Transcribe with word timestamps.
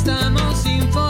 estamos 0.00 0.64
informándote. 0.64 1.09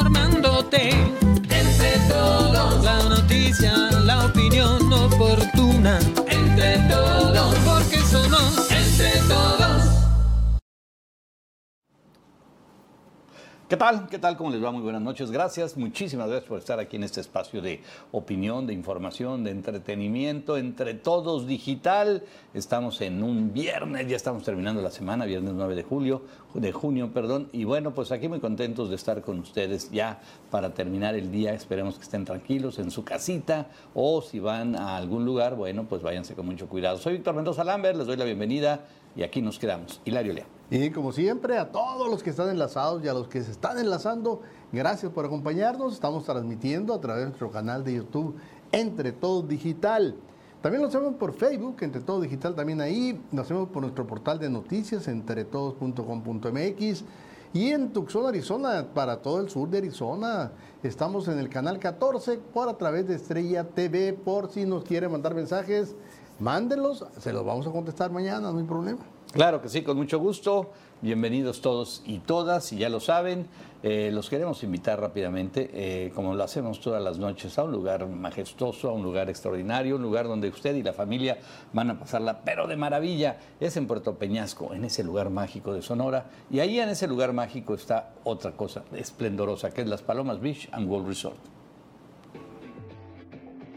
¿Qué 13.71 13.77
tal? 13.77 14.09
¿Qué 14.09 14.19
tal? 14.19 14.37
¿Cómo 14.37 14.51
les 14.51 14.61
va? 14.61 14.73
Muy 14.73 14.83
buenas 14.83 15.01
noches. 15.01 15.31
Gracias, 15.31 15.77
muchísimas 15.77 16.27
gracias 16.27 16.49
por 16.49 16.59
estar 16.59 16.81
aquí 16.81 16.97
en 16.97 17.05
este 17.05 17.21
espacio 17.21 17.63
de 17.63 17.81
opinión, 18.11 18.67
de 18.67 18.73
información, 18.73 19.45
de 19.45 19.53
entretenimiento, 19.53 20.57
entre 20.57 20.95
todos 20.95 21.47
digital. 21.47 22.25
Estamos 22.53 23.01
en 23.01 23.23
un 23.23 23.53
viernes, 23.53 24.09
ya 24.09 24.17
estamos 24.17 24.43
terminando 24.43 24.83
la 24.83 24.91
semana, 24.91 25.25
viernes 25.25 25.53
9 25.55 25.77
de 25.77 25.85
julio, 25.85 26.23
de 26.53 26.73
junio, 26.73 27.13
perdón. 27.13 27.49
Y 27.53 27.63
bueno, 27.63 27.95
pues 27.95 28.11
aquí 28.11 28.27
muy 28.27 28.41
contentos 28.41 28.91
de 28.91 28.97
estar 28.97 29.23
con 29.23 29.39
ustedes 29.39 29.93
ya 29.93 30.19
para 30.51 30.75
terminar 30.75 31.15
el 31.15 31.31
día. 31.31 31.55
Esperemos 31.55 31.95
que 31.95 32.03
estén 32.03 32.25
tranquilos 32.25 32.81
en 32.81 32.91
su 32.91 33.05
casita 33.05 33.69
o 33.95 34.21
si 34.21 34.41
van 34.41 34.75
a 34.75 34.97
algún 34.97 35.25
lugar, 35.25 35.55
bueno, 35.55 35.85
pues 35.89 36.03
váyanse 36.03 36.35
con 36.35 36.45
mucho 36.45 36.69
cuidado. 36.69 36.99
Soy 36.99 37.13
Víctor 37.13 37.37
Mendoza 37.37 37.63
Lambert, 37.63 37.97
les 37.97 38.09
doy 38.09 38.17
la 38.17 38.25
bienvenida 38.25 38.81
y 39.15 39.23
aquí 39.23 39.41
nos 39.41 39.61
quedamos. 39.61 40.01
Hilario 40.05 40.33
Lea. 40.33 40.60
Y 40.71 40.91
como 40.91 41.11
siempre, 41.11 41.59
a 41.59 41.73
todos 41.73 42.09
los 42.09 42.23
que 42.23 42.31
están 42.31 42.49
enlazados 42.49 43.03
y 43.03 43.09
a 43.09 43.13
los 43.13 43.27
que 43.27 43.43
se 43.43 43.51
están 43.51 43.77
enlazando, 43.79 44.43
gracias 44.71 45.11
por 45.11 45.25
acompañarnos. 45.25 45.95
Estamos 45.95 46.23
transmitiendo 46.25 46.95
a 46.95 47.01
través 47.01 47.23
de 47.23 47.27
nuestro 47.31 47.51
canal 47.51 47.83
de 47.83 47.95
YouTube 47.95 48.37
Entre 48.71 49.11
Todos 49.11 49.49
Digital. 49.49 50.15
También 50.63 50.81
lo 50.83 50.87
hacemos 50.89 51.15
por 51.17 51.33
Facebook, 51.33 51.79
Entre 51.81 52.01
Todos 52.01 52.23
Digital 52.23 52.55
también 52.55 52.81
ahí. 52.81 53.21
Lo 53.33 53.43
hacemos 53.43 53.69
por 53.71 53.83
nuestro 53.83 54.07
portal 54.07 54.39
de 54.39 54.49
noticias, 54.49 55.09
entretodos.com.mx. 55.09 57.05
Y 57.53 57.71
en 57.71 57.93
Tucson, 57.93 58.27
Arizona, 58.27 58.87
para 58.95 59.23
todo 59.23 59.41
el 59.41 59.51
sur 59.51 59.69
de 59.69 59.79
Arizona, 59.79 60.53
estamos 60.85 61.27
en 61.27 61.41
el 61.41 61.49
canal 61.49 61.81
14 61.81 62.39
por 62.55 62.69
a 62.69 62.79
través 62.79 63.09
de 63.09 63.17
Estrella 63.17 63.65
TV. 63.65 64.13
Por 64.13 64.53
si 64.53 64.67
nos 64.67 64.85
quiere 64.85 65.09
mandar 65.09 65.35
mensajes, 65.35 65.97
mándenlos, 66.39 67.05
se 67.19 67.33
los 67.33 67.45
vamos 67.45 67.67
a 67.67 67.73
contestar 67.73 68.13
mañana, 68.13 68.53
no 68.53 68.59
hay 68.59 68.65
problema. 68.65 69.01
Claro 69.33 69.63
que 69.63 69.69
sí, 69.69 69.83
con 69.83 69.97
mucho 69.97 70.19
gusto. 70.19 70.73
Bienvenidos 71.03 71.61
todos 71.61 72.03
y 72.05 72.19
todas, 72.19 72.73
y 72.73 72.79
ya 72.79 72.89
lo 72.89 72.99
saben, 72.99 73.47
eh, 73.83 74.11
los 74.13 74.29
queremos 74.29 74.63
invitar 74.65 75.01
rápidamente, 75.01 75.71
eh, 75.73 76.11
como 76.15 76.35
lo 76.35 76.43
hacemos 76.43 76.81
todas 76.81 77.01
las 77.01 77.19
noches, 77.19 77.57
a 77.59 77.63
un 77.63 77.71
lugar 77.71 78.07
majestuoso, 78.07 78.91
a 78.91 78.93
un 78.93 79.05
lugar 79.05 79.31
extraordinario, 79.31 79.97
un 79.97 80.03
lugar 80.03 80.27
donde 80.27 80.49
usted 80.49 80.75
y 80.75 80.83
la 80.83 80.93
familia 80.93 81.39
van 81.73 81.91
a 81.91 81.99
pasarla, 81.99 82.41
pero 82.45 82.67
de 82.67 82.77
maravilla. 82.77 83.39
Es 83.61 83.77
en 83.77 83.87
Puerto 83.87 84.17
Peñasco, 84.17 84.75
en 84.75 84.85
ese 84.85 85.05
lugar 85.05 85.31
mágico 85.31 85.73
de 85.73 85.81
Sonora, 85.81 86.27
y 86.51 86.59
ahí 86.59 86.81
en 86.81 86.89
ese 86.89 87.07
lugar 87.07 87.33
mágico 87.33 87.75
está 87.75 88.11
otra 88.25 88.53
cosa 88.53 88.83
esplendorosa, 88.93 89.71
que 89.71 89.83
es 89.83 89.87
las 89.87 90.03
Palomas 90.03 90.41
Beach 90.41 90.69
and 90.73 90.91
World 90.91 91.07
Resort. 91.07 91.39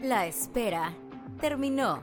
La 0.02 0.26
espera 0.26 0.92
terminó. 1.40 2.02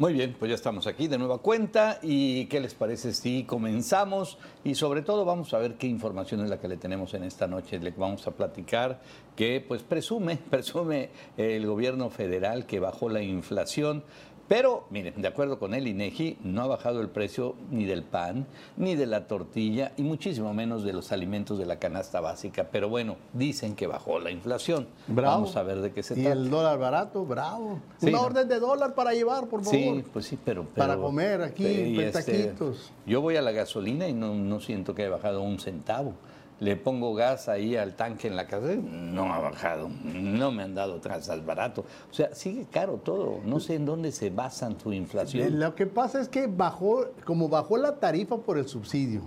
Muy 0.00 0.14
bien, 0.14 0.34
pues 0.38 0.48
ya 0.48 0.54
estamos 0.54 0.86
aquí 0.86 1.08
de 1.08 1.18
nueva 1.18 1.42
cuenta 1.42 1.98
y 2.00 2.46
qué 2.46 2.58
les 2.58 2.72
parece 2.72 3.12
si 3.12 3.44
comenzamos 3.44 4.38
y 4.64 4.74
sobre 4.74 5.02
todo 5.02 5.26
vamos 5.26 5.52
a 5.52 5.58
ver 5.58 5.74
qué 5.74 5.88
información 5.88 6.40
es 6.40 6.48
la 6.48 6.58
que 6.58 6.68
le 6.68 6.78
tenemos 6.78 7.12
en 7.12 7.22
esta 7.22 7.46
noche, 7.46 7.78
le 7.78 7.90
vamos 7.90 8.26
a 8.26 8.30
platicar 8.30 9.02
que 9.36 9.60
pues 9.60 9.82
presume, 9.82 10.38
presume 10.50 11.10
el 11.36 11.66
gobierno 11.66 12.08
federal 12.08 12.64
que 12.64 12.80
bajó 12.80 13.10
la 13.10 13.20
inflación, 13.20 14.02
pero, 14.50 14.82
miren, 14.90 15.22
de 15.22 15.28
acuerdo 15.28 15.60
con 15.60 15.74
el 15.74 15.86
INEGI, 15.86 16.38
no 16.42 16.62
ha 16.62 16.66
bajado 16.66 17.00
el 17.00 17.08
precio 17.08 17.54
ni 17.70 17.84
del 17.84 18.02
pan, 18.02 18.48
ni 18.76 18.96
de 18.96 19.06
la 19.06 19.28
tortilla, 19.28 19.92
y 19.96 20.02
muchísimo 20.02 20.52
menos 20.52 20.82
de 20.82 20.92
los 20.92 21.12
alimentos 21.12 21.56
de 21.56 21.66
la 21.66 21.78
canasta 21.78 22.20
básica. 22.20 22.66
Pero 22.72 22.88
bueno, 22.88 23.14
dicen 23.32 23.76
que 23.76 23.86
bajó 23.86 24.18
la 24.18 24.32
inflación. 24.32 24.88
Bravo. 25.06 25.34
Vamos 25.36 25.54
a 25.54 25.62
ver 25.62 25.80
de 25.80 25.92
qué 25.92 26.02
se 26.02 26.14
Y 26.18 26.24
trata. 26.24 26.32
el 26.32 26.50
dólar 26.50 26.80
barato, 26.80 27.24
bravo. 27.24 27.78
Sí, 27.98 28.08
Una 28.08 28.18
no. 28.18 28.24
orden 28.24 28.48
de 28.48 28.58
dólar 28.58 28.96
para 28.96 29.12
llevar, 29.14 29.46
por 29.46 29.62
favor. 29.62 29.70
Sí, 29.78 30.04
pues 30.12 30.24
sí, 30.26 30.36
pero... 30.44 30.64
Para 30.64 30.96
comer 30.96 31.42
aquí, 31.42 31.64
y 31.68 32.00
este, 32.00 32.24
petaquitos. 32.24 32.90
yo 33.06 33.20
voy 33.20 33.36
a 33.36 33.42
la 33.42 33.52
gasolina 33.52 34.08
y 34.08 34.14
no, 34.14 34.34
no 34.34 34.58
siento 34.58 34.96
que 34.96 35.02
haya 35.02 35.12
bajado 35.12 35.42
un 35.42 35.60
centavo. 35.60 36.14
Le 36.60 36.76
pongo 36.76 37.14
gas 37.14 37.48
ahí 37.48 37.74
al 37.74 37.96
tanque 37.96 38.28
en 38.28 38.36
la 38.36 38.46
casa, 38.46 38.74
no 38.76 39.32
ha 39.32 39.38
bajado, 39.38 39.88
no 40.04 40.52
me 40.52 40.62
han 40.62 40.74
dado 40.74 41.00
trazas 41.00 41.44
barato. 41.44 41.86
O 42.10 42.14
sea, 42.14 42.34
sigue 42.34 42.66
caro 42.70 42.98
todo. 42.98 43.40
No 43.44 43.60
sé 43.60 43.76
en 43.76 43.86
dónde 43.86 44.12
se 44.12 44.28
basan 44.28 44.78
su 44.78 44.92
inflación. 44.92 45.58
Lo 45.58 45.74
que 45.74 45.86
pasa 45.86 46.20
es 46.20 46.28
que 46.28 46.46
bajó, 46.46 47.06
como 47.24 47.48
bajó 47.48 47.78
la 47.78 47.96
tarifa 47.98 48.36
por 48.36 48.58
el 48.58 48.68
subsidio. 48.68 49.22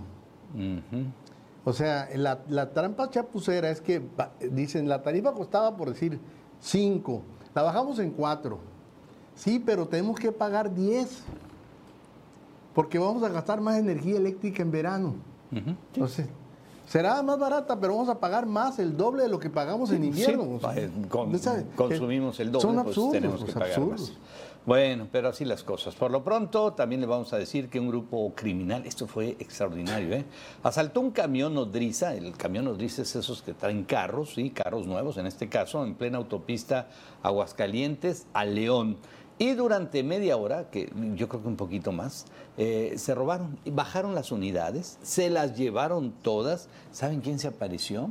O 1.64 1.72
sea, 1.72 2.08
la, 2.14 2.40
la 2.48 2.70
trampa 2.70 3.10
chapucera 3.10 3.68
es 3.68 3.80
que 3.80 4.00
dicen 4.52 4.88
la 4.88 5.02
tarifa 5.02 5.32
costaba 5.32 5.76
por 5.76 5.88
decir 5.88 6.20
5, 6.60 7.22
la 7.52 7.62
bajamos 7.62 7.98
en 7.98 8.10
4. 8.12 8.58
Sí, 9.34 9.60
pero 9.64 9.88
tenemos 9.88 10.20
que 10.20 10.30
pagar 10.30 10.72
10 10.72 11.24
porque 12.74 12.98
vamos 12.98 13.22
a 13.22 13.28
gastar 13.28 13.60
más 13.60 13.78
energía 13.78 14.16
eléctrica 14.16 14.62
en 14.62 14.70
verano. 14.70 15.14
Entonces, 15.50 16.28
será 16.86 17.22
más 17.22 17.38
barata, 17.38 17.78
pero 17.80 17.94
vamos 17.94 18.08
a 18.08 18.18
pagar 18.20 18.46
más, 18.46 18.78
el 18.78 18.96
doble 18.96 19.24
de 19.24 19.28
lo 19.28 19.38
que 19.38 19.50
pagamos 19.50 19.90
en 19.90 20.04
invierno. 20.04 20.44
Sí, 20.44 21.38
sea, 21.38 21.58
eh, 21.58 21.66
consumimos 21.76 22.38
el 22.40 22.52
doble, 22.52 22.62
Son 22.62 22.74
pues 22.74 22.86
absurdos, 22.86 23.12
tenemos 23.12 23.38
que 23.40 23.44
pues, 23.44 23.54
pagar 23.54 23.68
absurdos. 23.68 24.00
más. 24.00 24.12
Bueno, 24.66 25.08
pero 25.12 25.28
así 25.28 25.44
las 25.44 25.62
cosas. 25.62 25.94
Por 25.94 26.10
lo 26.10 26.24
pronto, 26.24 26.72
también 26.72 27.02
le 27.02 27.06
vamos 27.06 27.34
a 27.34 27.38
decir 27.38 27.68
que 27.68 27.78
un 27.78 27.88
grupo 27.88 28.32
criminal, 28.34 28.86
esto 28.86 29.06
fue 29.06 29.36
extraordinario, 29.38 30.14
¿eh? 30.14 30.24
asaltó 30.62 31.02
un 31.02 31.10
camión 31.10 31.52
nodriza, 31.52 32.14
el 32.14 32.34
camión 32.34 32.64
nodriza 32.64 33.02
es 33.02 33.14
esos 33.14 33.42
que 33.42 33.52
traen 33.52 33.84
carros, 33.84 34.34
sí, 34.34 34.48
carros 34.50 34.86
nuevos 34.86 35.18
en 35.18 35.26
este 35.26 35.50
caso, 35.50 35.84
en 35.84 35.94
plena 35.94 36.16
autopista 36.16 36.88
Aguascalientes 37.22 38.26
a 38.32 38.46
León. 38.46 38.96
Y 39.38 39.54
durante 39.54 40.02
media 40.04 40.36
hora, 40.36 40.70
que 40.70 40.92
yo 41.16 41.28
creo 41.28 41.42
que 41.42 41.48
un 41.48 41.56
poquito 41.56 41.90
más, 41.90 42.26
eh, 42.56 42.94
se 42.96 43.14
robaron, 43.14 43.58
y 43.64 43.70
bajaron 43.70 44.14
las 44.14 44.30
unidades, 44.30 44.98
se 45.02 45.28
las 45.28 45.56
llevaron 45.56 46.12
todas. 46.22 46.68
¿Saben 46.92 47.20
quién 47.20 47.38
se 47.40 47.48
apareció? 47.48 48.10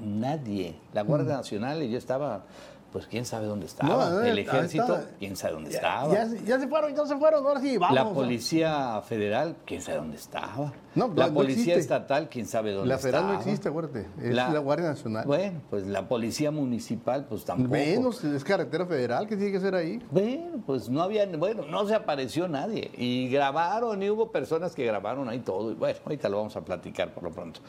Nadie. 0.00 0.74
La 0.92 1.04
Mm. 1.04 1.06
Guardia 1.06 1.36
Nacional 1.36 1.88
ya 1.88 1.96
estaba, 1.98 2.44
pues 2.92 3.06
quién 3.06 3.24
sabe 3.24 3.46
dónde 3.46 3.66
estaba. 3.66 4.10
No, 4.10 4.20
el 4.20 4.38
ejército, 4.38 4.96
está. 4.96 5.10
quién 5.18 5.34
sabe 5.36 5.54
dónde 5.54 5.70
Ya, 5.70 5.76
estaba. 5.78 6.12
ya 6.14 6.28
se- 6.28 6.44
ya 6.44 6.60
se 6.60 6.68
fueron, 6.68 6.94
ya 6.94 7.06
se 7.06 7.16
fueron, 7.16 7.46
ahora 7.46 7.60
sí, 7.60 7.78
vamos. 7.78 7.94
la 7.94 8.08
policía 8.10 9.00
federal, 9.02 9.56
quién 9.64 9.80
sabe 9.80 9.98
dónde 9.98 10.16
estaba. 10.16 10.72
No, 10.94 11.10
la 11.16 11.28
no 11.28 11.32
policía 11.34 11.74
existe. 11.74 11.80
estatal, 11.80 12.28
quién 12.28 12.46
sabe 12.46 12.72
dónde 12.72 12.88
La 12.88 12.96
estaba. 12.96 13.12
federal 13.12 13.32
no 13.32 13.38
existe, 13.40 13.68
acuérdate, 13.70 14.06
es 14.20 14.34
la 14.34 14.58
Guardia 14.58 14.88
Nacional. 14.88 15.24
Bueno, 15.26 15.60
pues 15.70 15.86
la 15.86 16.06
policía 16.06 16.50
municipal, 16.50 17.24
pues 17.26 17.44
tampoco. 17.46 17.70
Menos, 17.70 18.22
es 18.22 18.44
carretera 18.44 18.84
federal, 18.84 19.26
que 19.26 19.36
tiene 19.36 19.52
que 19.52 19.60
ser 19.60 19.74
ahí? 19.74 20.02
Bueno, 20.10 20.62
pues 20.66 20.90
no 20.90 21.02
había, 21.02 21.26
bueno, 21.38 21.64
no 21.70 21.86
se 21.86 21.94
apareció 21.94 22.46
nadie. 22.46 22.90
Y 22.98 23.28
grabaron, 23.30 24.02
y 24.02 24.10
hubo 24.10 24.30
personas 24.30 24.74
que 24.74 24.84
grabaron 24.84 25.28
ahí 25.30 25.38
todo. 25.38 25.70
Y 25.72 25.74
bueno, 25.74 25.98
ahorita 26.04 26.28
lo 26.28 26.36
vamos 26.36 26.56
a 26.56 26.60
platicar 26.60 27.14
por 27.14 27.22
lo 27.24 27.30
pronto. 27.30 27.60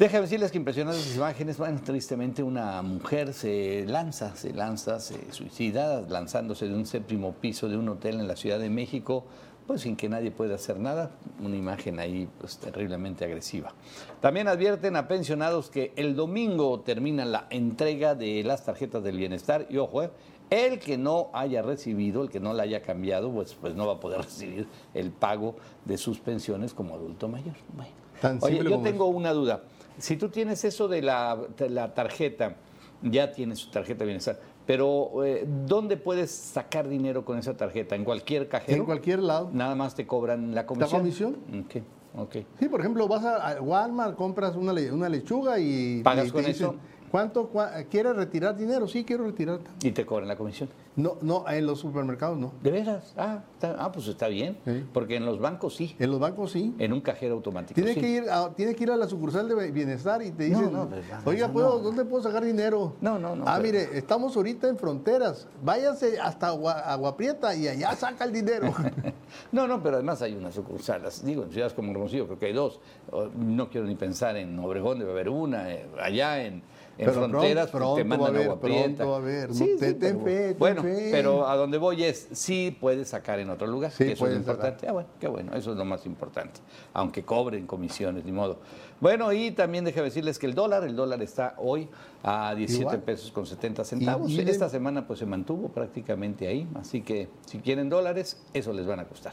Déjame 0.00 0.22
decirles 0.22 0.50
que 0.50 0.56
impresionantes 0.56 1.14
imágenes. 1.14 1.58
Bueno, 1.58 1.78
tristemente 1.84 2.42
una 2.42 2.80
mujer 2.80 3.34
se 3.34 3.84
lanza, 3.86 4.34
se 4.34 4.54
lanza, 4.54 4.98
se 4.98 5.30
suicida, 5.30 6.00
lanzándose 6.00 6.66
de 6.66 6.74
un 6.74 6.86
séptimo 6.86 7.34
piso 7.34 7.68
de 7.68 7.76
un 7.76 7.86
hotel 7.86 8.18
en 8.18 8.26
la 8.26 8.34
Ciudad 8.34 8.58
de 8.58 8.70
México, 8.70 9.26
pues 9.66 9.82
sin 9.82 9.96
que 9.96 10.08
nadie 10.08 10.30
pueda 10.30 10.54
hacer 10.54 10.80
nada. 10.80 11.10
Una 11.44 11.54
imagen 11.54 12.00
ahí 12.00 12.26
pues, 12.40 12.56
terriblemente 12.56 13.26
agresiva. 13.26 13.74
También 14.22 14.48
advierten 14.48 14.96
a 14.96 15.06
pensionados 15.06 15.68
que 15.68 15.92
el 15.96 16.16
domingo 16.16 16.80
termina 16.80 17.26
la 17.26 17.46
entrega 17.50 18.14
de 18.14 18.42
las 18.42 18.64
tarjetas 18.64 19.04
del 19.04 19.18
bienestar. 19.18 19.66
Y 19.68 19.76
ojo, 19.76 20.02
eh, 20.02 20.10
el 20.48 20.78
que 20.78 20.96
no 20.96 21.28
haya 21.34 21.60
recibido, 21.60 22.22
el 22.22 22.30
que 22.30 22.40
no 22.40 22.54
la 22.54 22.62
haya 22.62 22.80
cambiado, 22.80 23.30
pues, 23.30 23.52
pues 23.52 23.74
no 23.74 23.86
va 23.86 23.96
a 23.96 24.00
poder 24.00 24.22
recibir 24.22 24.66
el 24.94 25.10
pago 25.10 25.56
de 25.84 25.98
sus 25.98 26.20
pensiones 26.20 26.72
como 26.72 26.94
adulto 26.94 27.28
mayor. 27.28 27.56
Bueno. 27.76 27.92
Tan 28.20 28.38
Oye, 28.42 28.62
yo 28.62 28.80
tengo 28.80 29.06
una 29.06 29.32
duda. 29.32 29.62
Si 30.00 30.16
tú 30.16 30.28
tienes 30.28 30.64
eso 30.64 30.88
de 30.88 31.02
la, 31.02 31.38
de 31.56 31.68
la 31.68 31.94
tarjeta, 31.94 32.56
ya 33.02 33.32
tienes 33.32 33.58
su 33.58 33.70
tarjeta 33.70 34.00
de 34.00 34.06
bienestar, 34.06 34.40
pero 34.66 35.24
eh, 35.24 35.46
¿dónde 35.66 35.96
puedes 35.96 36.30
sacar 36.30 36.88
dinero 36.88 37.24
con 37.24 37.38
esa 37.38 37.56
tarjeta? 37.56 37.96
¿En 37.96 38.04
cualquier 38.04 38.48
cajero? 38.48 38.78
En 38.78 38.84
cualquier 38.84 39.20
lado. 39.20 39.50
Nada 39.52 39.74
más 39.74 39.94
te 39.94 40.06
cobran 40.06 40.54
la 40.54 40.66
comisión. 40.66 41.00
comisión? 41.00 41.36
Ok, 41.64 41.82
ok. 42.16 42.36
Sí, 42.58 42.68
por 42.68 42.80
ejemplo, 42.80 43.08
vas 43.08 43.24
a 43.24 43.60
Walmart, 43.60 44.16
compras 44.16 44.56
una, 44.56 44.72
una 44.92 45.08
lechuga 45.08 45.58
y... 45.58 46.02
¿Pagas 46.02 46.28
y 46.28 46.30
con 46.30 46.44
dicen, 46.44 46.54
eso? 46.54 46.74
¿Cuánto 47.10 47.50
cua- 47.52 47.86
quiere 47.90 48.12
retirar 48.12 48.56
dinero? 48.56 48.86
Sí, 48.86 49.04
quiero 49.04 49.24
retirar. 49.24 49.58
Y 49.82 49.90
te 49.90 50.06
cobran 50.06 50.28
la 50.28 50.36
comisión. 50.36 50.68
No, 50.96 51.16
no, 51.22 51.44
en 51.48 51.66
los 51.66 51.78
supermercados 51.80 52.36
no. 52.38 52.52
¿De 52.62 52.70
veras? 52.70 53.14
Ah, 53.16 53.42
está- 53.54 53.76
ah, 53.78 53.90
pues 53.90 54.06
está 54.08 54.28
bien. 54.28 54.58
Sí. 54.64 54.84
Porque 54.92 55.16
en 55.16 55.24
los 55.24 55.38
bancos 55.40 55.74
sí. 55.76 55.96
En 55.98 56.10
los 56.10 56.20
bancos 56.20 56.52
sí. 56.52 56.74
En 56.78 56.92
un 56.92 57.00
cajero 57.00 57.34
automático. 57.34 57.74
Tiene 57.74 57.94
sí. 57.94 58.00
que, 58.00 58.08
ir 58.08 58.30
a, 58.30 58.50
tiene 58.54 58.74
que 58.74 58.82
ir 58.84 58.90
a 58.90 58.96
la 58.96 59.08
sucursal 59.08 59.48
de 59.48 59.70
bienestar 59.70 60.20
y 60.22 60.30
te 60.30 60.44
dicen, 60.44 60.72
no, 60.72 60.88
pues, 60.88 61.02
no, 61.08 61.16
oiga, 61.30 61.46
no, 61.48 61.52
¿puedo. 61.52 61.78
¿dónde 61.80 62.04
puedo 62.04 62.22
sacar 62.22 62.44
dinero? 62.44 62.94
No, 63.00 63.18
no, 63.18 63.34
no, 63.34 63.44
Ah, 63.46 63.58
pero- 63.60 63.62
mire, 63.78 63.98
estamos 63.98 64.36
ahorita 64.36 64.68
en 64.68 64.76
fronteras. 64.78 65.48
Váyase 65.64 66.20
hasta 66.20 66.48
Agua, 66.48 66.72
Agua 66.80 67.16
Prieta 67.16 67.54
y 67.54 67.66
allá 67.68 67.94
saca 67.96 68.24
el 68.24 68.32
dinero. 68.32 68.72
No, 69.52 69.68
no, 69.68 69.80
pero 69.80 69.94
además 69.96 70.20
hay 70.22 70.34
unas 70.34 70.54
sucursales. 70.56 71.24
Digo, 71.24 71.44
en 71.44 71.52
ciudades 71.52 71.72
como 71.72 71.92
Hermosillo 71.92 72.26
creo 72.26 72.38
que 72.40 72.46
hay 72.46 72.52
dos. 72.52 72.80
O, 73.12 73.26
No 73.26 73.70
quiero 73.70 73.86
ni 73.86 73.94
pensar 73.94 74.36
en 74.36 74.58
Obregón, 74.58 74.98
debe 74.98 75.12
haber 75.12 75.28
una. 75.28 75.70
eh, 75.72 75.86
Allá 76.02 76.42
en, 76.44 76.62
en 77.00 77.06
Pero 77.06 77.28
fronteras 77.28 77.70
pronto- 77.70 77.94
pues, 77.94 78.02
te 78.02 78.08
pronto 78.08 78.22
va 78.22 78.28
a 78.28 78.32
mandan 78.32 78.42
agua 78.50 78.60
prieta. 78.60 78.84
pronto 78.96 79.08
va 79.10 79.16
a 79.16 79.18
haber. 79.20 79.50
No, 79.50 79.64
te- 79.64 79.94
ten 79.94 79.98
pero- 79.98 80.20
fe, 80.24 80.48
ten 80.48 80.58
Bueno, 80.58 80.82
fe. 80.82 81.08
pero 81.10 81.48
a 81.48 81.56
donde 81.56 81.78
voy 81.78 82.04
es, 82.04 82.28
sí 82.32 82.76
puedes 82.78 83.08
sacar 83.08 83.40
en 83.40 83.48
otro 83.50 83.66
lugar. 83.66 83.90
Sí, 83.90 84.04
que 84.04 84.12
eso 84.12 84.26
es 84.26 84.32
lo 84.32 84.38
importante. 84.38 84.86
Ah, 84.88 84.92
bueno, 84.92 85.08
qué 85.18 85.28
bueno, 85.28 85.54
eso 85.56 85.72
es 85.72 85.78
lo 85.78 85.84
más 85.84 86.04
importante. 86.06 86.60
Aunque 86.92 87.22
cobren 87.24 87.66
comisiones, 87.66 88.24
ni 88.24 88.32
modo. 88.32 88.58
Bueno, 89.00 89.32
y 89.32 89.50
también 89.52 89.84
déjame 89.84 90.04
decirles 90.04 90.38
que 90.38 90.46
el 90.46 90.54
dólar, 90.54 90.84
el 90.84 90.94
dólar 90.94 91.22
está 91.22 91.54
hoy 91.58 91.88
a 92.22 92.54
17 92.54 92.82
Igual. 92.82 92.98
pesos 93.02 93.32
con 93.32 93.46
70 93.46 93.82
centavos. 93.84 94.30
Y- 94.30 94.40
y 94.40 94.44
de- 94.44 94.50
Esta 94.50 94.68
semana 94.68 95.06
pues 95.06 95.18
se 95.20 95.26
mantuvo 95.26 95.68
prácticamente 95.68 96.46
ahí. 96.46 96.68
Así 96.74 97.00
que 97.00 97.28
si 97.46 97.58
quieren 97.60 97.88
dólares, 97.88 98.36
eso 98.52 98.72
les 98.74 98.86
van 98.86 99.00
a 99.00 99.04
costar. 99.06 99.32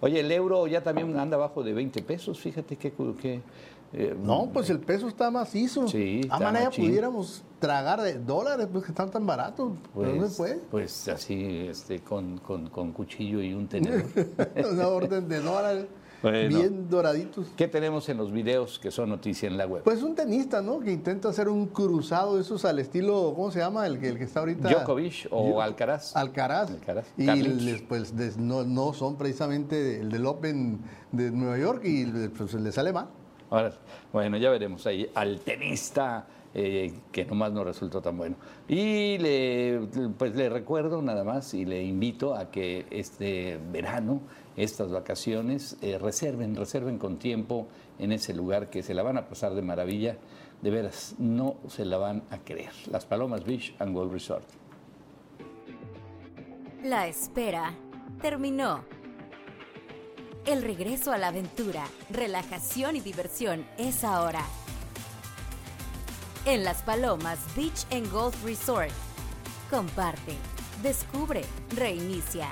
Oye, 0.00 0.20
el 0.20 0.30
euro 0.32 0.66
ya 0.66 0.82
también 0.82 1.18
anda 1.18 1.36
abajo 1.36 1.62
de 1.62 1.72
20 1.72 2.02
pesos, 2.02 2.38
fíjate 2.40 2.76
que... 2.76 2.92
que 3.20 3.40
eh, 3.92 4.16
No, 4.20 4.50
pues 4.52 4.70
el 4.70 4.80
peso 4.80 5.06
está 5.08 5.30
macizo. 5.30 5.86
Sí, 5.88 6.22
A 6.28 6.40
manera 6.40 6.70
pudiéramos 6.70 7.44
tragar 7.60 8.02
de 8.02 8.14
dólares, 8.18 8.68
pues 8.72 8.84
que 8.84 8.90
están 8.90 9.10
tan 9.10 9.24
baratos. 9.24 9.72
se 9.94 10.36
puede. 10.36 10.56
Pues 10.70 11.08
así, 11.08 11.66
este, 11.68 12.00
con, 12.00 12.38
con, 12.38 12.68
con 12.70 12.92
cuchillo 12.92 13.40
y 13.40 13.54
un 13.54 13.68
tenedor. 13.68 14.04
Una 14.72 14.88
orden 14.88 15.28
de 15.28 15.40
dólares 15.40 15.86
Bueno. 16.30 16.58
bien 16.58 16.88
doraditos. 16.88 17.46
¿Qué 17.56 17.68
tenemos 17.68 18.08
en 18.08 18.16
los 18.16 18.32
videos 18.32 18.78
que 18.78 18.90
son 18.90 19.10
noticia 19.10 19.46
en 19.46 19.56
la 19.58 19.66
web? 19.66 19.82
Pues 19.84 20.02
un 20.02 20.14
tenista, 20.14 20.62
¿no? 20.62 20.80
Que 20.80 20.90
intenta 20.90 21.28
hacer 21.28 21.48
un 21.48 21.66
cruzado 21.66 22.36
de 22.36 22.40
esos 22.40 22.64
al 22.64 22.78
estilo, 22.78 23.32
¿cómo 23.36 23.50
se 23.50 23.58
llama? 23.60 23.86
El 23.86 23.98
que, 23.98 24.08
el 24.08 24.18
que 24.18 24.24
está 24.24 24.40
ahorita. 24.40 24.68
Djokovic 24.70 25.28
o 25.30 25.50
Yo- 25.50 25.60
Alcaraz. 25.62 26.16
Alcaraz. 26.16 26.70
Alcaraz. 26.70 27.06
Y 27.16 27.26
les, 27.26 27.82
pues 27.82 28.16
des- 28.16 28.38
no, 28.38 28.64
no 28.64 28.92
son 28.94 29.16
precisamente 29.16 30.00
el 30.00 30.10
del 30.10 30.24
Open 30.26 30.80
de 31.12 31.30
Nueva 31.30 31.58
York 31.58 31.82
y 31.84 32.06
pues, 32.28 32.54
le 32.54 32.72
sale 32.72 32.92
mal. 32.92 33.08
Ahora, 33.50 33.72
bueno, 34.12 34.36
ya 34.38 34.50
veremos 34.50 34.86
ahí 34.86 35.08
al 35.14 35.38
tenista 35.40 36.26
eh, 36.54 36.92
que 37.12 37.24
nomás 37.24 37.52
no 37.52 37.62
resultó 37.64 38.00
tan 38.00 38.16
bueno. 38.16 38.36
Y 38.68 39.18
le, 39.18 39.80
pues 40.16 40.34
le 40.34 40.48
recuerdo 40.48 41.02
nada 41.02 41.22
más 41.24 41.52
y 41.54 41.64
le 41.64 41.82
invito 41.84 42.34
a 42.34 42.50
que 42.50 42.86
este 42.90 43.58
verano, 43.72 44.20
estas 44.56 44.90
vacaciones, 44.90 45.76
eh, 45.82 45.98
reserven, 45.98 46.54
reserven 46.54 46.98
con 46.98 47.18
tiempo 47.18 47.66
en 47.98 48.12
ese 48.12 48.34
lugar 48.34 48.70
que 48.70 48.82
se 48.82 48.94
la 48.94 49.02
van 49.02 49.18
a 49.18 49.28
pasar 49.28 49.54
de 49.54 49.62
maravilla. 49.62 50.16
De 50.62 50.70
veras, 50.70 51.14
no 51.18 51.56
se 51.68 51.84
la 51.84 51.98
van 51.98 52.22
a 52.30 52.38
creer. 52.38 52.72
Las 52.90 53.04
Palomas 53.04 53.44
Beach 53.44 53.74
and 53.78 53.94
Golf 53.94 54.12
Resort. 54.12 54.44
La 56.82 57.06
espera 57.06 57.74
terminó. 58.20 58.84
El 60.46 60.62
regreso 60.62 61.12
a 61.12 61.18
la 61.18 61.28
aventura, 61.28 61.86
relajación 62.10 62.96
y 62.96 63.00
diversión 63.00 63.66
es 63.78 64.04
ahora. 64.04 64.44
En 66.44 66.64
Las 66.64 66.82
Palomas 66.82 67.38
Beach 67.56 67.86
and 67.90 68.10
Golf 68.12 68.44
Resort. 68.44 68.90
Comparte, 69.70 70.34
descubre, 70.82 71.42
reinicia, 71.74 72.48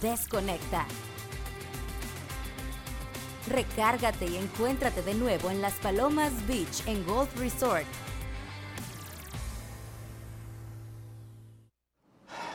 desconecta. 0.00 0.86
Recárgate 3.48 4.26
y 4.26 4.36
encuéntrate 4.36 5.02
de 5.02 5.14
nuevo 5.14 5.50
en 5.50 5.60
Las 5.60 5.74
Palomas 5.74 6.32
Beach 6.46 6.86
and 6.86 7.06
Golf 7.06 7.36
Resort. 7.38 7.86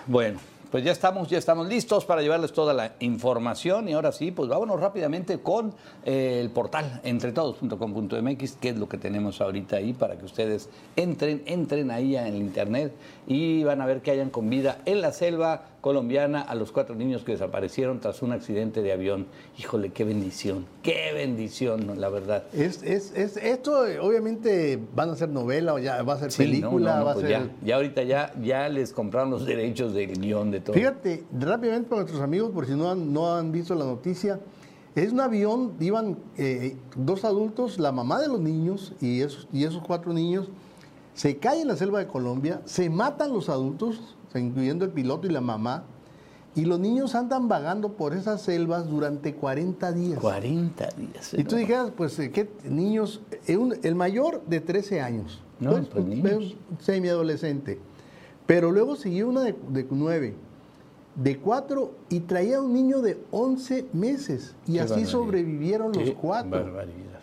Bueno, 0.08 0.40
pues 0.70 0.84
ya 0.84 0.92
estamos, 0.92 1.30
ya 1.30 1.38
estamos 1.38 1.68
listos 1.68 2.06
para 2.06 2.22
llevarles 2.22 2.52
toda 2.54 2.74
la 2.74 2.94
información 3.00 3.88
y 3.88 3.94
ahora 3.94 4.12
sí, 4.12 4.32
pues 4.32 4.50
vámonos 4.50 4.80
rápidamente 4.80 5.40
con 5.40 5.74
eh, 6.04 6.40
el 6.42 6.50
portal 6.50 7.00
entretodos.com.mx, 7.04 8.58
que 8.58 8.70
es 8.70 8.78
lo 8.78 8.90
que 8.90 8.98
tenemos 8.98 9.42
ahorita 9.42 9.78
ahí 9.78 9.94
para 9.94 10.18
que 10.18 10.26
ustedes 10.26 10.70
entren, 10.96 11.44
entren 11.46 11.92
ahí 11.92 12.16
en 12.16 12.28
el 12.28 12.36
internet 12.36 12.94
y 13.26 13.64
van 13.64 13.82
a 13.82 13.86
ver 13.86 14.02
que 14.02 14.12
hayan 14.12 14.30
con 14.30 14.50
vida 14.50 14.82
en 14.86 15.02
la 15.02 15.12
selva 15.12 15.64
colombiana 15.86 16.42
a 16.42 16.56
los 16.56 16.72
cuatro 16.72 16.96
niños 16.96 17.24
que 17.24 17.34
desaparecieron 17.34 18.00
tras 18.00 18.24
un 18.24 18.32
accidente 18.32 18.82
de 18.82 18.92
avión. 18.92 19.28
Híjole, 19.60 19.92
qué 19.92 20.04
bendición, 20.04 20.66
qué 20.82 21.12
bendición, 21.14 22.02
la 22.02 22.10
verdad. 22.10 22.46
Es, 22.54 22.82
es, 22.82 23.14
es, 23.16 23.38
esto 23.38 23.86
eh, 23.86 24.00
obviamente 24.00 24.80
van 24.96 25.12
a 25.12 25.16
ser 25.16 25.30
novela 25.30 25.76
o 25.76 25.78
ya 25.78 26.02
va 26.02 26.14
a 26.14 26.18
ser 26.18 26.32
Sí, 26.32 26.42
película, 26.46 26.94
no, 26.94 27.00
no, 27.02 27.06
va 27.06 27.12
a 27.12 27.14
pues 27.14 27.28
ser... 27.28 27.40
ya, 27.40 27.52
ya 27.64 27.76
ahorita 27.76 28.02
ya, 28.02 28.34
ya 28.42 28.68
les 28.68 28.94
compraron 28.94 29.30
los 29.30 29.46
derechos 29.46 29.94
del 29.94 30.20
guion 30.20 30.50
de 30.50 30.60
todo. 30.60 30.74
Fíjate, 30.74 31.24
rápidamente 31.40 31.88
para 31.88 32.02
nuestros 32.02 32.24
amigos, 32.24 32.50
por 32.50 32.66
si 32.66 32.72
no 32.72 32.90
han, 32.90 33.14
no 33.14 33.36
han 33.36 33.52
visto 33.52 33.76
la 33.76 33.86
noticia, 33.86 34.40
es 34.96 35.12
un 35.12 35.20
avión, 35.20 35.74
iban 35.80 36.18
eh, 36.36 36.78
dos 36.96 37.24
adultos, 37.26 37.78
la 37.78 37.92
mamá 37.92 38.20
de 38.20 38.28
los 38.28 38.40
niños 38.40 38.94
y 39.02 39.22
esos, 39.22 39.48
y 39.54 39.66
esos 39.66 39.84
cuatro 39.84 40.14
niños, 40.14 40.50
se 41.14 41.38
caen 41.38 41.62
en 41.62 41.68
la 41.68 41.76
selva 41.76 42.00
de 42.00 42.08
Colombia, 42.08 42.62
se 42.66 42.90
matan 42.90 43.32
los 43.32 43.50
adultos, 43.50 44.15
incluyendo 44.40 44.86
el 44.86 44.92
piloto 44.92 45.28
y 45.28 45.32
la 45.32 45.42
mamá, 45.42 45.84
y 46.56 46.64
los 46.64 46.80
niños 46.80 47.16
andan 47.16 47.50
vagando 47.50 47.94
por 47.94 48.14
esas 48.14 48.42
selvas 48.42 48.90
durante 48.90 49.36
40 49.36 49.92
días. 49.92 50.20
40 50.20 50.88
días. 50.98 51.34
Y 51.34 51.44
tú 51.44 51.58
dijeras, 51.58 51.92
pues, 51.96 52.18
eh, 52.20 52.32
¿qué 52.32 52.50
niños? 52.64 53.22
Eh, 53.48 53.60
el 53.84 53.96
mayor 53.96 54.42
de 54.46 54.62
13 54.62 55.02
años. 55.02 55.42
No, 55.60 55.82
pues, 55.84 56.06
niños. 56.06 56.56
semiadolescente. 56.80 57.80
Pero 58.46 58.72
luego 58.72 58.96
siguió 58.96 59.28
una 59.28 59.42
de, 59.42 59.56
de 59.70 59.86
9, 59.90 60.36
de 61.16 61.38
4 61.40 61.92
y 62.10 62.20
traía 62.22 62.62
un 62.62 62.74
niño 62.74 63.02
de 63.02 63.18
11 63.32 63.88
meses. 63.92 64.56
Y 64.66 64.74
Qué 64.74 64.80
así 64.80 64.90
barbaridad. 64.90 65.12
sobrevivieron 65.12 65.92
los 65.94 66.04
Qué 66.04 66.14
cuatro. 66.14 66.52
barbaridad. 66.52 67.20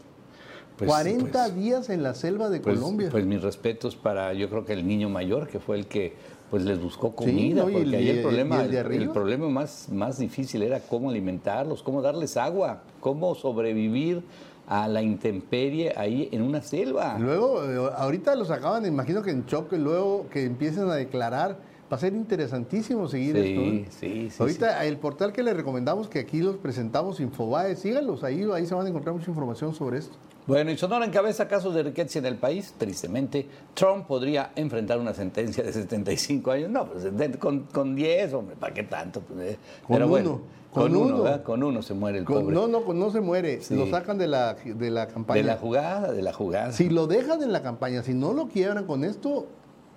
Pues, 0.77 0.91
40 0.91 1.31
pues, 1.31 1.55
días 1.55 1.91
en 1.91 2.03
la 2.03 2.15
selva 2.15 2.49
de 2.49 2.61
pues, 2.61 2.79
Colombia. 2.79 3.09
Pues 3.11 3.25
mis 3.25 3.43
respetos 3.43 3.95
para, 3.95 4.33
yo 4.33 4.49
creo 4.51 4.65
que 4.65 4.73
el 4.73 4.87
niño 4.87 5.09
mayor, 5.09 5.47
que 5.49 5.61
fue 5.61 5.79
el 5.79 5.87
que 5.87 6.15
pues 6.53 6.67
les 6.67 6.79
buscó 6.79 7.13
comida, 7.17 7.65
no, 7.65 7.73
porque 7.73 7.97
ahí 7.97 8.11
el 8.11 8.17
el- 8.19 8.23
problema, 8.23 8.63
el 8.63 9.09
problema 9.11 9.49
más, 9.49 9.89
más 9.91 10.19
difícil 10.19 10.63
era 10.63 10.81
cómo 10.81 11.09
alimentarlos, 11.09 11.83
cómo 11.83 12.03
darles 12.03 12.37
agua, 12.37 12.83
cómo 13.01 13.35
sobrevivir 13.35 14.23
a 14.67 14.87
la 14.87 15.01
intemperie 15.01 15.95
ahí 15.97 16.29
en 16.31 16.43
una 16.43 16.61
selva. 16.61 17.17
Luego, 17.19 17.65
eh, 17.65 17.91
ahorita 17.97 18.35
los 18.37 18.51
acaban, 18.51 18.85
imagino 18.85 19.23
que 19.23 19.31
en 19.31 19.47
choque, 19.47 19.79
luego 19.79 20.27
que 20.31 20.45
empiecen 20.45 20.91
a 20.91 20.95
declarar. 20.95 21.57
Va 21.91 21.97
a 21.97 22.01
ser 22.01 22.13
interesantísimo 22.13 23.09
seguir 23.09 23.35
Sí, 23.37 23.41
esto. 23.41 23.61
¿eh? 23.63 23.87
sí, 23.91 24.31
sí, 24.31 24.37
Ahorita 24.43 24.85
el 24.87 24.99
portal 24.99 25.33
que 25.33 25.43
les 25.43 25.55
recomendamos, 25.57 26.07
que 26.09 26.19
aquí 26.21 26.41
los 26.43 26.57
presentamos, 26.57 27.19
Infobae, 27.21 27.77
síganlos 27.77 28.25
ahí, 28.25 28.47
ahí 28.55 28.67
se 28.67 28.75
van 28.75 28.85
a 28.87 28.89
encontrar 28.91 29.15
mucha 29.15 29.31
información 29.31 29.75
sobre 29.75 29.99
esto. 30.01 30.17
Bueno, 30.47 30.71
y 30.73 30.77
Sonora 30.77 31.05
encabeza 31.07 31.47
casos 31.47 31.73
de 31.75 31.85
riqueza 31.85 32.19
en 32.19 32.27
el 32.27 32.37
país. 32.37 32.75
Tristemente, 32.77 33.47
Trump 33.75 34.07
podría 34.07 34.51
enfrentar 34.57 34.99
una 34.99 35.15
sentencia 35.15 35.63
de 35.63 35.73
75 35.73 36.51
años. 36.51 36.71
No, 36.71 36.87
pues 36.87 37.07
con, 37.39 37.61
con 37.65 37.95
10, 37.95 38.33
hombre, 38.35 38.57
¿para 38.59 38.75
qué 38.75 38.83
tanto? 38.83 39.21
Pues, 39.21 39.53
eh, 39.53 39.59
Con 39.87 39.97
Pero 39.97 40.09
bueno, 40.09 40.31
uno, 40.31 40.41
con, 40.73 40.83
con 40.83 40.97
uno, 40.97 41.23
uno. 41.23 41.43
Con 41.45 41.63
uno 41.63 41.83
se 41.83 41.95
muere 41.95 42.19
el 42.19 42.25
Con- 42.25 42.41
pobre. 42.43 42.55
no, 42.57 42.67
no, 42.67 42.93
no 42.93 43.11
se 43.11 43.21
muere, 43.21 43.61
Sí. 43.63 43.77
lo 43.77 43.87
sacan 43.89 44.19
de 44.19 44.27
la, 44.27 44.55
de 44.55 44.91
la 44.91 45.07
campaña. 45.07 45.41
de 45.43 45.47
la 45.47 45.57
jugada, 45.59 46.11
de 46.13 46.23
la 46.23 46.33
jugada. 46.33 46.73
Si 46.73 46.89
lo 46.89 47.07
dejan 47.07 47.43
en 47.43 47.53
la 47.53 47.63
campaña, 47.63 48.03
si 48.03 48.13
no 48.15 48.33
lo 48.33 48.49
quiebran 48.49 48.85
con 48.87 49.05
esto, 49.05 49.47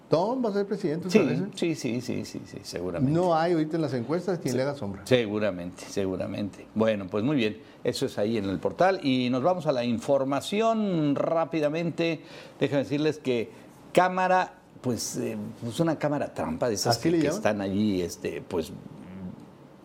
Tom 0.09 0.45
va 0.45 0.49
a 0.49 0.53
ser 0.53 0.67
presidente 0.67 1.09
sí, 1.09 1.19
sí, 1.55 1.75
sí, 1.75 2.01
sí, 2.01 2.25
sí, 2.25 2.41
sí, 2.45 2.57
seguramente. 2.61 3.11
No 3.11 3.35
hay 3.35 3.53
ahorita 3.53 3.77
en 3.77 3.81
las 3.81 3.93
encuestas 3.93 4.37
quien 4.39 4.55
le 4.55 4.61
haga 4.63 4.75
sombra. 4.75 5.01
Seguramente, 5.05 5.83
seguramente. 5.89 6.67
Bueno, 6.75 7.07
pues 7.07 7.23
muy 7.23 7.35
bien, 7.35 7.57
eso 7.83 8.05
es 8.05 8.17
ahí 8.19 8.37
en 8.37 8.45
el 8.45 8.59
portal. 8.59 8.99
Y 9.03 9.29
nos 9.31 9.41
vamos 9.41 9.65
a 9.65 9.71
la 9.71 9.83
información 9.83 11.15
rápidamente. 11.15 12.21
Déjenme 12.59 12.83
decirles 12.83 13.17
que 13.17 13.49
cámara, 13.93 14.53
pues, 14.81 15.17
eh, 15.17 15.37
pues 15.61 15.79
una 15.79 15.97
cámara 15.97 16.33
trampa 16.33 16.69
de 16.69 16.75
esas 16.75 16.97
¿Así 16.97 17.11
que, 17.11 17.19
que 17.19 17.27
están 17.27 17.61
allí, 17.61 18.01
este, 18.01 18.43
pues 18.47 18.71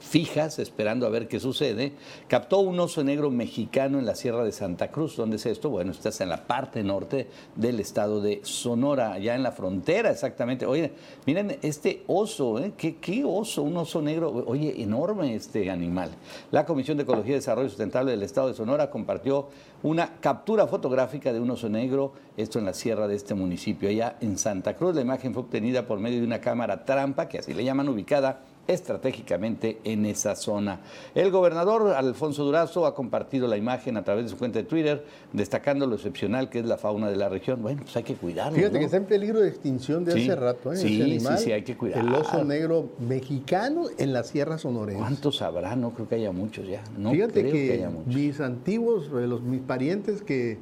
fijas, 0.01 0.59
esperando 0.59 1.07
a 1.07 1.11
ver 1.11 1.29
qué 1.29 1.39
sucede, 1.39 1.93
captó 2.27 2.61
un 2.61 2.81
oso 2.81 3.05
negro 3.05 3.31
mexicano 3.31 3.99
en 3.99 4.07
la 4.07 4.15
Sierra 4.15 4.43
de 4.43 4.53
Santa 4.53 4.91
Cruz. 4.91 5.17
¿Dónde 5.17 5.37
es 5.37 5.47
esto? 5.47 5.71
Bueno, 5.71 5.93
estás 5.93 6.21
en 6.21 6.29
la 6.29 6.47
parte 6.47 6.83
norte 6.83 7.29
del 7.55 7.79
estado 7.81 8.21
de 8.21 8.41
Sonora, 8.43 9.13
allá 9.13 9.35
en 9.35 9.43
la 9.43 9.53
frontera 9.53 10.11
exactamente. 10.11 10.67
Oye, 10.67 10.93
miren 11.27 11.59
este 11.63 12.03
oso, 12.07 12.59
¿eh? 12.59 12.73
¿Qué, 12.77 12.97
¿Qué, 12.97 13.25
oso? 13.25 13.63
Un 13.63 13.77
oso 13.77 14.03
negro, 14.03 14.45
oye, 14.47 14.83
enorme 14.83 15.35
este 15.35 15.71
animal. 15.71 16.11
La 16.51 16.65
Comisión 16.65 16.97
de 16.97 17.05
Ecología 17.05 17.33
y 17.33 17.37
Desarrollo 17.37 17.69
Sustentable 17.69 18.11
del 18.11 18.23
estado 18.23 18.49
de 18.49 18.55
Sonora 18.55 18.91
compartió 18.91 19.49
una 19.83 20.17
captura 20.21 20.67
fotográfica 20.67 21.33
de 21.33 21.41
un 21.41 21.51
oso 21.51 21.69
negro, 21.69 22.13
esto 22.37 22.59
en 22.59 22.65
la 22.65 22.75
sierra 22.75 23.07
de 23.07 23.17
este 23.17 23.35
municipio, 23.35 23.89
allá 23.89 24.17
en 24.21 24.39
Santa 24.39 24.75
Cruz. 24.75 24.95
La 24.95 25.01
imagen 25.03 25.33
fue 25.33 25.43
obtenida 25.43 25.87
por 25.87 25.99
medio 26.01 26.21
de 26.21 26.27
una 26.27 26.41
cámara 26.41 26.85
trampa, 26.85 27.29
que 27.29 27.39
así 27.39 27.55
le 27.55 27.65
llaman 27.65 27.89
ubicada 27.89 28.41
estratégicamente 28.71 29.79
en 29.85 30.07
esa 30.07 30.37
zona. 30.37 30.81
El 31.15 31.31
gobernador 31.31 31.93
Alfonso 31.95 32.45
Durazo 32.45 32.87
ha 32.87 32.95
compartido 32.95 33.49
la 33.49 33.57
imagen 33.57 33.97
a 33.97 34.05
través 34.05 34.25
de 34.25 34.31
su 34.31 34.37
cuenta 34.39 34.59
de 34.59 34.65
Twitter, 34.65 35.05
destacando 35.33 35.87
lo 35.87 35.97
excepcional 35.97 36.49
que 36.49 36.61
es 36.61 36.65
la 36.67 36.77
fauna 36.79 37.11
de 37.11 37.17
la 37.17 37.29
región. 37.29 37.63
Bueno, 37.63 37.83
pues 37.83 37.97
hay 37.97 38.03
que 38.03 38.15
cuidarlo. 38.15 38.57
Fíjate 38.57 38.75
¿no? 38.75 38.79
que 38.79 38.85
está 38.85 38.97
en 38.97 39.05
peligro 39.05 39.41
de 39.41 39.49
extinción 39.49 40.05
de 40.05 40.13
Sí. 40.13 40.23
hace 40.23 40.37
rato, 40.37 40.73
¿eh? 40.73 40.77
Sí, 40.77 41.21
sí, 41.21 41.27
sí, 41.39 41.53
hay 41.53 41.63
que 41.63 41.77
cuidar. 41.77 42.05
El 42.05 42.15
oso 42.15 42.45
negro 42.45 42.91
mexicano 42.99 43.85
en 43.99 44.13
la 44.13 44.23
Sierra 44.25 44.59
Sonorense. 44.59 45.01
¿Cuántos 45.01 45.43
habrá? 45.43 45.77
No 45.77 45.91
creo 45.93 46.09
que 46.09 46.15
haya 46.17 46.33
muchos 46.33 46.67
ya. 46.69 46.83
No 46.97 47.11
Fíjate 47.13 47.41
creo 47.41 47.53
que, 47.53 47.67
que, 47.67 47.73
haya 47.75 47.91
muchos. 47.91 48.15
mis 48.15 48.41
antiguos, 48.41 49.07
eh, 49.09 49.27
los, 49.27 49.43
mis 49.43 49.61
parientes 49.61 50.23
que 50.23 50.59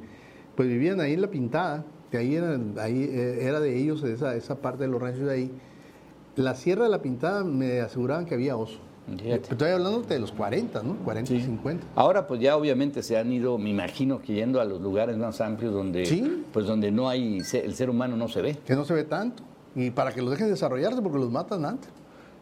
pues 0.55 0.67
vivían 0.67 0.99
ahí 0.99 1.13
en 1.13 1.21
La 1.21 1.29
Pintada, 1.29 1.85
que 2.11 2.17
ahí, 2.17 2.35
eran, 2.35 2.75
ahí 2.79 3.03
eh, 3.03 3.39
era 3.41 3.59
de 3.59 3.77
ellos, 3.77 4.03
esa, 4.03 4.35
esa 4.35 4.55
parte 4.55 4.83
de 4.83 4.89
los 4.89 5.01
ranchos 5.01 5.25
de 5.25 5.33
ahí, 5.33 5.51
la 6.35 6.55
Sierra 6.55 6.83
de 6.85 6.89
La 6.89 7.01
Pintada 7.01 7.43
me 7.43 7.81
aseguraban 7.81 8.25
que 8.25 8.35
había 8.35 8.55
oso. 8.57 8.77
Fíjate. 9.07 9.49
Estoy 9.51 9.71
hablando 9.71 10.01
de 10.01 10.19
los 10.19 10.31
40, 10.31 10.83
¿no? 10.83 10.95
40 11.03 11.33
y 11.33 11.41
50. 11.41 11.87
Ahora 11.95 12.27
pues 12.27 12.39
ya 12.41 12.55
obviamente 12.55 13.01
se 13.01 13.17
han 13.17 13.31
ido, 13.33 13.57
me 13.57 13.71
imagino 13.71 14.21
que 14.21 14.35
yendo 14.35 14.61
a 14.61 14.65
los 14.65 14.79
lugares 14.81 15.17
más 15.17 15.41
amplios 15.41 15.73
donde 15.73 16.05
Sí. 16.05 16.45
pues 16.53 16.67
donde 16.67 16.91
no 16.91 17.09
hay 17.09 17.39
el 17.53 17.73
ser 17.73 17.89
humano 17.89 18.15
no 18.15 18.27
se 18.27 18.41
ve. 18.43 18.57
Que 18.65 18.75
no 18.75 18.85
se 18.85 18.93
ve 18.93 19.03
tanto. 19.05 19.41
Y 19.75 19.89
para 19.89 20.11
que 20.11 20.21
los 20.21 20.29
dejen 20.31 20.49
desarrollarse, 20.49 21.01
porque 21.01 21.17
los 21.17 21.31
matan 21.31 21.65
antes. 21.65 21.89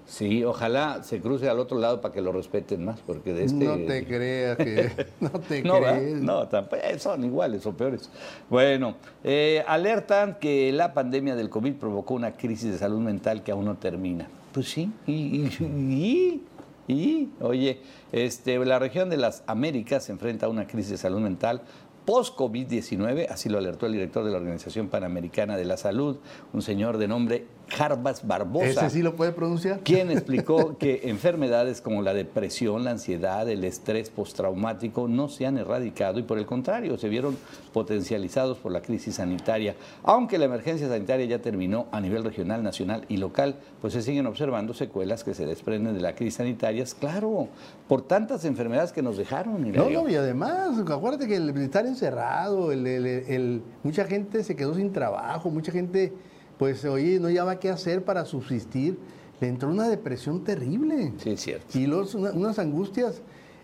Sí, 0.08 0.44
ojalá 0.46 1.04
se 1.04 1.20
cruce 1.20 1.50
al 1.50 1.60
otro 1.60 1.78
lado 1.78 2.00
para 2.00 2.14
que 2.14 2.22
lo 2.22 2.32
respeten 2.32 2.86
más, 2.86 3.02
porque 3.06 3.34
de 3.34 3.44
este 3.44 3.66
No 3.66 3.76
te 3.76 4.06
creas 4.06 4.56
que. 4.58 4.90
No 5.20 5.30
te 5.32 5.62
No, 5.64 5.80
crees. 5.82 6.22
no, 6.22 6.48
tampoco, 6.48 6.78
eh, 6.82 6.98
son 6.98 7.26
iguales 7.26 7.66
o 7.66 7.74
peores. 7.74 8.10
Bueno, 8.50 8.96
eh, 9.26 9.64
alertan 9.68 10.38
que 10.40 10.72
la 10.72 10.94
pandemia 10.94 11.36
del 11.36 11.50
COVID 11.50 11.74
provocó 11.74 12.14
una 12.14 12.32
crisis 12.38 12.72
de 12.72 12.78
salud 12.78 13.00
mental 13.00 13.44
que 13.44 13.52
aún 13.52 13.66
no 13.66 13.76
termina. 13.76 14.30
Pues 14.54 14.70
sí, 14.70 14.90
y, 15.06 15.14
y- 15.14 15.52
y- 15.60 16.42
y, 16.90 17.30
oye, 17.42 17.82
este, 18.14 18.58
la 18.64 18.80
región 18.80 19.10
de 19.10 19.18
las 19.18 19.44
Américas 19.46 20.06
se 20.06 20.14
enfrenta 20.14 20.46
a 20.46 20.50
una 20.50 20.68
crisis 20.68 20.92
de 20.92 20.98
salud 20.98 21.20
mental 21.20 21.62
post-COVID-19, 22.06 23.28
así 23.30 23.50
lo 23.50 23.58
alertó 23.58 23.86
el 23.88 23.92
director 23.92 24.24
de 24.24 24.32
la 24.32 24.38
Organización 24.38 24.88
Panamericana 24.88 25.58
de 25.58 25.66
la 25.66 25.76
Salud, 25.76 26.18
un 26.54 26.62
señor 26.62 26.98
de 26.98 27.08
nombre 27.10 27.46
Jarbas 27.70 28.26
Barbosa. 28.26 28.66
¿Ese 28.86 28.90
sí 28.90 29.02
lo 29.02 29.16
puede 29.16 29.32
pronunciar? 29.32 29.80
quien 29.82 30.10
explicó 30.12 30.78
que 30.80 31.02
enfermedades 31.10 31.82
como 31.82 32.02
la 32.02 32.14
depresión, 32.14 32.84
la 32.84 32.92
ansiedad, 32.92 33.48
el 33.50 33.64
estrés 33.64 34.10
postraumático 34.10 35.08
no 35.08 35.28
se 35.30 35.46
han 35.46 35.58
erradicado 35.58 36.20
y 36.20 36.24
por 36.24 36.38
el 36.38 36.46
contrario 36.46 36.98
se 36.98 37.10
vieron 37.10 37.38
potencializados 37.74 38.58
por 38.58 38.72
la 38.72 38.82
crisis 38.82 39.16
sanitaria. 39.16 39.76
Aunque 40.04 40.38
la 40.38 40.46
emergencia 40.46 40.88
sanitaria 40.88 41.26
ya 41.26 41.40
terminó 41.40 41.88
a 41.92 42.02
nivel 42.02 42.24
regional, 42.24 42.64
nacional 42.64 43.06
y 43.08 43.18
local, 43.18 43.56
pues 43.82 43.94
se 43.94 44.02
siguen 44.02 44.26
observando 44.28 44.74
secuelas 44.74 45.24
que 45.24 45.34
se 45.34 45.46
desprenden 45.46 45.94
de 45.94 46.02
la 46.02 46.16
crisis 46.16 46.36
sanitaria, 46.36 46.84
claro, 47.00 47.48
por 47.88 48.02
tantas 48.02 48.46
enfermedades 48.46 48.92
que 48.92 49.02
nos 49.02 49.18
dejaron. 49.18 49.72
No, 49.72 49.90
no, 49.90 50.10
y 50.10 50.16
además, 50.16 50.78
acuérdate 50.90 51.28
que 51.28 51.36
el 51.36 51.50
estar 51.58 51.86
encerrado, 51.86 52.72
el, 52.72 52.86
el- 52.88 53.06
el- 53.06 53.62
mucha 53.84 54.06
gente 54.06 54.44
se 54.44 54.56
quedó 54.56 54.74
sin 54.76 54.92
trabajo, 54.92 55.50
mucha 55.50 55.72
gente, 55.72 56.14
pues, 56.58 56.84
oye, 56.86 57.20
no 57.20 57.30
llevaba 57.30 57.60
qué 57.60 57.70
hacer 57.70 58.04
para 58.04 58.26
subsistir. 58.26 58.98
Le 59.40 59.48
entró 59.48 59.70
una 59.70 59.88
depresión 59.88 60.44
terrible. 60.44 61.14
Sí, 61.18 61.38
cierto. 61.38 61.78
Y 61.78 61.86
los, 61.86 62.16
una- 62.16 62.32
unas 62.32 62.58
angustias 62.60 63.22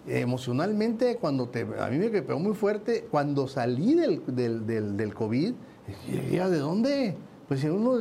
eh, 0.07 0.19
emocionalmente, 0.19 1.15
cuando 1.17 1.47
te, 1.49 1.61
a 1.79 1.87
mí 1.89 1.97
me 1.97 2.09
pegó 2.09 2.37
muy 2.39 2.53
fuerte, 2.53 3.07
cuando 3.09 3.47
salí 3.47 3.95
del, 3.95 4.21
del, 4.27 4.67
del, 4.67 4.95
del 4.97 5.13
COVID, 5.15 5.53
dije, 5.87 6.29
"Ya, 6.35 6.49
¿de 6.49 6.57
dónde? 6.59 7.15
Pues 7.47 7.61
si 7.61 7.67
uno, 7.69 7.93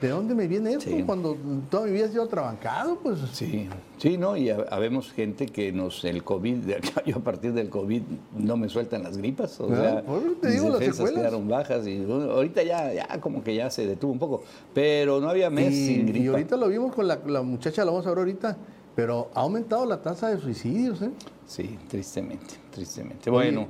¿de 0.00 0.08
dónde 0.08 0.34
me 0.34 0.46
viene 0.46 0.70
esto? 0.72 0.90
Sí. 0.90 1.02
Cuando 1.04 1.36
toda 1.70 1.86
mi 1.86 1.92
vida 1.92 2.06
he 2.06 2.08
sido 2.08 2.26
trabancado, 2.26 2.98
pues 3.02 3.18
Sí, 3.32 3.68
sí, 3.98 4.16
¿no? 4.16 4.36
Y 4.36 4.50
ha- 4.50 4.64
habemos 4.70 5.12
gente 5.12 5.46
que 5.46 5.72
nos, 5.72 6.04
el 6.04 6.24
COVID, 6.24 6.58
yo 7.06 7.16
a 7.16 7.20
partir 7.20 7.52
del 7.52 7.68
COVID 7.68 8.02
no 8.36 8.56
me 8.56 8.68
sueltan 8.68 9.02
las 9.02 9.16
gripas, 9.16 9.60
o 9.60 9.68
Ah, 9.72 9.76
sea, 9.76 10.02
por 10.02 10.22
eso 10.22 10.32
te 10.40 10.46
mis 10.48 10.56
digo, 10.56 10.68
las 10.70 10.78
defensas 10.80 11.10
quedaron 11.12 11.48
bajas 11.48 11.86
y 11.86 11.98
bueno, 12.00 12.30
ahorita 12.32 12.62
ya, 12.62 12.92
ya 12.92 13.20
como 13.20 13.42
que 13.44 13.54
ya 13.54 13.70
se 13.70 13.86
detuvo 13.86 14.12
un 14.12 14.18
poco, 14.18 14.42
pero 14.74 15.20
no 15.20 15.28
había 15.28 15.50
mes 15.50 15.72
y, 15.74 15.86
sin 15.86 16.08
y 16.08 16.12
gripa. 16.12 16.30
ahorita 16.32 16.56
lo 16.56 16.68
vimos 16.68 16.94
con 16.94 17.06
la, 17.06 17.20
la 17.26 17.42
muchacha, 17.42 17.84
la 17.84 17.90
vamos 17.90 18.06
a 18.06 18.10
ver 18.10 18.18
ahorita, 18.18 18.56
pero 18.96 19.30
ha 19.34 19.40
aumentado 19.40 19.86
la 19.86 20.00
tasa 20.02 20.28
de 20.28 20.38
suicidios, 20.40 21.00
¿eh? 21.02 21.10
Sí, 21.46 21.76
tristemente, 21.88 22.54
tristemente. 22.70 23.28
Bueno, 23.30 23.66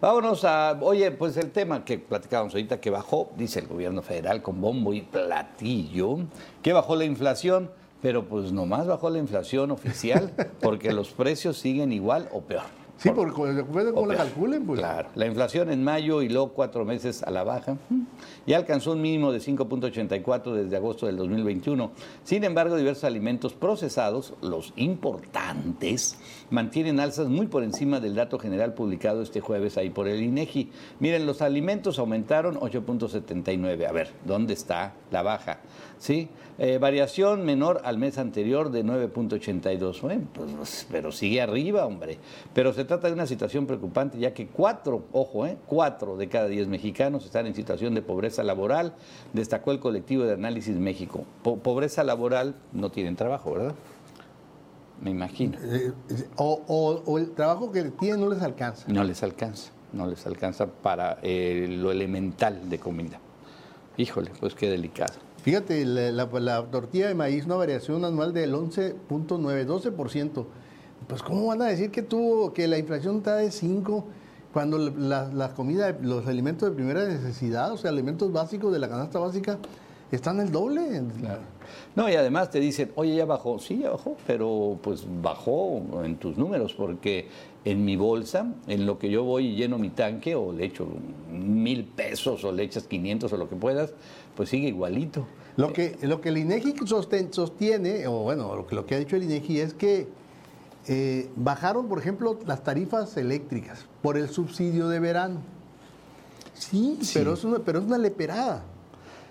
vámonos 0.00 0.44
a, 0.44 0.78
oye, 0.80 1.10
pues 1.10 1.36
el 1.36 1.50
tema 1.50 1.84
que 1.84 1.98
platicábamos 1.98 2.54
ahorita 2.54 2.80
que 2.80 2.90
bajó, 2.90 3.30
dice 3.36 3.60
el 3.60 3.66
gobierno 3.66 4.02
federal 4.02 4.42
con 4.42 4.60
bombo 4.60 4.92
y 4.92 5.02
platillo, 5.02 6.18
que 6.62 6.72
bajó 6.72 6.96
la 6.96 7.04
inflación, 7.04 7.70
pero 8.02 8.24
pues 8.26 8.52
nomás 8.52 8.86
bajó 8.86 9.10
la 9.10 9.18
inflación 9.18 9.70
oficial 9.70 10.32
porque 10.60 10.92
los 10.92 11.10
precios 11.10 11.58
siguen 11.58 11.92
igual 11.92 12.28
o 12.32 12.40
peor. 12.40 12.64
Sí, 12.98 13.10
porque 13.10 13.52
depende 13.52 13.84
de 13.84 13.92
cómo 13.92 14.06
la 14.06 14.16
calculen, 14.16 14.64
pues. 14.64 14.80
Claro, 14.80 15.08
la 15.14 15.26
inflación 15.26 15.70
en 15.70 15.84
mayo 15.84 16.22
hiló 16.22 16.48
cuatro 16.48 16.84
meses 16.86 17.22
a 17.22 17.30
la 17.30 17.44
baja 17.44 17.76
y 18.46 18.52
alcanzó 18.52 18.92
un 18.92 19.02
mínimo 19.02 19.32
de 19.32 19.40
5.84 19.40 20.52
desde 20.52 20.76
agosto 20.76 21.06
del 21.06 21.16
2021. 21.16 21.90
Sin 22.22 22.44
embargo, 22.44 22.76
diversos 22.76 23.04
alimentos 23.04 23.54
procesados, 23.54 24.34
los 24.40 24.72
importantes, 24.76 26.18
mantienen 26.50 27.00
alzas 27.00 27.28
muy 27.28 27.46
por 27.48 27.64
encima 27.64 28.00
del 28.00 28.14
dato 28.14 28.38
general 28.38 28.74
publicado 28.74 29.22
este 29.22 29.40
jueves 29.40 29.76
ahí 29.76 29.90
por 29.90 30.08
el 30.08 30.22
INEGI. 30.22 30.70
Miren, 31.00 31.26
los 31.26 31.42
alimentos 31.42 31.98
aumentaron 31.98 32.56
8.79. 32.56 33.88
A 33.88 33.92
ver, 33.92 34.12
¿dónde 34.24 34.54
está 34.54 34.94
la 35.10 35.22
baja? 35.22 35.60
¿Sí? 35.98 36.28
Eh, 36.58 36.78
variación 36.78 37.44
menor 37.44 37.82
al 37.84 37.98
mes 37.98 38.16
anterior 38.16 38.70
de 38.70 38.84
9.82. 38.84 40.00
Bueno, 40.00 40.26
pues, 40.32 40.86
pero 40.90 41.12
sigue 41.12 41.42
arriba, 41.42 41.84
hombre. 41.84 42.18
Pero 42.54 42.72
se 42.72 42.84
trata 42.84 43.08
de 43.08 43.12
una 43.12 43.26
situación 43.26 43.66
preocupante, 43.66 44.18
ya 44.18 44.32
que 44.32 44.46
cuatro, 44.46 45.04
ojo, 45.12 45.46
eh, 45.46 45.58
cuatro 45.66 46.16
de 46.16 46.28
cada 46.28 46.48
diez 46.48 46.66
mexicanos 46.66 47.24
están 47.26 47.46
en 47.46 47.54
situación 47.54 47.94
de 47.94 48.00
pobreza 48.00 48.35
laboral, 48.42 48.94
destacó 49.32 49.72
el 49.72 49.80
colectivo 49.80 50.24
de 50.24 50.34
análisis 50.34 50.76
México. 50.76 51.24
Po- 51.42 51.58
pobreza 51.58 52.04
laboral 52.04 52.54
no 52.72 52.90
tienen 52.90 53.16
trabajo, 53.16 53.52
¿verdad? 53.52 53.74
Me 55.02 55.10
imagino. 55.10 55.58
Eh, 55.62 55.92
o, 56.36 56.60
o- 56.66 57.02
o 57.04 57.18
el 57.18 57.30
trabajo 57.32 57.70
que 57.70 57.82
tienen 57.84 58.20
no 58.20 58.28
les 58.30 58.42
alcanza. 58.42 58.84
No 58.88 59.04
les 59.04 59.22
alcanza, 59.22 59.70
no 59.92 60.06
les 60.06 60.26
alcanza 60.26 60.66
para 60.66 61.18
eh, 61.22 61.66
lo 61.68 61.90
elemental 61.92 62.68
de 62.70 62.78
comida. 62.78 63.18
Híjole, 63.98 64.30
pues 64.40 64.54
qué 64.54 64.70
delicado. 64.70 65.14
Fíjate, 65.42 65.84
la, 65.84 66.10
la- 66.12 66.40
la 66.40 66.64
tortilla 66.64 67.08
de 67.08 67.14
maíz, 67.14 67.44
una 67.46 67.56
variación 67.56 68.04
anual 68.04 68.32
del 68.32 68.54
11.9, 68.54 69.66
12%. 69.66 70.44
Pues, 71.06 71.22
¿cómo 71.22 71.46
van 71.46 71.62
a 71.62 71.66
decir 71.66 71.90
que 71.90 72.02
tuvo, 72.02 72.52
que 72.52 72.66
la 72.66 72.78
inflación 72.78 73.18
está 73.18 73.36
de 73.36 73.50
5 73.50 74.04
cuando 74.56 74.78
la, 74.78 75.28
la 75.34 75.52
comida, 75.52 75.94
los 76.00 76.26
alimentos 76.26 76.70
de 76.70 76.74
primera 76.74 77.04
necesidad, 77.04 77.72
o 77.72 77.76
sea, 77.76 77.90
alimentos 77.90 78.32
básicos 78.32 78.72
de 78.72 78.78
la 78.78 78.88
canasta 78.88 79.18
básica, 79.18 79.58
están 80.10 80.40
el 80.40 80.50
doble? 80.50 81.02
No, 81.94 82.08
y 82.08 82.14
además 82.14 82.50
te 82.50 82.58
dicen, 82.58 82.90
oye, 82.94 83.16
ya 83.16 83.26
bajó. 83.26 83.58
Sí, 83.58 83.80
ya 83.80 83.90
bajó, 83.90 84.16
pero 84.26 84.78
pues 84.80 85.04
bajó 85.20 85.82
en 86.02 86.16
tus 86.16 86.38
números, 86.38 86.72
porque 86.72 87.28
en 87.66 87.84
mi 87.84 87.96
bolsa, 87.96 88.50
en 88.66 88.86
lo 88.86 88.98
que 88.98 89.10
yo 89.10 89.24
voy 89.24 89.48
y 89.48 89.56
lleno 89.56 89.76
mi 89.76 89.90
tanque, 89.90 90.34
o 90.34 90.54
le 90.54 90.64
echo 90.64 90.88
mil 91.30 91.84
pesos, 91.84 92.42
o 92.42 92.50
le 92.50 92.62
echas 92.62 92.84
500 92.84 93.30
o 93.30 93.36
lo 93.36 93.50
que 93.50 93.56
puedas, 93.56 93.92
pues 94.34 94.48
sigue 94.48 94.68
igualito. 94.68 95.26
Lo 95.58 95.74
que, 95.74 95.98
lo 96.00 96.22
que 96.22 96.30
el 96.30 96.38
INEGI 96.38 96.76
sostiene, 97.30 98.06
o 98.06 98.22
bueno, 98.22 98.56
lo 98.56 98.66
que, 98.66 98.74
lo 98.74 98.86
que 98.86 98.94
ha 98.94 98.98
dicho 98.98 99.16
el 99.16 99.24
INEGI 99.24 99.60
es 99.60 99.74
que 99.74 100.08
eh, 100.88 101.28
bajaron, 101.36 101.88
por 101.88 101.98
ejemplo, 101.98 102.38
las 102.46 102.62
tarifas 102.62 103.16
eléctricas 103.16 103.86
por 104.02 104.16
el 104.16 104.28
subsidio 104.28 104.88
de 104.88 105.00
verano. 105.00 105.40
Sí, 106.54 106.98
Sí. 107.00 107.12
Pero, 107.14 107.34
es 107.34 107.44
una, 107.44 107.58
pero 107.58 107.80
es 107.80 107.84
una 107.84 107.98
leperada. 107.98 108.62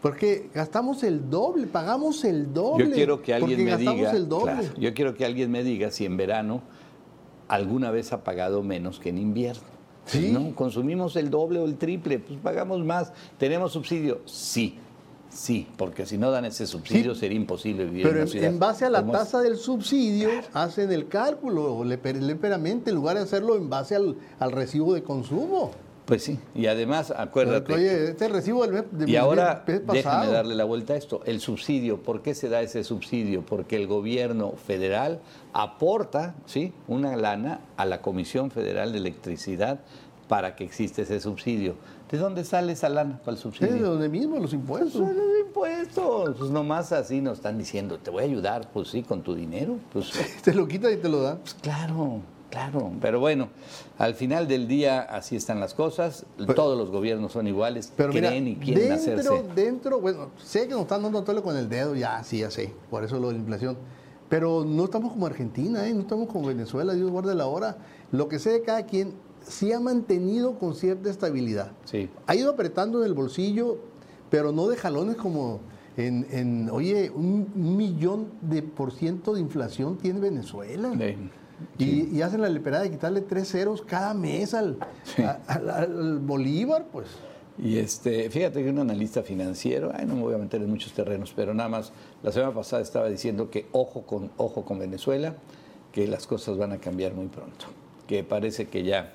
Porque 0.01 0.49
gastamos 0.53 1.01
el 1.03 1.29
doble, 1.29 1.65
pagamos 1.65 2.23
el 2.25 2.53
doble. 2.53 2.89
Yo 2.89 2.93
quiero 2.93 3.21
que 3.23 3.33
alguien 3.33 3.65
me 3.65 3.71
gastamos 3.71 3.95
diga, 3.95 4.11
el 4.11 4.29
doble. 4.29 4.53
claro, 4.53 4.67
yo 4.77 4.93
quiero 4.93 5.15
que 5.15 5.25
alguien 5.25 5.49
me 5.49 5.63
diga 5.63 5.89
si 5.89 6.05
en 6.05 6.15
verano 6.15 6.61
alguna 7.47 7.89
vez 7.89 8.13
ha 8.13 8.23
pagado 8.23 8.61
menos 8.61 8.99
que 8.99 9.09
en 9.09 9.17
invierno. 9.17 9.63
Sí. 10.05 10.29
No, 10.31 10.53
consumimos 10.53 11.15
el 11.15 11.31
doble 11.31 11.57
o 11.59 11.65
el 11.65 11.77
triple, 11.77 12.19
pues 12.19 12.39
pagamos 12.39 12.85
más. 12.85 13.13
¿Tenemos 13.39 13.71
subsidio? 13.73 14.21
Sí. 14.25 14.77
Sí, 15.35 15.67
porque 15.75 16.05
si 16.05 16.17
no 16.17 16.31
dan 16.31 16.45
ese 16.45 16.65
subsidio 16.65 17.13
sería 17.13 17.35
imposible 17.35 17.83
vivir 17.83 18.03
Pero 18.03 18.15
en 18.15 18.21
una 18.23 18.31
ciudad. 18.31 18.47
en 18.49 18.57
base 18.57 18.85
a 18.85 18.89
la 18.89 19.05
tasa 19.05 19.41
del 19.41 19.57
subsidio 19.57 20.29
hacen 20.53 20.93
el 20.93 21.09
cálculo 21.09 21.83
leper- 21.83 22.21
leperamente 22.21 22.89
en 22.91 22.95
lugar 22.95 23.17
de 23.17 23.23
hacerlo 23.23 23.57
en 23.57 23.69
base 23.69 23.95
al, 23.97 24.15
al 24.39 24.51
recibo 24.53 24.93
de 24.93 25.03
consumo. 25.03 25.71
Pues 26.05 26.23
sí, 26.23 26.39
y 26.53 26.67
además, 26.67 27.11
acuérdate. 27.17 27.73
Oye, 27.73 28.11
este 28.11 28.27
recibo 28.29 28.61
del 28.61 28.73
mes, 28.73 28.83
del 28.91 29.09
Y 29.09 29.15
ahora, 29.17 29.63
mes 29.67 29.81
déjame 29.87 30.03
pasado. 30.03 30.31
darle 30.31 30.53
la 30.55 30.63
vuelta 30.63 30.93
a 30.93 30.97
esto. 30.97 31.21
El 31.25 31.39
subsidio, 31.41 31.97
¿por 32.01 32.21
qué 32.21 32.33
se 32.35 32.47
da 32.47 32.61
ese 32.61 32.83
subsidio? 32.83 33.41
Porque 33.41 33.75
el 33.75 33.87
gobierno 33.87 34.51
federal 34.51 35.19
aporta, 35.51 36.35
¿sí? 36.45 36.73
Una 36.87 37.17
lana 37.17 37.59
a 37.75 37.85
la 37.85 38.01
Comisión 38.01 38.51
Federal 38.51 38.91
de 38.91 38.99
Electricidad 38.99 39.79
para 40.27 40.55
que 40.55 40.63
exista 40.63 41.01
ese 41.01 41.19
subsidio. 41.19 41.75
¿De 42.15 42.21
dónde 42.21 42.45
sale 42.45 42.71
esa 42.71 42.87
lana 42.87 43.19
para 43.25 43.35
el 43.35 43.37
Sí, 43.43 43.49
de 43.49 43.57
subsidio? 43.57 43.89
donde 43.89 44.07
mismo, 44.07 44.37
los 44.39 44.53
impuestos. 44.53 45.01
Pues 45.01 45.15
los 45.15 45.39
impuestos. 45.45 46.35
Pues 46.37 46.49
nomás 46.49 46.93
así 46.93 47.19
nos 47.19 47.39
están 47.39 47.57
diciendo, 47.57 47.97
te 47.97 48.09
voy 48.09 48.21
a 48.23 48.25
ayudar, 48.25 48.69
pues 48.71 48.87
sí, 48.87 49.03
con 49.03 49.21
tu 49.21 49.35
dinero. 49.35 49.75
Pues 49.91 50.11
Te 50.41 50.53
lo 50.53 50.65
quitan 50.65 50.93
y 50.93 50.95
te 50.95 51.09
lo 51.09 51.21
dan. 51.21 51.39
Pues 51.39 51.55
claro, 51.55 52.21
claro. 52.49 52.93
Pero 53.01 53.19
bueno, 53.19 53.49
al 53.97 54.13
final 54.15 54.47
del 54.47 54.65
día 54.69 55.01
así 55.01 55.35
están 55.35 55.59
las 55.59 55.73
cosas. 55.73 56.25
Todos 56.55 56.77
los 56.77 56.89
gobiernos 56.89 57.33
son 57.33 57.47
iguales, 57.47 57.91
Pero 57.97 58.13
mira, 58.13 58.29
creen 58.29 58.47
y 58.47 58.55
quieren 58.55 58.89
dentro, 58.95 59.35
hacerse. 59.35 59.43
dentro, 59.53 59.99
bueno, 59.99 60.29
sé 60.41 60.69
que 60.69 60.73
nos 60.73 60.83
están 60.83 61.03
dando 61.03 61.21
tole 61.25 61.41
con 61.41 61.57
el 61.57 61.67
dedo, 61.67 61.95
ya, 61.95 62.23
sí, 62.23 62.39
ya 62.39 62.49
sé, 62.49 62.73
por 62.89 63.03
eso 63.03 63.19
lo 63.19 63.27
de 63.27 63.33
la 63.33 63.39
inflación. 63.39 63.77
Pero 64.29 64.63
no 64.65 64.85
estamos 64.85 65.11
como 65.11 65.25
Argentina, 65.27 65.85
¿eh? 65.85 65.93
no 65.93 65.99
estamos 66.01 66.29
como 66.29 66.47
Venezuela, 66.47 66.93
Dios 66.93 67.11
guarde 67.11 67.35
la 67.35 67.45
hora. 67.45 67.75
Lo 68.11 68.29
que 68.29 68.39
sé 68.39 68.51
de 68.51 68.61
cada 68.61 68.83
quien 68.85 69.13
sí 69.47 69.71
ha 69.71 69.79
mantenido 69.79 70.57
con 70.59 70.75
cierta 70.75 71.09
estabilidad. 71.09 71.71
Sí. 71.85 72.09
Ha 72.27 72.35
ido 72.35 72.51
apretando 72.51 72.99
en 72.99 73.05
el 73.05 73.13
bolsillo, 73.13 73.77
pero 74.29 74.51
no 74.51 74.67
de 74.67 74.75
jalones 74.77 75.15
como 75.17 75.59
en, 75.97 76.25
en, 76.31 76.69
oye, 76.69 77.09
un, 77.13 77.47
millón 77.55 78.27
de 78.41 78.61
por 78.63 78.91
ciento 78.91 79.33
de 79.33 79.41
inflación 79.41 79.97
tiene 79.97 80.19
Venezuela. 80.19 80.91
Eh, 80.99 81.17
Y, 81.77 82.17
y 82.17 82.21
hacen 82.21 82.41
la 82.41 82.49
leperada 82.49 82.83
de 82.83 82.91
quitarle 82.91 83.21
tres 83.21 83.49
ceros 83.49 83.81
cada 83.81 84.13
mes 84.13 84.53
al, 84.53 84.77
a- 85.23 85.39
al- 85.47 85.69
al 85.69 86.19
Bolívar, 86.19 86.85
pues. 86.91 87.07
Y 87.57 87.77
este, 87.77 88.29
fíjate 88.29 88.61
que 88.61 88.69
un 88.69 88.79
analista 88.79 89.23
financiero, 89.23 89.89
ay, 89.95 90.05
no 90.05 90.15
me 90.15 90.21
voy 90.23 90.33
a 90.35 90.37
meter 90.37 90.61
en 90.61 90.69
muchos 90.69 90.91
terrenos, 90.91 91.31
pero 91.33 91.53
nada 91.53 91.69
más, 91.69 91.93
la 92.21 92.33
semana 92.33 92.53
pasada 92.53 92.81
estaba 92.81 93.07
diciendo 93.07 93.49
que 93.49 93.67
ojo 93.71 94.01
con, 94.01 94.29
ojo 94.35 94.65
con 94.65 94.79
Venezuela, 94.79 95.35
que 95.93 96.05
las 96.09 96.27
cosas 96.27 96.57
van 96.57 96.73
a 96.73 96.77
cambiar 96.79 97.13
muy 97.13 97.27
pronto. 97.27 97.67
Que 98.05 98.25
parece 98.25 98.67
que 98.67 98.83
ya 98.83 99.13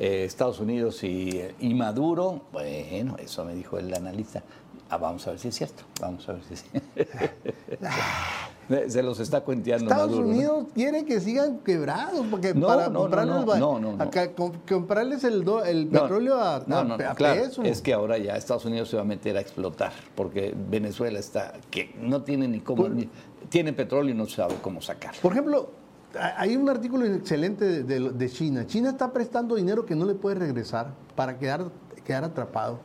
eh, 0.00 0.24
Estados 0.24 0.58
Unidos 0.58 1.04
y, 1.04 1.40
y 1.60 1.74
Maduro, 1.74 2.40
bueno, 2.52 3.16
eso 3.18 3.44
me 3.44 3.54
dijo 3.54 3.78
el 3.78 3.94
analista. 3.94 4.42
Ah, 4.88 4.96
vamos 4.96 5.24
a 5.28 5.30
ver 5.30 5.38
si 5.38 5.48
es 5.48 5.54
cierto, 5.54 5.84
vamos 6.00 6.28
a 6.28 6.32
ver 6.32 6.42
si 6.42 6.54
es 6.54 6.64
cierto. 6.64 6.88
Se 8.88 9.02
los 9.02 9.18
está 9.18 9.40
cuenteando 9.40 9.86
Estados 9.90 10.10
Maduro. 10.12 10.26
¿no? 10.26 10.32
Unidos 10.32 10.66
quiere 10.74 11.04
que 11.04 11.18
sigan 11.20 11.58
quebrados, 11.58 12.24
porque 12.30 12.54
No, 12.54 12.68
para 12.68 12.88
no, 12.88 13.00
comprarles, 13.00 13.34
no, 13.34 13.46
va- 13.46 13.58
no, 13.58 13.80
no, 13.80 13.96
no. 13.96 14.02
acá, 14.02 14.32
com- 14.32 14.52
comprarles 14.68 15.24
el, 15.24 15.42
do- 15.44 15.64
el 15.64 15.88
petróleo 15.88 16.36
a, 16.36 16.56
a- 16.58 16.84
no, 16.84 16.94
a 16.94 17.14
claro, 17.16 17.42
peso. 17.42 17.62
Es 17.64 17.82
que 17.82 17.92
ahora 17.92 18.16
ya 18.18 18.36
Estados 18.36 18.64
Unidos 18.66 18.88
se 18.88 18.94
va 18.96 19.02
a 19.02 19.04
meter 19.04 19.36
a 19.36 19.40
explotar, 19.40 19.92
porque 20.14 20.54
Venezuela 20.70 21.18
está, 21.18 21.54
que 21.68 21.92
no 22.00 22.22
tiene 22.22 22.46
ni 22.46 22.60
cómo, 22.60 22.82
Por- 22.84 22.92
ni- 22.92 23.08
tiene 23.48 23.72
petróleo 23.72 24.14
y 24.14 24.16
no 24.16 24.26
sabe 24.26 24.54
cómo 24.62 24.80
sacar. 24.80 25.16
Por 25.20 25.32
ejemplo, 25.32 25.70
hay 26.18 26.56
un 26.56 26.68
artículo 26.68 27.04
excelente 27.06 27.82
de, 27.82 28.30
China. 28.30 28.66
China 28.66 28.90
está 28.90 29.12
prestando 29.12 29.54
dinero 29.54 29.86
que 29.86 29.94
no 29.94 30.04
le 30.04 30.14
puede 30.14 30.36
regresar 30.36 30.92
para 31.14 31.38
quedar, 31.38 31.70
quedar 32.04 32.24
atrapado. 32.24 32.80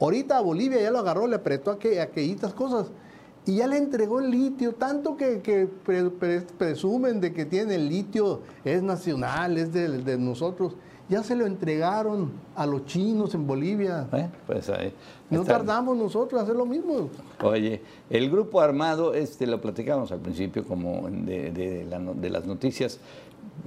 Ahorita 0.00 0.38
a 0.38 0.40
Bolivia 0.40 0.80
ya 0.80 0.90
lo 0.90 0.98
agarró, 0.98 1.26
le 1.26 1.36
apretó 1.36 1.70
a, 1.70 1.78
que, 1.78 2.00
a 2.00 2.04
aquellitas 2.04 2.52
cosas 2.52 2.88
y 3.46 3.56
ya 3.56 3.66
le 3.66 3.76
entregó 3.76 4.20
el 4.20 4.30
litio, 4.30 4.74
tanto 4.74 5.16
que, 5.16 5.40
que 5.40 5.66
pre- 5.66 6.10
pre- 6.10 6.40
presumen 6.40 7.20
de 7.20 7.32
que 7.32 7.44
tiene 7.44 7.74
el 7.76 7.88
litio, 7.88 8.40
es 8.64 8.82
nacional, 8.82 9.56
es 9.58 9.72
de 9.72 10.18
nosotros. 10.18 10.74
Ya 11.08 11.22
se 11.22 11.36
lo 11.36 11.44
entregaron 11.46 12.32
a 12.56 12.64
los 12.64 12.86
chinos 12.86 13.34
en 13.34 13.46
Bolivia. 13.46 14.08
¿eh? 14.12 14.28
Pues 14.46 14.70
ahí 14.70 14.92
No 15.28 15.42
está. 15.42 15.58
tardamos 15.58 15.96
nosotros 15.96 16.40
en 16.40 16.44
hacer 16.44 16.56
lo 16.56 16.64
mismo. 16.64 17.10
Oye, 17.42 17.82
el 18.08 18.30
grupo 18.30 18.60
armado, 18.60 19.12
este 19.12 19.46
lo 19.46 19.60
platicamos 19.60 20.10
al 20.12 20.20
principio 20.20 20.64
como 20.64 21.06
de, 21.10 21.50
de 21.50 21.84
la 21.84 21.98
de 21.98 22.30
las 22.30 22.46
noticias, 22.46 22.98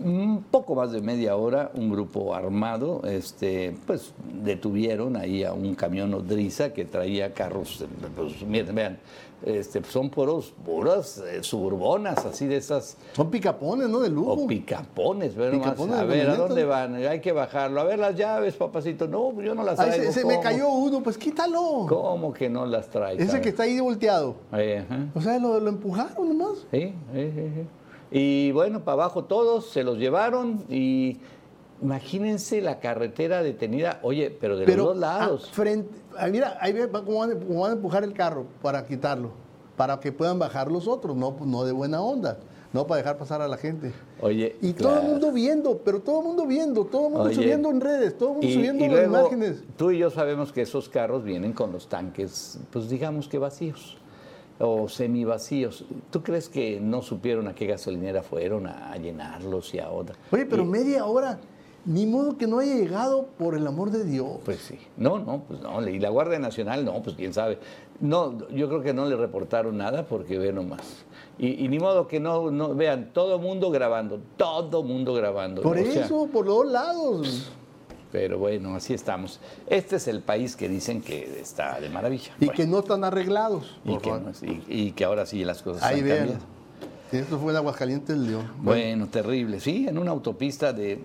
un 0.04 0.44
poco 0.50 0.74
más 0.76 0.92
de 0.92 1.02
media 1.02 1.36
hora, 1.36 1.72
un 1.76 1.92
grupo 1.92 2.34
armado, 2.34 3.02
este, 3.06 3.76
pues 3.86 4.14
detuvieron 4.44 5.16
ahí 5.16 5.44
a 5.44 5.54
un 5.54 5.76
camión 5.76 6.12
nodriza 6.12 6.74
que 6.74 6.86
traía 6.86 7.34
carros, 7.34 7.86
pues 8.16 8.42
miren, 8.46 8.74
vean, 8.76 8.98
este, 9.46 9.84
son 9.84 10.10
puros, 10.10 10.54
puras 10.66 11.20
eh, 11.20 11.44
suburbonas, 11.44 12.26
así 12.26 12.48
de 12.48 12.58
esas, 12.58 12.98
Son 13.14 13.30
picapones, 13.30 13.88
¿no? 13.88 14.00
De 14.00 14.10
lujo. 14.10 14.34
o 14.34 14.48
picapones, 14.48 15.36
ve 15.36 15.52
nomás, 15.52 15.66
Picapones 15.72 15.96
a 15.96 16.02
de 16.02 16.08
ver, 16.08 16.30
¿a 16.30 16.36
dónde 16.36 16.66
van? 16.66 16.96
Hay 16.96 17.22
que 17.22 17.32
bajarlo, 17.32 17.80
a 17.82 17.84
ver 17.84 18.00
las 18.00 18.16
llaves, 18.16 18.56
papacito, 18.56 19.08
no, 19.08 19.32
pues 19.34 19.46
yo 19.46 19.54
no 19.56 19.64
las 19.64 19.80
Ay, 19.80 19.90
traigo. 19.92 20.12
se, 20.12 20.22
se 20.22 20.26
me 20.26 20.40
cayó 20.40 20.70
uno, 20.70 21.04
pues 21.04 21.18
quítalo. 21.18 21.86
¿Cómo 21.88 22.34
que 22.34 22.50
no 22.50 22.66
las 22.66 22.90
traes? 22.90 23.20
A 23.20 23.24
Ese 23.24 23.34
ver. 23.34 23.42
que 23.42 23.50
está 23.50 23.64
ahí 23.64 23.80
volteado. 23.80 24.36
Ahí, 24.52 24.74
ajá. 24.74 25.08
O 25.14 25.22
sea, 25.22 25.38
lo, 25.40 25.60
lo 25.60 25.70
empujaron 25.70 26.28
nomás. 26.38 26.58
Sí, 26.72 26.94
sí, 27.14 27.32
sí, 27.36 27.52
sí. 27.56 27.68
Y 28.10 28.52
bueno, 28.54 28.80
para 28.86 28.94
abajo 29.04 29.26
todos, 29.26 29.70
se 29.70 29.84
los 29.84 29.98
llevaron 29.98 30.64
y 30.70 31.18
imagínense 31.82 32.62
la 32.62 32.80
carretera 32.80 33.44
detenida, 33.44 34.00
oye, 34.04 34.36
pero 34.40 34.58
de 34.58 34.66
Pero 34.66 34.78
los 34.78 34.88
dos 34.94 34.98
lados. 34.98 35.46
ah, 35.48 35.54
frente, 35.54 35.90
ah, 36.18 36.28
mira, 36.28 36.58
ahí 36.60 36.74
ve 36.74 36.90
cómo 36.90 37.20
van, 37.20 37.40
cómo 37.40 37.62
van 37.62 37.72
a 37.72 37.76
empujar 37.76 38.04
el 38.04 38.14
carro 38.14 38.46
para 38.62 38.86
quitarlo, 38.86 39.32
para 39.76 40.00
que 40.00 40.12
puedan 40.12 40.40
bajar 40.40 40.72
los 40.72 40.88
otros, 40.88 41.16
no, 41.16 41.36
no 41.46 41.64
de 41.64 41.72
buena 41.72 42.02
onda, 42.02 42.38
no 42.74 42.86
para 42.88 42.98
dejar 43.00 43.18
pasar 43.18 43.42
a 43.42 43.48
la 43.48 43.58
gente. 43.58 43.94
Oye, 44.22 44.56
Y 44.62 44.74
todo 44.74 45.00
el 45.00 45.04
mundo 45.08 45.32
viendo, 45.32 45.78
pero 45.80 46.00
todo 46.02 46.20
el 46.20 46.26
mundo 46.26 46.46
viendo, 46.46 46.86
todo 46.86 47.08
el 47.08 47.14
mundo 47.14 47.26
Oye, 47.28 47.36
subiendo 47.36 47.70
en 47.70 47.80
redes, 47.82 48.18
todo 48.18 48.30
el 48.30 48.34
mundo 48.36 48.48
y, 48.48 48.54
subiendo 48.54 48.86
y 48.86 48.90
las 48.90 49.06
imágenes. 49.06 49.64
tú 49.78 49.92
y 49.92 50.00
yo 50.00 50.10
sabemos 50.10 50.52
que 50.52 50.62
esos 50.64 50.90
carros 50.90 51.24
vienen 51.24 51.54
con 51.54 51.72
los 51.72 51.88
tanques, 51.88 52.60
pues 52.72 52.90
digamos 52.90 53.28
que 53.28 53.38
vacíos 53.38 53.98
o 54.60 54.90
semivacíos. 54.90 55.86
¿Tú 56.10 56.24
crees 56.24 56.50
que 56.50 56.80
no 56.82 57.04
supieron 57.04 57.48
a 57.48 57.54
qué 57.54 57.68
gasolinera 57.68 58.24
fueron 58.24 58.66
a, 58.66 58.92
a 58.92 58.98
llenarlos 58.98 59.72
y 59.76 59.80
a 59.80 59.92
otra? 59.92 60.16
Oye, 60.32 60.48
pero 60.48 60.64
Y- 60.64 60.66
media 60.66 61.06
hora, 61.06 61.38
ni 61.88 62.06
modo 62.06 62.38
que 62.38 62.46
no 62.46 62.60
haya 62.60 62.76
llegado 62.76 63.28
por 63.40 63.56
el 63.56 63.66
amor 63.66 63.90
de 63.92 64.04
Dios. 64.04 64.38
Pues 64.46 64.60
sí. 64.60 64.78
No, 64.98 65.18
no, 65.18 65.42
pues 65.48 65.60
no. 65.62 65.88
Y 65.88 65.98
la 66.00 66.10
Guardia 66.10 66.38
Nacional, 66.38 66.86
no, 66.86 67.02
pues 67.02 67.16
quién 67.16 67.34
sabe. 67.34 67.58
No, 68.00 68.48
yo 68.50 68.68
creo 68.70 68.84
que 68.84 68.94
no 68.94 69.06
le 69.06 69.16
reportaron 69.16 69.78
nada 69.78 70.06
porque 70.06 70.38
ve 70.38 70.54
nomás. 70.54 70.82
Y, 71.40 71.64
y 71.66 71.68
ni 71.70 71.80
modo 71.80 72.08
que 72.08 72.20
no, 72.20 72.52
no 72.52 72.76
vean, 72.76 73.12
todo 73.14 73.40
mundo 73.40 73.72
grabando, 73.72 74.20
todo 74.38 74.84
mundo 74.84 75.14
grabando. 75.14 75.62
por 75.64 75.78
O 75.80 75.84
sea, 75.84 76.06
eso, 76.06 76.28
por 76.32 76.46
los 76.46 76.56
dos 76.58 76.68
lados. 76.72 77.52
pero 78.12 78.38
bueno, 78.38 78.76
así 78.76 78.94
estamos. 78.94 79.40
Este 79.68 79.96
es 79.96 80.08
el 80.08 80.22
país 80.22 80.56
que 80.56 80.68
dicen 80.70 81.02
que 81.02 81.40
está 81.40 81.80
de 81.80 81.90
maravilla. 81.90 82.34
Y 82.40 82.46
Bueno, 82.46 82.54
que 82.58 82.68
no 82.68 82.80
están 82.80 83.04
arreglados. 83.04 83.80
y 83.86 83.90
por 83.94 84.02
que, 84.02 84.10
favor. 84.10 84.26
no- 84.42 84.48
y- 84.48 84.64
y 84.88 84.92
que 84.92 85.06
ahora 85.06 85.26
sí 85.26 85.44
las 85.46 85.62
cosas 85.62 85.84
Ahí 85.84 86.00
han 86.00 86.06
vean. 86.06 86.18
cambiado. 86.20 86.44
Esto 87.12 87.40
fue 87.40 87.52
en 87.52 87.58
Aguascalientes, 87.58 88.18
León. 88.18 88.52
Bueno, 88.62 89.08
terrible. 89.08 89.62
Sí, 89.62 89.88
en 89.88 89.98
una 89.98 90.12
autopista 90.12 90.74
de 90.74 91.00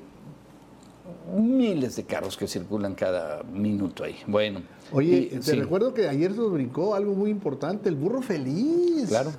miles 1.36 1.96
de 1.96 2.04
carros 2.04 2.36
que 2.36 2.46
circulan 2.46 2.94
cada 2.94 3.42
minuto 3.44 4.04
ahí. 4.04 4.16
Bueno. 4.26 4.60
Oye, 4.92 5.28
y- 5.32 5.36
te 5.36 5.42
sí. 5.42 5.52
recuerdo 5.52 5.94
que 5.94 6.08
ayer 6.08 6.32
se 6.32 6.38
nos 6.38 6.52
brincó 6.52 6.94
algo 6.94 7.14
muy 7.14 7.30
importante, 7.30 7.88
el 7.88 7.96
burro 7.96 8.22
feliz. 8.22 9.08
Claro. 9.08 9.30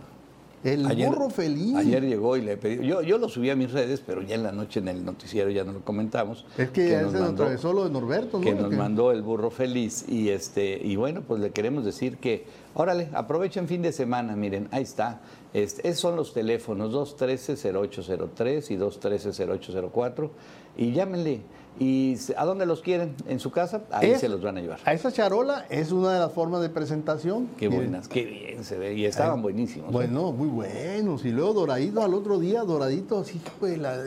El 0.63 0.85
Ayer- 0.87 1.09
burro 1.09 1.29
feliz. 1.29 1.75
Ayer 1.75 2.05
llegó 2.05 2.37
y 2.37 2.41
le 2.41 2.55
pedí. 2.55 2.87
Yo, 2.87 3.01
yo 3.01 3.17
lo 3.17 3.27
subí 3.27 3.49
a 3.49 3.55
mis 3.57 3.73
redes, 3.73 3.99
pero 3.99 4.21
ya 4.21 4.35
en 4.35 4.43
la 4.43 4.53
noche 4.53 4.79
en 4.79 4.87
el 4.87 5.03
noticiero 5.03 5.49
ya 5.49 5.65
no 5.65 5.73
lo 5.73 5.81
comentamos. 5.81 6.45
es 6.57 6.69
que, 6.69 6.87
ya 6.91 7.01
nos 7.01 7.11
mandó- 7.11 7.43
atravesó 7.43 7.73
lo 7.73 7.83
de 7.83 7.89
Norberto, 7.89 8.37
¿no? 8.37 8.43
que 8.45 8.55
nos 8.55 8.69
Que- 8.69 8.77
mandó 8.77 9.11
el 9.11 9.23
burro 9.23 9.51
feliz 9.51 10.05
y 10.07 10.29
este 10.29 10.79
y 10.81 10.95
bueno 10.95 11.21
pues 11.27 11.41
le 11.41 11.51
queremos 11.51 11.83
decir 11.83 12.15
que 12.15 12.45
órale 12.75 13.09
aprovechen 13.11 13.67
fin 13.67 13.81
de 13.81 13.91
semana 13.91 14.37
miren 14.37 14.69
ahí 14.71 14.83
está 14.83 15.19
este, 15.53 15.85
esos 15.85 15.99
son 15.99 16.15
los 16.15 16.33
teléfonos 16.33 16.93
213-0803 16.93 18.71
y 18.71 18.77
213-0804 18.77 20.29
y 20.77 20.91
llámenle 20.93 21.41
y 21.79 22.15
a 22.37 22.45
dónde 22.45 22.65
los 22.65 22.81
quieren 22.81 23.15
en 23.27 23.39
su 23.39 23.49
casa 23.51 23.81
ahí 23.91 24.11
Es- 24.11 24.21
se 24.21 24.29
los 24.29 24.41
van 24.41 24.57
a 24.57 24.61
llevar 24.61 24.79
A 24.85 24.93
esa 24.93 25.11
charola 25.11 25.65
es 25.69 25.91
una 25.91 26.13
de 26.13 26.19
las 26.19 26.31
formas 26.31 26.61
de 26.61 26.69
presentación. 26.69 27.47
qué 27.57 27.67
buenas 27.67 28.07
qué 28.07 28.25
bien 28.25 28.63
se 28.63 28.77
ve 28.77 28.93
y 28.93 29.05
estaban 29.05 29.41
buenísimos 29.41 29.89
¿eh? 29.89 29.91
Bueno, 29.93 30.31
muy 30.31 30.47
buenos. 30.47 31.25
Y 31.25 31.31
luego 31.31 31.53
doraditos 31.53 32.03
al 32.03 32.13
otro 32.13 32.37
día, 32.39 32.61
doraditos 32.63 33.27
así, 33.27 33.41
pues, 33.59 33.77
la 33.79 33.97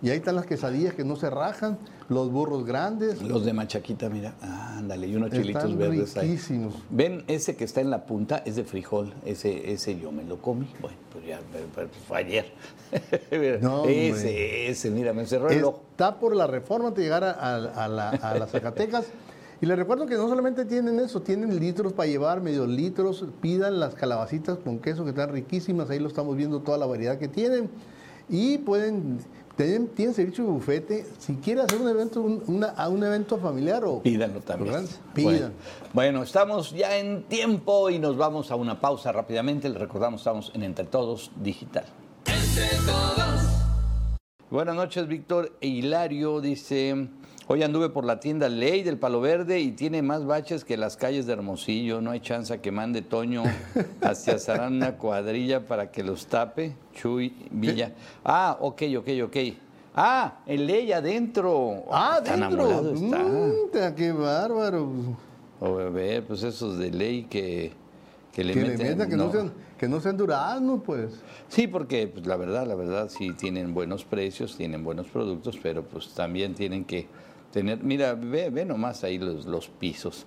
Y 0.00 0.10
ahí 0.10 0.18
están 0.18 0.36
las 0.36 0.46
quesadillas 0.46 0.94
que 0.94 1.02
no 1.04 1.16
se 1.16 1.28
rajan, 1.28 1.76
los 2.08 2.30
burros 2.32 2.64
grandes. 2.64 3.20
los 3.22 3.44
de 3.44 3.52
machaquita 3.52 4.08
mira 4.08 4.34
ándale 4.40 5.06
y 5.08 5.16
unos 5.16 5.30
chilitos 5.30 5.62
Están 5.64 5.78
verdes 5.78 6.16
ahí 6.16 6.28
riquísimos. 6.30 6.74
Ven, 6.90 7.24
ese 7.28 7.54
que 7.56 7.64
está 7.64 7.80
en 7.80 7.90
la 7.90 8.06
punta 8.06 8.42
es 8.46 8.56
de 8.56 8.64
frijol, 8.64 9.12
ese, 9.26 9.72
ese 9.72 9.98
yo 9.98 10.10
me 10.12 10.24
lo 10.24 10.40
comí, 10.40 10.68
bueno, 10.80 10.96
pues 11.12 11.26
ya, 11.26 11.40
pero- 11.74 11.88
fue 12.06 12.18
ayer. 12.18 12.52
No, 13.60 13.82
hombre. 13.82 14.08
ese, 14.08 14.68
ese, 14.70 14.90
mira, 14.90 15.12
me 15.12 15.26
cerró 15.26 15.50
el 15.50 15.62
ojo. 15.64 15.82
Está 15.90 16.18
por 16.18 16.34
la 16.34 16.46
reforma 16.46 16.90
de 16.92 17.02
llegar 17.02 17.24
a, 17.24 17.32
a- 17.32 17.84
a 17.84 17.88
la- 17.88 18.10
a 18.10 18.38
las 18.38 18.50
Zacatecas. 18.50 19.06
Y 19.60 19.66
les 19.66 19.76
recuerdo 19.76 20.06
que 20.06 20.14
no 20.14 20.28
solamente 20.28 20.64
tienen 20.64 21.00
eso, 21.00 21.20
tienen 21.20 21.58
litros 21.58 21.92
para 21.92 22.08
llevar, 22.08 22.40
medio 22.40 22.64
litros, 22.66 23.24
pidan 23.42 23.80
las 23.80 23.94
calabacitas 23.96 24.56
con 24.58 24.78
queso 24.78 25.02
que 25.04 25.10
están 25.10 25.30
riquísimas, 25.32 25.90
ahí 25.90 25.98
lo 25.98 26.06
estamos 26.08 26.36
viendo 26.36 26.60
toda 26.60 26.78
la 26.78 26.86
variedad 26.86 27.18
que 27.18 27.26
tienen. 27.28 27.68
Y 28.28 28.58
pueden, 28.58 29.18
tienen, 29.58 29.88
tienen 29.88 30.14
servicio 30.14 30.44
de 30.44 30.50
bufete, 30.50 31.06
si 31.18 31.34
quieren 31.36 31.64
hacer 31.64 31.80
un 31.80 31.88
evento, 31.88 32.22
un, 32.22 32.42
una- 32.46 32.68
a 32.70 32.88
un 32.88 33.02
evento 33.02 33.36
familiar 33.38 33.84
o... 33.84 34.00
Pídanlo 34.00 34.40
también. 34.40 34.86
Bueno, 35.14 35.50
bueno, 35.92 36.22
estamos 36.22 36.70
ya 36.70 36.96
en 36.96 37.24
tiempo 37.24 37.90
y 37.90 37.98
nos 37.98 38.16
vamos 38.16 38.50
a 38.50 38.54
una 38.56 38.80
pausa 38.80 39.10
rápidamente. 39.12 39.68
Les 39.68 39.78
recordamos, 39.78 40.20
estamos 40.20 40.52
en 40.54 40.62
Entre 40.62 40.84
Todos 40.86 41.32
Digital. 41.42 41.84
Buenas 44.50 44.76
noches, 44.76 45.06
Víctor 45.08 45.52
e 45.60 45.66
Hilario. 45.66 46.40
Dice, 46.40 47.08
hoy 47.48 47.62
anduve 47.62 47.88
por 47.88 48.04
la 48.04 48.20
tienda 48.20 48.48
Ley 48.48 48.82
del 48.82 48.98
Palo 48.98 49.20
Verde 49.20 49.58
y 49.60 49.72
tiene 49.72 50.02
más 50.02 50.24
baches 50.24 50.64
que 50.64 50.76
las 50.76 50.96
calles 50.96 51.26
de 51.26 51.32
Hermosillo. 51.32 52.00
No 52.00 52.10
hay 52.10 52.20
chance 52.20 52.60
que 52.60 52.70
mande 52.70 53.02
Toño 53.02 53.42
hacia 54.02 54.38
Sarán 54.38 54.74
una 54.74 54.96
cuadrilla 54.96 55.66
para 55.66 55.90
que 55.90 56.02
los 56.04 56.26
tape. 56.26 56.76
Chuy 56.94 57.34
Villa. 57.50 57.92
Ah, 58.24 58.58
ok, 58.60 58.82
ok, 58.98 59.08
ok. 59.24 59.36
Ah, 59.94 60.38
en 60.46 60.66
Ley 60.66 60.92
adentro. 60.92 61.84
Ah, 61.90 62.20
Tan 62.24 62.40
dentro. 62.40 62.64
amolado 62.64 62.94
está. 62.94 63.18
Mm, 63.18 63.94
qué 63.96 64.12
bárbaro. 64.12 64.88
O 65.60 65.74
ver, 65.90 66.24
pues 66.24 66.44
esos 66.44 66.78
de 66.78 66.90
ley 66.90 67.24
que, 67.24 67.72
que 68.32 68.44
le 68.44 68.52
que 68.54 68.60
le 68.60 68.68
meten. 68.68 68.88
metan, 68.90 69.10
que 69.10 69.16
no, 69.16 69.32
sean, 69.32 69.52
que 69.76 69.88
no 69.88 70.00
sean 70.00 70.16
duraznos, 70.16 70.82
pues. 70.86 71.20
Sí, 71.48 71.66
porque 71.66 72.06
pues, 72.06 72.26
la 72.26 72.36
verdad, 72.36 72.64
la 72.64 72.76
verdad, 72.76 73.08
sí 73.08 73.32
tienen 73.32 73.74
buenos 73.74 74.04
precios, 74.04 74.56
tienen 74.56 74.84
buenos 74.84 75.08
productos, 75.08 75.58
pero 75.60 75.82
pues 75.82 76.10
también 76.10 76.54
tienen 76.54 76.84
que 76.84 77.08
tener, 77.52 77.82
mira, 77.82 78.14
ve, 78.14 78.50
ve 78.50 78.64
nomás 78.64 79.04
ahí 79.04 79.18
los, 79.18 79.46
los 79.46 79.68
pisos. 79.68 80.26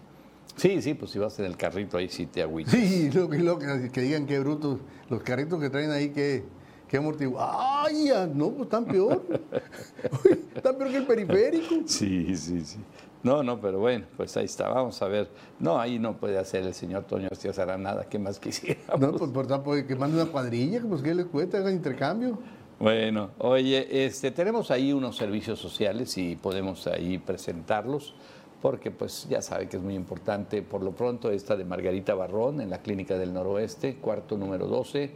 Sí, 0.57 0.81
sí, 0.81 0.93
pues 0.93 1.11
si 1.11 1.19
vas 1.19 1.39
en 1.39 1.45
el 1.45 1.55
carrito 1.57 1.97
ahí 1.97 2.09
sí 2.09 2.25
te 2.25 2.41
agüitas. 2.41 2.73
Sí, 2.73 3.09
lo, 3.13 3.29
que- 3.29 3.39
lo 3.39 3.57
que, 3.57 3.89
que 3.91 4.01
digan 4.01 4.25
qué 4.25 4.39
brutos, 4.39 4.79
los 5.09 5.21
carritos 5.23 5.59
que 5.59 5.69
traen 5.69 5.91
ahí, 5.91 6.09
qué, 6.09 6.43
qué 6.87 6.97
amortiguador. 6.97 7.55
¡Ay! 7.87 8.11
No, 8.33 8.49
pues 8.51 8.63
están 8.63 8.85
peor. 8.85 9.23
Están 10.55 10.77
peor 10.77 10.91
que 10.91 10.97
el 10.97 11.05
periférico. 11.07 11.75
Sí, 11.87 12.35
sí, 12.35 12.61
sí. 12.65 12.79
No, 13.23 13.43
no, 13.43 13.61
pero 13.61 13.77
bueno, 13.79 14.05
pues 14.17 14.35
ahí 14.35 14.45
está, 14.45 14.67
vamos 14.69 14.99
a 15.01 15.07
ver. 15.07 15.29
No, 15.59 15.79
ahí 15.79 15.99
no 15.99 16.17
puede 16.17 16.39
hacer 16.39 16.63
el 16.65 16.73
señor 16.73 17.03
Toño 17.03 17.29
García 17.29 17.53
Sara 17.53 17.77
nada, 17.77 18.05
¿qué 18.09 18.17
más 18.17 18.39
quisiéramos? 18.39 18.99
No, 18.99 19.11
pues 19.13 19.29
por 19.31 19.45
tanto, 19.45 19.71
que 19.87 19.95
manden 19.95 20.21
una 20.21 20.31
cuadrilla, 20.31 20.81
pues 20.87 21.01
que 21.03 21.13
les 21.13 21.27
cuesta, 21.27 21.59
hagan 21.59 21.73
intercambio. 21.73 22.39
Bueno, 22.81 23.29
oye, 23.37 24.05
este, 24.05 24.31
tenemos 24.31 24.71
ahí 24.71 24.91
unos 24.91 25.15
servicios 25.15 25.59
sociales 25.59 26.17
y 26.17 26.35
podemos 26.35 26.87
ahí 26.87 27.19
presentarlos, 27.19 28.15
porque 28.59 28.89
pues 28.89 29.27
ya 29.29 29.43
sabe 29.43 29.69
que 29.69 29.77
es 29.77 29.83
muy 29.83 29.93
importante. 29.93 30.63
Por 30.63 30.81
lo 30.81 30.91
pronto, 30.91 31.29
esta 31.29 31.55
de 31.55 31.63
Margarita 31.63 32.15
Barrón 32.15 32.59
en 32.59 32.71
la 32.71 32.79
Clínica 32.81 33.19
del 33.19 33.33
Noroeste, 33.33 33.97
cuarto 33.97 34.35
número 34.35 34.65
12, 34.65 35.11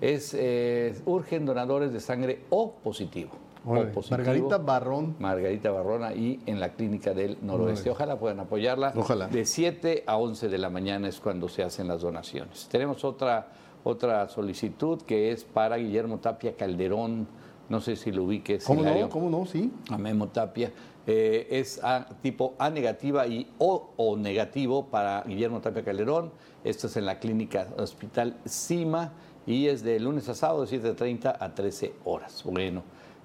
es 0.00 0.34
eh, 0.36 1.00
urgen 1.06 1.46
donadores 1.46 1.92
de 1.92 2.00
sangre 2.00 2.40
O 2.50 2.72
positivo. 2.72 3.30
O 3.64 3.70
Órale, 3.70 3.92
positivo. 3.92 4.18
Margarita 4.18 4.58
Barrón. 4.58 5.14
Margarita 5.20 5.70
Barrón 5.70 6.02
ahí 6.02 6.40
en 6.46 6.58
la 6.58 6.70
Clínica 6.70 7.14
del 7.14 7.38
Noroeste. 7.42 7.90
Ojalá 7.90 8.18
puedan 8.18 8.40
apoyarla. 8.40 8.92
Ojalá. 8.96 9.28
De 9.28 9.44
7 9.44 10.02
a 10.04 10.16
11 10.16 10.48
de 10.48 10.58
la 10.58 10.68
mañana 10.68 11.06
es 11.06 11.20
cuando 11.20 11.48
se 11.48 11.62
hacen 11.62 11.86
las 11.86 12.02
donaciones. 12.02 12.66
Tenemos 12.68 13.04
otra, 13.04 13.46
otra 13.84 14.28
solicitud 14.28 15.00
que 15.02 15.30
es 15.30 15.44
para 15.44 15.76
Guillermo 15.76 16.18
Tapia 16.18 16.56
Calderón. 16.56 17.26
No 17.68 17.80
sé 17.80 17.96
si 17.96 18.12
lo 18.12 18.24
ubiques. 18.24 18.64
¿Cómo 18.64 18.80
Hilario. 18.82 19.02
no? 19.04 19.08
¿Cómo 19.10 19.30
no? 19.30 19.46
Sí. 19.46 19.70
A 19.90 19.96
Memo 19.96 20.28
Tapia. 20.28 20.72
Eh, 21.06 21.46
es 21.50 21.82
A- 21.84 22.06
tipo 22.22 22.54
A 22.58 22.68
negativa 22.70 23.26
y 23.26 23.46
O, 23.58 23.90
o 23.96 24.16
negativo 24.16 24.86
para 24.86 25.22
Guillermo 25.26 25.60
Tapia 25.60 25.82
Calderón. 25.84 26.30
Esto 26.62 26.86
es 26.88 26.96
en 26.96 27.06
la 27.06 27.18
clínica 27.18 27.68
Hospital 27.78 28.36
CIMA 28.46 29.12
y 29.46 29.66
es 29.66 29.82
de 29.82 30.00
lunes 30.00 30.28
a 30.28 30.34
sábado 30.34 30.64
de 30.66 30.78
7.30 30.82 31.36
a 31.38 31.54
13 31.54 31.92
horas. 32.04 32.42
Bueno, 32.44 32.82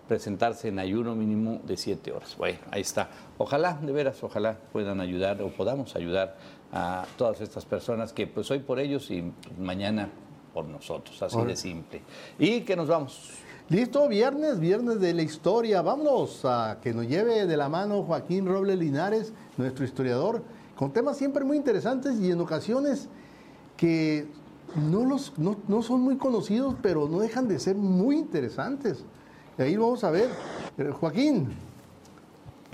presentarse 0.07 0.67
en 0.69 0.79
ayuno 0.79 1.15
mínimo 1.15 1.59
de 1.65 1.77
7 1.77 2.11
horas. 2.11 2.35
Bueno, 2.37 2.59
ahí 2.71 2.81
está. 2.81 3.09
Ojalá, 3.37 3.77
de 3.81 3.91
veras, 3.91 4.21
ojalá 4.23 4.57
puedan 4.73 4.99
ayudar 5.01 5.41
o 5.41 5.49
podamos 5.49 5.95
ayudar 5.95 6.35
a 6.73 7.05
todas 7.17 7.39
estas 7.41 7.65
personas 7.65 8.11
que 8.13 8.25
pues 8.27 8.49
hoy 8.51 8.59
por 8.59 8.79
ellos 8.79 9.09
y 9.11 9.31
mañana 9.57 10.09
por 10.59 10.67
nosotros, 10.67 11.23
así 11.23 11.41
de 11.41 11.55
simple. 11.55 12.01
Y 12.37 12.61
que 12.61 12.75
nos 12.75 12.89
vamos. 12.89 13.31
Listo, 13.69 14.09
viernes, 14.09 14.59
viernes 14.59 14.99
de 14.99 15.13
la 15.13 15.21
historia. 15.21 15.81
Vámonos 15.81 16.43
a 16.43 16.79
que 16.81 16.93
nos 16.93 17.07
lleve 17.07 17.45
de 17.45 17.55
la 17.55 17.69
mano 17.69 18.03
Joaquín 18.03 18.45
Robles 18.45 18.77
Linares, 18.77 19.31
nuestro 19.55 19.85
historiador, 19.85 20.43
con 20.75 20.91
temas 20.91 21.17
siempre 21.17 21.45
muy 21.45 21.55
interesantes 21.55 22.19
y 22.19 22.29
en 22.29 22.41
ocasiones 22.41 23.07
que 23.77 24.27
no, 24.75 25.05
los, 25.05 25.37
no, 25.39 25.55
no 25.69 25.81
son 25.81 26.01
muy 26.01 26.17
conocidos, 26.17 26.75
pero 26.81 27.07
no 27.07 27.19
dejan 27.19 27.47
de 27.47 27.57
ser 27.57 27.77
muy 27.77 28.17
interesantes. 28.17 29.05
Y 29.57 29.61
ahí 29.61 29.77
vamos 29.77 30.03
a 30.03 30.11
ver. 30.11 30.27
Eh, 30.77 30.91
Joaquín, 30.91 31.55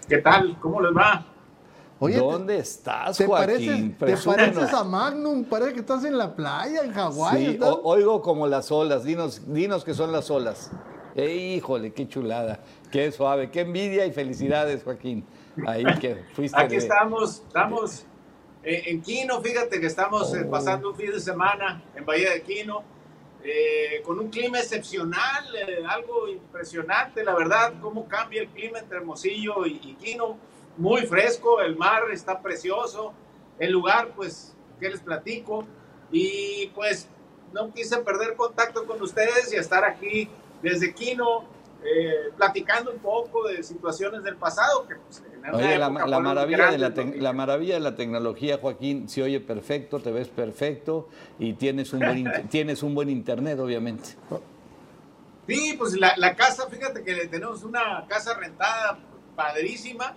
¿Qué 0.08 0.17
tal? 0.19 0.58
¿Cómo 0.60 0.82
les 0.82 0.95
va? 0.95 1.24
Oye, 2.06 2.18
¿Dónde 2.18 2.58
estás, 2.60 3.18
¿te, 3.18 3.26
Joaquín? 3.26 3.96
pareces, 3.98 4.24
te 4.24 4.30
pareces 4.30 4.74
a 4.74 4.84
Magnum? 4.84 5.44
Parece 5.46 5.74
que 5.74 5.80
estás 5.82 6.04
en 6.06 6.18
la 6.18 6.36
playa, 6.36 6.84
en 6.84 6.94
Hawái. 6.94 7.46
Sí, 7.46 7.52
estás- 7.54 7.70
o- 7.70 7.82
oigo 7.84 8.22
como 8.22 8.48
las 8.48 8.72
olas, 8.72 9.04
dinos, 9.04 9.41
dinos 9.54 9.84
que 9.84 9.94
son 9.94 10.12
las 10.12 10.30
olas. 10.32 10.72
Eh, 11.15 11.34
híjole, 11.58 11.94
qué 11.94 12.08
chulada, 12.08 12.60
qué 12.91 13.12
suave, 13.12 13.50
qué 13.50 13.62
envidia 13.62 14.06
y 14.06 14.12
felicidades, 14.12 14.84
Joaquín. 14.84 15.26
Ahí 15.65 15.86
que 16.02 16.24
fuiste 16.34 16.60
Aquí 16.60 16.72
de- 16.72 16.78
estamos, 16.78 17.44
estamos 17.48 18.06
eh, 18.63 18.84
en 18.88 19.02
Quino, 19.02 19.39
fíjate 19.41 19.80
que 19.80 19.86
estamos 19.88 20.34
eh, 20.34 20.44
pasando 20.46 20.89
un 20.89 20.96
fin 20.96 21.12
de 21.12 21.20
semana 21.22 21.82
en 21.96 22.06
Bahía 22.06 22.32
de 22.32 22.41
Quino, 22.41 22.84
eh, 23.44 24.02
con 24.04 24.20
un 24.20 24.30
clima 24.30 24.58
excepcional, 24.60 25.46
eh, 25.56 25.84
algo 25.88 26.28
impresionante, 26.28 27.24
la 27.24 27.36
verdad, 27.36 27.74
cómo 27.80 28.08
cambia 28.08 28.41
el 28.41 28.48
clima 28.50 28.80
entre 28.80 28.98
Hermosillo 28.98 29.65
y, 29.68 29.80
y 29.84 29.94
Quino, 29.94 30.36
muy 30.78 31.06
fresco, 31.06 31.62
el 31.62 31.76
mar 31.76 32.04
está 32.12 32.42
precioso, 32.42 33.14
el 33.60 33.72
lugar, 33.72 34.12
pues, 34.16 34.56
¿qué 34.80 34.90
les 34.90 35.00
platico? 35.00 35.66
Y 36.12 36.68
pues 36.76 37.08
no 37.54 37.74
quise 37.74 37.98
perder 37.98 38.36
contacto 38.36 38.86
con 38.86 39.02
ustedes 39.02 39.54
y 39.54 39.56
estar 39.56 39.84
aquí 39.86 40.30
desde 40.62 40.94
Quino, 40.94 41.46
eh, 41.84 42.32
platicando 42.36 42.92
un 42.92 43.00
poco 43.00 43.48
de 43.48 43.62
situaciones 43.62 44.24
del 44.24 44.36
pasado 44.38 44.88
que 44.88 44.96
pues, 44.96 45.24
en 45.44 45.54
Oye, 45.54 45.78
la, 45.78 45.90
maravilla 45.90 46.72
de 46.72 46.80
la, 47.20 47.34
maravilla 47.34 47.76
de 47.76 47.80
la 47.80 47.96
tecnología, 47.96 48.58
Joaquín, 48.58 49.08
se 49.08 49.22
oye 49.22 49.40
perfecto, 49.40 50.00
te 50.00 50.12
ves 50.12 50.28
perfecto 50.28 51.08
y 51.38 51.54
tienes 51.54 51.94
un 51.94 52.00
buen, 52.00 52.26
tienes 52.50 52.82
un 52.82 52.96
buen 52.96 53.10
internet, 53.10 53.60
obviamente. 53.60 54.10
Sí, 55.48 55.76
pues 55.78 55.94
la, 55.94 56.16
la 56.18 56.36
casa, 56.36 56.68
fíjate 56.68 57.04
que 57.04 57.28
tenemos 57.28 57.64
una 57.64 58.04
casa 58.08 58.34
rentada 58.34 58.98
padrísima, 59.36 60.16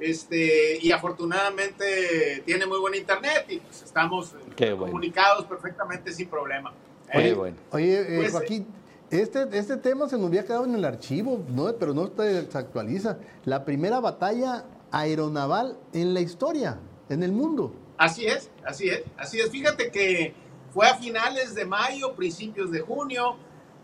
este, 0.00 0.78
y 0.80 0.92
afortunadamente 0.92 2.42
tiene 2.44 2.66
muy 2.66 2.78
buen 2.78 2.94
internet 2.94 3.46
y 3.48 3.58
pues 3.58 3.82
estamos 3.82 4.34
eh, 4.56 4.72
bueno. 4.72 4.86
comunicados 4.92 5.44
perfectamente 5.46 6.12
sin 6.12 6.28
problema. 6.28 6.72
Oye, 7.14 7.28
Eh, 7.30 7.34
bueno. 7.34 7.56
Oye, 7.72 8.00
eh, 8.00 8.16
Pues, 8.20 8.32
Joaquín, 8.32 8.66
este, 9.10 9.46
este 9.52 9.76
tema 9.76 10.08
se 10.08 10.16
nos 10.16 10.26
había 10.26 10.44
quedado 10.44 10.64
en 10.64 10.74
el 10.74 10.84
archivo, 10.84 11.44
¿no? 11.48 11.72
pero 11.76 11.94
no 11.94 12.06
está- 12.06 12.24
se 12.50 12.58
actualiza. 12.58 13.18
La 13.44 13.64
primera 13.64 14.00
batalla 14.00 14.64
aeronaval 14.90 15.78
en 15.92 16.14
la 16.14 16.20
historia, 16.20 16.78
en 17.08 17.22
el 17.22 17.32
mundo. 17.32 17.72
Así 17.98 18.26
es, 18.26 18.50
así 18.64 18.88
es, 18.88 19.02
así 19.16 19.40
es. 19.40 19.50
Fíjate 19.50 19.90
que 19.90 20.34
fue 20.74 20.86
a 20.86 20.96
finales 20.96 21.54
de 21.54 21.64
mayo, 21.64 22.14
principios 22.14 22.70
de 22.70 22.80
junio. 22.80 23.36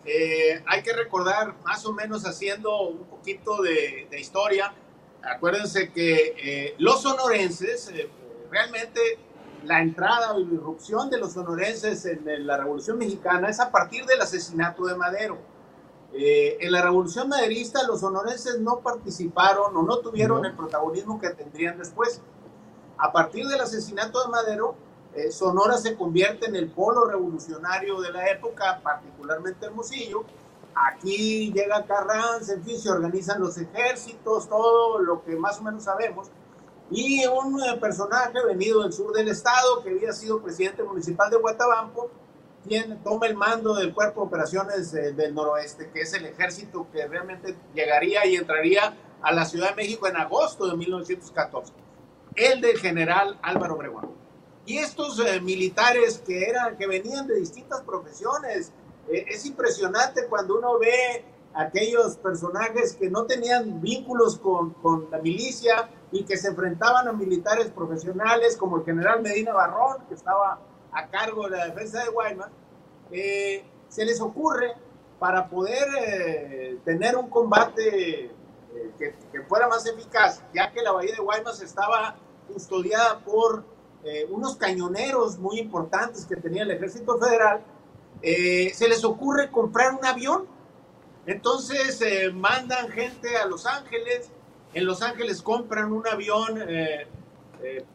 Eh, 0.05 0.63
hay 0.67 0.83
que 0.83 0.93
recordar, 0.93 1.55
más 1.65 1.87
o 1.87 1.93
menos 1.93 2.27
haciendo 2.27 2.89
un 2.89 3.05
poquito 3.05 3.63
de, 3.63 4.09
de 4.11 4.21
historia, 4.21 4.75
acuérdense 5.23 5.93
que 5.93 6.35
eh, 6.39 6.75
los 6.79 7.03
sonorenses, 7.03 7.89
eh, 7.89 8.09
realmente 8.51 9.01
la 9.65 9.81
entrada 9.81 10.33
o 10.33 10.39
la 10.39 10.55
irrupción 10.55 11.09
de 11.11 11.19
los 11.19 11.33
sonorenses 11.35 12.05
en, 12.07 12.29
en 12.29 12.47
la 12.47 12.57
Revolución 12.57 12.99
Mexicana 12.99 13.49
es 13.49 13.61
a 13.61 13.71
partir 13.71 14.05
del 14.07 14.21
asesinato 14.21 14.87
de 14.87 14.97
Madero. 14.97 15.39
Eh, 16.15 16.59
en 16.61 16.73
la 16.73 16.83
Revolución 16.83 17.29
Maderista 17.29 17.87
los 17.87 18.01
sonorenses 18.01 18.61
no 18.61 18.81
participaron 18.81 19.77
o 19.77 19.83
no 19.83 19.99
tuvieron 19.99 20.43
No. 20.43 20.49
el 20.49 20.55
protagonismo 20.55 21.21
que 21.21 21.31
tendrían 21.31 21.79
después. 21.79 22.21
A 22.99 23.13
partir 23.13 23.47
del 23.47 23.61
asesinato 23.61 24.23
de 24.23 24.29
Madero, 24.29 24.77
Sonora 25.31 25.77
se 25.77 25.95
convierte 25.97 26.47
en 26.47 26.57
el 26.57 26.71
polo 26.71 27.05
revolucionario 27.05 28.01
de 28.01 28.13
la 28.13 28.31
época, 28.31 28.81
particularmente 28.83 29.67
Hermosillo. 29.67 30.25
Aquí 30.75 31.53
llega 31.53 31.85
Carranza, 31.85 32.55
en 32.55 32.65
fin, 32.65 32.79
se 32.79 32.91
organizan 32.91 33.41
los 33.41 33.59
ejércitos, 33.59 34.49
todo 34.49 34.99
lo 35.01 35.23
que 35.23 35.37
más 35.37 35.59
o 35.59 35.63
menos 35.63 35.85
sabemos. 35.85 36.31
Y 36.91 37.25
un 37.27 37.63
eh, 37.63 37.79
personaje 37.81 38.39
venido 38.47 38.83
del 38.83 38.93
sur 38.93 39.13
del 39.13 39.29
estado, 39.29 39.83
que 39.83 39.91
había 39.91 40.13
sido 40.13 40.43
presidente 40.43 40.83
municipal 40.83 41.31
de 41.31 41.37
Guatabampo, 41.37 42.11
tiene, 42.67 42.97
toma 43.03 43.27
el 43.27 43.35
mando 43.35 43.75
del 43.75 43.93
cuerpo 43.93 44.21
de 44.21 44.27
operaciones 44.27 44.95
eh, 44.95 45.13
del 45.13 45.35
noroeste, 45.35 45.91
que 45.91 46.03
es 46.03 46.13
el 46.15 46.27
ejército 46.27 46.87
que 46.93 47.07
realmente 47.07 47.57
llegaría 47.75 48.25
y 48.27 48.37
entraría 48.37 48.95
a 49.21 49.33
la 49.33 49.45
Ciudad 49.45 49.71
de 49.71 49.77
México 49.77 50.07
en 50.07 50.17
agosto 50.17 50.67
de 50.67 50.77
1914. 50.77 51.73
el 52.35 52.61
del 52.61 52.79
general 52.79 53.39
Álvaro 53.43 53.75
Obregón. 53.75 54.11
Y 54.65 54.79
estos 54.79 55.19
eh, 55.19 55.41
militares 55.41 56.23
que, 56.25 56.45
eran, 56.45 56.77
que 56.77 56.87
venían 56.87 57.27
de 57.27 57.35
distintas 57.37 57.81
profesiones, 57.83 58.73
es 59.09 59.47
impresionante 59.47 60.27
cuando 60.29 60.59
uno 60.59 60.79
ve 60.79 61.25
aquellos 61.55 62.17
personajes 62.17 62.95
que 62.95 63.11
no 63.11 63.25
tenían 63.27 63.81
vínculos 63.81 64.39
con, 64.39 64.71
con, 64.75 65.11
la 65.11 65.19
milicia 65.19 65.91
y 66.11 66.25
que 66.25 66.37
se 66.37 66.49
enfrentaban 66.49 67.09
a 67.09 67.13
militares 67.13 67.71
profesionales 67.71 68.57
como 68.57 68.79
el 68.79 68.85
general 68.85 69.23
Medina 69.23 69.53
Barrón, 69.53 69.99
que 70.09 70.15
estaba 70.15 70.61
a 70.93 71.09
cargo 71.09 71.49
de 71.49 71.57
la 71.57 71.67
defensa 71.67 72.05
de 72.05 72.11
Guaymas, 72.11 72.49
eh, 73.11 73.65
se 73.89 74.05
les 74.05 74.21
ocurre 74.21 74.75
para 75.19 75.49
poder 75.49 75.87
eh, 76.01 76.79
tener 76.85 77.17
un 77.17 77.29
combate 77.29 78.25
eh, 78.25 78.31
que, 78.99 79.15
que, 79.31 79.43
fuera 79.43 79.69
más 79.69 79.87
eficaz, 79.87 80.43
ya 80.55 80.73
que 80.73 80.83
la 80.83 80.93
bahía 80.93 81.13
de 81.13 81.23
Guaymas 81.23 81.61
estaba 81.61 82.17
custodiada 82.49 83.21
por 83.21 83.65
eh, 84.05 84.27
unos 84.31 84.57
cañoneros 84.57 85.39
muy 85.39 85.61
importantes 85.61 86.27
que 86.27 86.35
tenía 86.35 86.65
el 86.65 86.73
ejército 86.73 87.19
federal, 87.19 87.63
se 88.23 88.89
les 88.89 89.05
ocurre 89.05 89.51
comprar 89.51 89.93
un 89.93 90.05
avión. 90.05 90.47
Entonces 91.27 92.03
mandan 92.35 92.89
gente 92.91 93.37
a 93.37 93.47
Los 93.47 93.67
Ángeles, 93.67 94.31
en 94.75 94.87
Los 94.87 95.03
Ángeles 95.03 95.43
compran 95.43 95.93
un 95.93 96.07
avión 96.07 96.59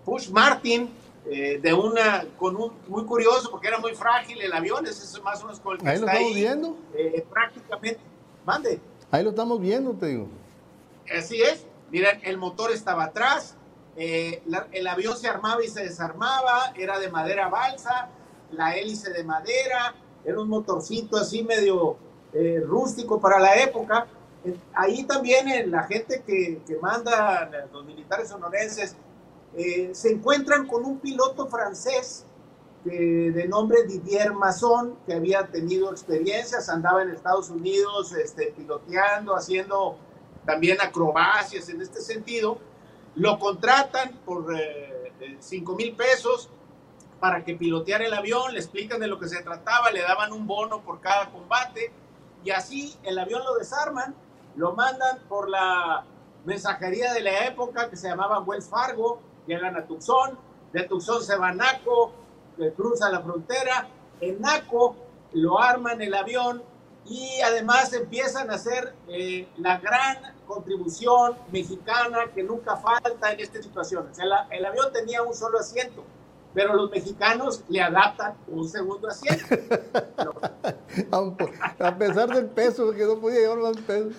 Push 0.06 0.30
Martin, 0.30 0.90
eh, 1.30 1.60
de 1.62 1.74
una, 1.74 2.26
con 2.38 2.56
un, 2.56 2.72
muy 2.88 3.04
curioso, 3.04 3.52
porque 3.52 3.68
era 3.68 3.80
muy 3.80 3.94
frágil 3.96 4.42
el 4.42 4.54
avión, 4.54 4.86
ese 4.86 5.04
es 5.04 5.22
más 5.22 5.42
o 5.42 5.48
menos 5.48 5.60
con 5.60 5.74
el 5.74 5.82
que 5.82 5.90
ahí 5.90 6.00
lo 6.00 6.08
estamos 6.08 6.34
viendo. 6.34 6.78
Eh, 6.96 7.26
prácticamente, 7.30 8.00
mande. 8.46 8.80
Ahí 9.12 9.24
lo 9.26 9.32
estamos 9.32 9.60
viendo, 9.60 9.94
te 9.94 10.06
digo. 10.06 10.30
Así 11.14 11.42
es, 11.42 11.66
miren, 11.92 12.22
el 12.24 12.38
motor 12.38 12.72
estaba 12.72 13.06
atrás, 13.06 13.58
eh, 13.98 14.42
la, 14.46 14.68
el 14.72 14.88
avión 14.88 15.18
se 15.18 15.28
armaba 15.28 15.62
y 15.66 15.68
se 15.68 15.84
desarmaba, 15.84 16.72
era 16.78 16.98
de 16.98 17.10
madera 17.10 17.50
balsa, 17.50 18.08
la 18.52 18.78
hélice 18.78 19.12
de 19.12 19.26
madera, 19.26 19.96
era 20.28 20.40
un 20.40 20.50
motorcito 20.50 21.18
así 21.18 21.44
medio 21.44 21.98
rústico 22.66 23.20
para 23.20 23.40
la 23.40 23.56
época. 23.56 24.06
Ahí 24.74 25.04
también 25.06 25.72
la 25.72 25.84
gente 25.84 26.22
que, 26.26 26.62
que 26.68 26.76
manda, 26.78 27.50
los 27.72 27.86
militares 27.86 28.30
sonorenses, 28.30 28.96
eh, 29.56 29.90
se 29.94 30.12
encuentran 30.12 30.68
con 30.68 30.86
un 30.86 31.00
piloto 31.00 31.48
francés 31.48 32.26
de 32.84 33.48
nombre 33.50 33.84
Didier 33.84 34.34
Masson, 34.34 34.98
que 35.06 35.14
había 35.14 35.48
tenido 35.48 35.92
experiencias, 35.92 36.70
andaba 36.70 37.02
en 37.02 37.10
Estados 37.10 37.50
Unidos 37.50 38.14
este, 38.14 38.54
piloteando, 38.56 39.36
haciendo 39.36 39.98
también 40.46 40.80
acrobacias 40.80 41.68
en 41.70 41.82
este 41.82 42.00
sentido. 42.00 42.60
Lo 43.16 43.40
contratan 43.40 44.18
por 44.26 44.46
5 45.40 45.72
eh, 45.72 45.76
mil 45.76 45.96
pesos 45.96 46.50
para 47.20 47.44
que 47.44 47.56
piloteara 47.56 48.06
el 48.06 48.14
avión, 48.14 48.54
le 48.54 48.60
explican 48.60 49.00
de 49.00 49.08
lo 49.08 49.20
que 49.20 49.28
se 49.28 49.42
trataba, 49.42 49.92
le 49.92 50.02
daban 50.02 50.32
un 50.32 50.46
bono 50.48 50.82
por 50.82 51.02
cada 51.02 51.30
combate 51.32 51.92
y 52.44 52.52
así 52.52 52.96
el 53.04 53.18
avión 53.18 53.44
lo 53.44 53.56
desarman, 53.56 54.16
lo 54.56 54.74
mandan 54.74 55.20
por 55.28 55.50
la 55.50 56.06
mensajería 56.46 57.14
de 57.14 57.22
la 57.22 57.46
época 57.46 57.90
que 57.90 57.96
se 57.96 58.08
llamaba 58.08 58.40
Wells 58.40 58.70
Fargo, 58.70 59.20
llegan 59.48 59.76
a 59.76 59.86
Tucson, 59.86 60.38
de 60.74 60.84
Tucson 60.84 61.22
se 61.24 61.36
va 61.36 61.50
a 61.50 61.54
Naco, 61.54 62.12
cruza 62.76 63.10
la 63.10 63.22
frontera, 63.22 63.88
en 64.22 64.40
Naco 64.42 64.96
lo 65.34 65.60
arman 65.60 66.02
el 66.02 66.14
avión 66.14 66.64
y 67.06 67.42
además 67.42 67.94
empiezan 67.94 68.50
a 68.50 68.56
hacer 68.56 68.94
eh, 69.08 69.48
la 69.58 69.78
gran 69.78 70.18
contribución 70.46 71.38
mexicana 71.52 72.32
que 72.34 72.44
nunca 72.44 72.78
falta 72.78 73.32
en 73.32 73.40
estas 73.40 73.64
situaciones. 73.64 74.18
El, 74.20 74.32
el, 74.52 74.66
avión 74.66 74.92
tenía 74.92 75.22
un 75.22 75.34
solo 75.34 75.60
asiento, 75.60 76.04
pero 76.54 76.74
los 76.74 76.90
mexicanos 76.90 77.64
le 77.70 77.82
adaptan 77.82 78.36
un 78.48 78.68
segundo 78.68 79.08
asiento. 79.08 79.56
a 81.80 81.98
pesar 81.98 82.30
del 82.30 82.48
peso, 82.48 82.92
que 82.92 83.06
no 83.06 83.20
podía 83.20 83.40
llevar 83.40 83.60
más 83.60 83.78
peso. 83.78 84.10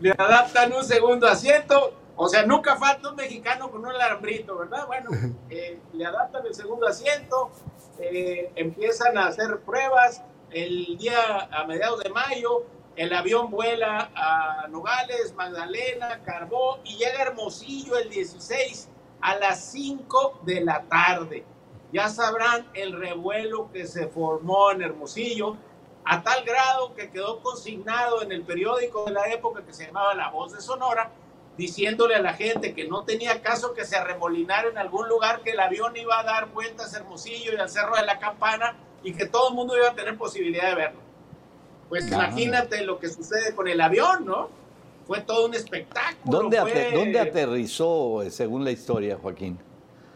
le 0.00 0.10
adaptan 0.12 0.72
un 0.72 0.84
segundo 0.84 1.26
asiento 1.28 1.94
o 2.16 2.28
sea, 2.28 2.44
nunca 2.44 2.76
falta 2.76 3.10
un 3.10 3.16
mexicano 3.16 3.70
con 3.70 3.80
un 3.80 3.90
alambrito, 3.90 4.58
¿verdad? 4.58 4.86
Bueno, 4.86 5.10
eh, 5.50 5.78
le 5.92 6.06
adaptan 6.06 6.46
el 6.46 6.54
segundo 6.54 6.86
asiento, 6.86 7.50
eh, 7.98 8.52
empiezan 8.54 9.18
a 9.18 9.26
hacer 9.26 9.60
pruebas. 9.60 10.22
El 10.50 10.98
día 10.98 11.48
a 11.50 11.64
mediados 11.64 12.02
de 12.02 12.10
mayo, 12.10 12.64
el 12.94 13.14
avión 13.14 13.50
vuela 13.50 14.10
a 14.14 14.68
Nogales, 14.68 15.34
Magdalena, 15.34 16.20
Carbó 16.24 16.78
y 16.84 16.98
llega 16.98 17.22
Hermosillo 17.22 17.96
el 17.96 18.10
16 18.10 18.88
a 19.22 19.36
las 19.36 19.64
5 19.70 20.40
de 20.44 20.60
la 20.60 20.82
tarde. 20.82 21.44
Ya 21.92 22.08
sabrán 22.08 22.66
el 22.74 22.92
revuelo 22.92 23.70
que 23.72 23.86
se 23.86 24.08
formó 24.08 24.72
en 24.72 24.82
Hermosillo, 24.82 25.56
a 26.04 26.22
tal 26.22 26.44
grado 26.44 26.94
que 26.94 27.10
quedó 27.10 27.40
consignado 27.40 28.22
en 28.22 28.32
el 28.32 28.42
periódico 28.42 29.04
de 29.04 29.12
la 29.12 29.28
época 29.28 29.64
que 29.64 29.72
se 29.72 29.86
llamaba 29.86 30.14
La 30.14 30.30
Voz 30.30 30.52
de 30.52 30.60
Sonora, 30.60 31.12
diciéndole 31.56 32.16
a 32.16 32.22
la 32.22 32.32
gente 32.32 32.74
que 32.74 32.88
no 32.88 33.04
tenía 33.04 33.40
caso 33.42 33.74
que 33.74 33.84
se 33.84 33.96
arremolinara 33.96 34.68
en 34.68 34.78
algún 34.78 35.08
lugar, 35.08 35.42
que 35.42 35.50
el 35.50 35.60
avión 35.60 35.96
iba 35.96 36.18
a 36.18 36.24
dar 36.24 36.50
vueltas 36.50 36.94
a 36.94 36.98
Hermosillo 36.98 37.52
y 37.52 37.56
al 37.56 37.68
Cerro 37.68 37.94
de 37.96 38.06
la 38.06 38.18
Campana 38.18 38.76
y 39.04 39.12
que 39.14 39.26
todo 39.26 39.50
el 39.50 39.54
mundo 39.54 39.76
iba 39.76 39.88
a 39.88 39.94
tener 39.94 40.16
posibilidad 40.16 40.70
de 40.70 40.74
verlo. 40.74 41.00
Pues 41.88 42.10
imagínate 42.10 42.82
lo 42.84 42.98
que 42.98 43.10
sucede 43.10 43.54
con 43.54 43.68
el 43.68 43.80
avión, 43.80 44.24
¿no? 44.24 44.48
Fue 45.12 45.20
todo 45.20 45.44
un 45.44 45.54
espectáculo. 45.54 46.48
¿Dónde, 46.48 46.90
¿dónde 46.94 47.20
aterrizó, 47.20 48.22
según 48.30 48.64
la 48.64 48.70
historia, 48.70 49.18
Joaquín? 49.20 49.58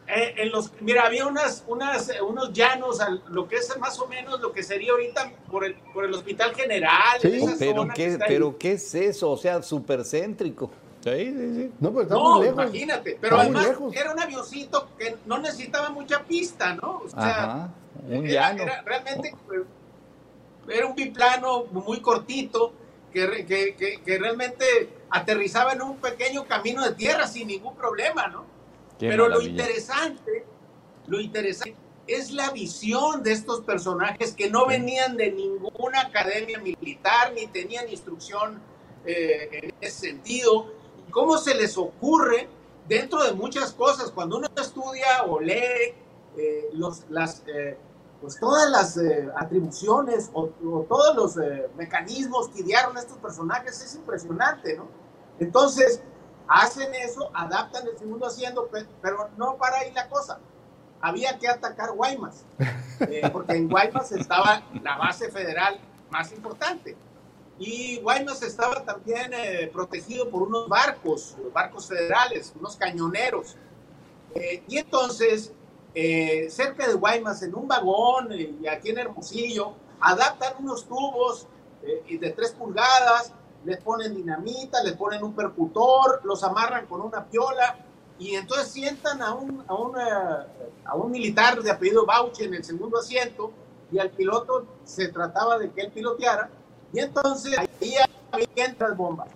Eh, 0.09 0.37
en 0.39 0.51
los, 0.51 0.73
mira, 0.81 1.05
había 1.05 1.27
unas, 1.27 1.65
unas, 1.67 2.11
unos 2.27 2.51
llanos, 2.55 2.99
lo 3.29 3.47
que 3.47 3.57
es 3.57 3.79
más 3.79 4.01
o 4.01 4.07
menos 4.07 4.41
lo 4.41 4.53
que 4.53 4.63
sería 4.63 4.93
ahorita 4.93 5.33
por 5.51 5.67
el, 5.67 5.75
por 5.93 6.07
el 6.07 6.15
Hospital 6.15 6.55
General. 6.55 7.21
Sí, 7.21 7.45
pero, 7.59 7.87
¿qué, 7.95 8.19
pero 8.27 8.57
¿qué 8.57 8.73
es 8.73 8.95
eso? 8.95 9.33
O 9.33 9.37
sea, 9.37 9.63
supercéntrico. 9.63 10.71
Sí, 11.05 11.11
sí, 11.11 11.55
sí. 11.57 11.73
No, 11.79 11.93
pues 11.93 12.09
no 12.09 12.43
imagínate. 12.43 13.19
Pero 13.21 13.39
además 13.39 13.69
era 13.93 14.13
un 14.13 14.19
avioncito 14.19 14.89
que 14.97 15.15
no 15.27 15.37
necesitaba 15.37 15.91
mucha 15.91 16.25
pista, 16.25 16.73
¿no? 16.73 17.03
O 17.05 17.09
sea, 17.11 17.69
un 18.09 18.25
llano. 18.25 18.63
Era, 18.63 18.81
realmente 18.81 19.35
pues, 19.47 19.61
era 20.71 20.87
un 20.87 20.95
biplano 20.95 21.67
muy 21.67 22.01
cortito 22.01 22.73
que, 23.17 23.75
que, 23.77 24.01
que, 24.05 24.19
realmente 24.19 24.65
aterrizaba 25.09 25.73
en 25.73 25.81
un 25.81 25.97
pequeño 25.97 26.47
camino 26.47 26.85
de 26.85 26.95
tierra 26.95 27.27
sin 27.27 27.49
ningún 27.49 27.75
problema, 27.75 28.27
¿no? 28.29 28.45
Pero 28.99 29.29
lo 29.29 29.41
interesante, 29.41 30.45
lo 31.07 31.21
interesante 31.21 31.77
es 32.07 32.31
la 32.31 32.51
visión 32.51 33.23
de 33.23 33.33
estos 33.33 33.63
personajes 33.63 34.33
que 34.33 34.51
no 34.51 34.67
venían 34.67 35.17
de 35.17 35.33
ninguna 35.33 36.03
academia 36.03 36.59
militar 36.59 37.33
ni 37.35 37.47
tenían 37.47 37.89
instrucción 37.89 38.61
eh, 39.05 39.49
en 39.53 39.75
ese 39.81 40.09
sentido. 40.09 40.73
Cómo 41.11 41.39
se 41.39 41.55
les 41.55 41.77
ocurre 41.79 42.49
dentro 42.87 43.25
de 43.25 43.33
muchas 43.33 43.73
cosas, 43.73 44.11
cuando 44.11 44.39
uno 44.39 44.49
estudia 44.57 45.25
o 45.27 45.41
lee 45.41 45.95
eh, 46.37 46.69
los, 46.75 47.05
las, 47.09 47.43
eh, 47.47 47.77
pues 48.21 48.39
todas 48.41 48.71
las 48.71 48.97
eh, 48.97 49.29
atribuciones 49.37 50.31
o, 50.33 50.49
todos 50.89 51.17
los 51.17 51.37
mecanismos 51.77 52.49
que 52.49 52.61
idearon 52.61 52.97
estos 52.97 53.19
personajes, 53.19 53.81
es 53.83 53.95
impresionante, 53.95 54.77
¿no? 54.77 54.89
Entonces, 55.39 56.03
hacen 56.49 56.95
eso, 56.95 57.31
adaptan 57.35 57.87
el 57.87 57.99
segundo 57.99 58.27
haciendo, 58.27 58.69
pero 59.03 59.29
no 59.37 59.57
para 59.57 59.79
ahí 59.79 59.93
la 59.93 60.09
cosa. 60.09 60.39
Había 61.01 61.39
que 61.39 61.49
atacar 61.49 61.93
Guaymas, 61.93 62.45
porque 63.33 63.53
en 63.53 63.69
Guaymas 63.69 64.13
estaba 64.13 64.63
la 64.83 64.97
base 64.97 65.31
federal 65.31 65.79
más 66.11 66.33
importante. 66.33 66.97
Y 67.59 68.01
Guaymas 68.01 68.43
estaba 68.43 68.85
también 68.85 69.33
eh, 69.33 69.71
protegido 69.73 70.29
por 70.29 70.43
unos 70.43 70.69
barcos, 70.69 71.37
barcos 71.53 71.89
federales, 71.89 72.53
unos 72.59 72.77
cañoneros. 72.77 73.57
Eh, 74.35 74.63
y 74.69 74.79
entonces, 74.79 75.53
eh, 75.99 76.51
cerca 76.51 76.87
de 76.87 76.93
Guaymas, 76.93 77.43
en 77.43 77.55
un 77.55 77.67
vagón 77.67 78.29
y 78.31 78.67
aquí 78.69 78.91
en 78.91 78.99
Hermosillo, 78.99 79.73
adaptan 79.99 80.53
unos 80.59 80.85
tubos 80.85 81.47
de 81.83 82.31
tres 82.31 82.51
pulgadas, 82.53 83.33
les 83.65 83.79
ponen 83.79 84.15
dinamita, 84.15 84.83
les 84.83 84.93
ponen 84.93 85.23
un 85.23 85.35
percutor, 85.35 86.21
los 86.25 86.45
amarran 86.45 86.85
con 86.87 87.01
una 87.01 87.25
piola 87.25 87.79
y 88.19 88.35
entonces 88.35 88.69
sientan 88.69 89.23
a 89.23 89.33
un, 89.33 89.65
a, 89.67 89.75
una, 89.75 90.47
a 90.85 90.95
un 90.97 91.11
militar 91.11 91.63
de 91.63 91.71
apellido 91.71 92.05
Bauchi 92.05 92.45
en 92.45 92.55
el 92.55 92.65
segundo 92.65 92.99
asiento 92.99 93.53
y 93.91 93.99
al 93.99 94.11
piloto 94.11 94.67
se 94.85 95.09
trataba 95.09 95.59
de 95.59 95.71
que 95.71 95.81
él 95.81 95.93
piloteara 95.93 96.51
y 96.93 97.01
entonces 97.01 97.59
ahí 97.59 97.95
había 98.31 98.73
otras 98.75 98.97
bombas, 98.97 99.29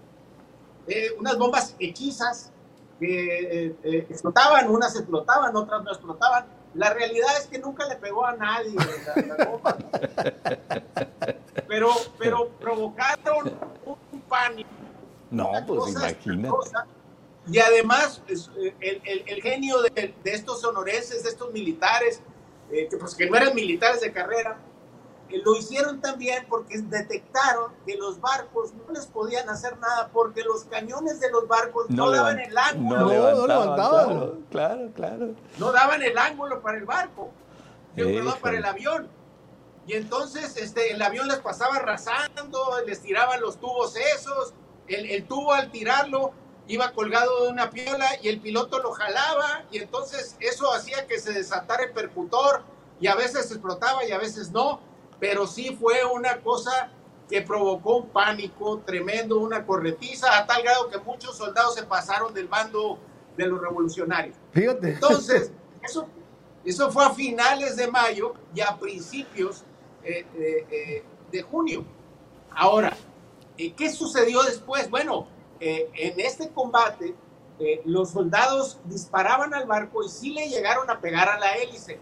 eh, 0.86 1.08
unas 1.18 1.38
bombas 1.38 1.74
hechizas 1.78 2.52
que 3.00 3.38
eh, 3.66 3.76
eh, 3.82 4.06
explotaban, 4.08 4.68
unas 4.68 4.94
explotaban, 4.94 5.56
otras 5.56 5.82
no 5.82 5.90
explotaban. 5.90 6.46
La 6.74 6.94
realidad 6.94 7.30
es 7.38 7.46
que 7.46 7.58
nunca 7.58 7.88
le 7.88 7.96
pegó 7.96 8.24
a 8.24 8.36
nadie 8.36 8.76
la, 9.26 9.44
bomba. 9.44 9.76
Pero, 11.66 11.90
pero 12.18 12.48
provocaron 12.60 13.52
un 14.12 14.20
pánico. 14.22 14.70
No, 15.30 15.50
pues 15.66 15.90
imagínate. 15.90 16.54
Y 17.50 17.58
además, 17.58 18.22
eh, 18.28 19.24
el, 19.26 19.42
genio 19.42 19.82
de, 19.82 20.14
estos 20.24 20.60
sonorenses, 20.60 21.24
de 21.24 21.30
estos 21.30 21.52
militares, 21.52 22.20
eh, 22.70 22.86
que, 22.88 22.96
pues, 22.96 23.14
que 23.14 23.28
no 23.28 23.36
eran 23.36 23.54
militares 23.54 24.00
de 24.00 24.12
carrera, 24.12 24.58
lo 25.38 25.56
hicieron 25.56 26.00
también 26.00 26.46
porque 26.48 26.78
detectaron 26.78 27.72
que 27.86 27.96
los 27.96 28.20
barcos 28.20 28.72
no 28.74 28.92
les 28.92 29.06
podían 29.06 29.48
hacer 29.48 29.78
nada 29.78 30.08
porque 30.12 30.42
los 30.42 30.64
cañones 30.64 31.20
de 31.20 31.30
los 31.30 31.46
barcos 31.46 31.88
no, 31.88 32.10
daban 32.10 32.38
el 32.38 32.56
ángulo. 32.56 33.00
No, 33.00 33.46
levantaban. 33.46 34.44
Claro, 34.50 34.90
claro, 34.94 35.34
No 35.58 35.72
daban 35.72 36.02
el 36.02 36.16
ángulo 36.18 36.60
para 36.60 36.78
el 36.78 36.84
barco, 36.84 37.30
perdón, 37.94 38.34
para 38.40 38.58
el 38.58 38.64
avión. 38.64 39.08
Y 39.86 39.94
entonces 39.94 40.56
este, 40.56 40.92
el 40.92 41.02
avión 41.02 41.28
les 41.28 41.38
pasaba 41.38 41.76
arrasando, 41.76 42.80
les 42.86 43.00
tiraban 43.00 43.40
los 43.40 43.58
tubos 43.58 43.96
esos, 43.96 44.54
el, 44.86 45.06
el 45.10 45.26
tubo 45.26 45.52
al 45.52 45.70
tirarlo 45.70 46.32
iba 46.70 46.92
colgado 46.92 47.44
de 47.44 47.50
una 47.50 47.70
piola 47.70 48.06
y 48.22 48.28
el 48.28 48.40
piloto 48.40 48.78
lo 48.78 48.92
jalaba 48.92 49.64
y 49.72 49.78
entonces 49.78 50.36
eso 50.38 50.72
hacía 50.72 51.06
que 51.06 51.18
se 51.18 51.32
desatara 51.32 51.84
el 51.84 51.92
percutor 51.92 52.62
y 53.00 53.08
a 53.08 53.16
veces 53.16 53.50
explotaba 53.50 54.04
y 54.04 54.12
a 54.12 54.18
veces 54.18 54.50
no, 54.52 54.80
pero 55.20 55.46
sí 55.46 55.76
fue 55.78 56.04
una 56.04 56.40
cosa 56.40 56.90
que 57.28 57.42
provocó 57.42 57.98
un 57.98 58.08
pánico 58.08 58.78
tremendo, 58.78 59.38
una 59.38 59.64
corretiza, 59.64 60.36
a 60.36 60.46
tal 60.46 60.62
grado 60.62 60.88
que 60.88 60.98
muchos 60.98 61.36
soldados 61.36 61.76
se 61.76 61.84
pasaron 61.84 62.34
del 62.34 62.48
bando 62.48 62.98
de 63.36 63.46
los 63.46 63.60
revolucionarios. 63.60 64.36
Fíjate. 64.50 64.94
Entonces, 64.94 65.52
eso, 65.82 66.08
eso 66.64 66.90
fue 66.90 67.04
a 67.04 67.10
finales 67.10 67.76
de 67.76 67.88
mayo 67.88 68.34
y 68.52 68.60
a 68.60 68.76
principios 68.78 69.62
eh, 70.02 70.26
eh, 70.34 70.66
eh, 70.70 71.04
de 71.30 71.42
junio. 71.42 71.84
Ahora, 72.50 72.96
¿qué 73.56 73.90
sucedió 73.92 74.42
después? 74.42 74.90
Bueno, 74.90 75.28
en 75.60 76.18
este 76.18 76.48
combate, 76.48 77.14
los 77.84 78.10
soldados 78.10 78.80
disparaban 78.86 79.54
al 79.54 79.66
barco 79.66 80.02
y 80.02 80.08
sí 80.08 80.30
le 80.32 80.48
llegaron 80.48 80.90
a 80.90 81.00
pegar 81.00 81.28
a 81.28 81.38
la 81.38 81.52
hélice. 81.52 82.00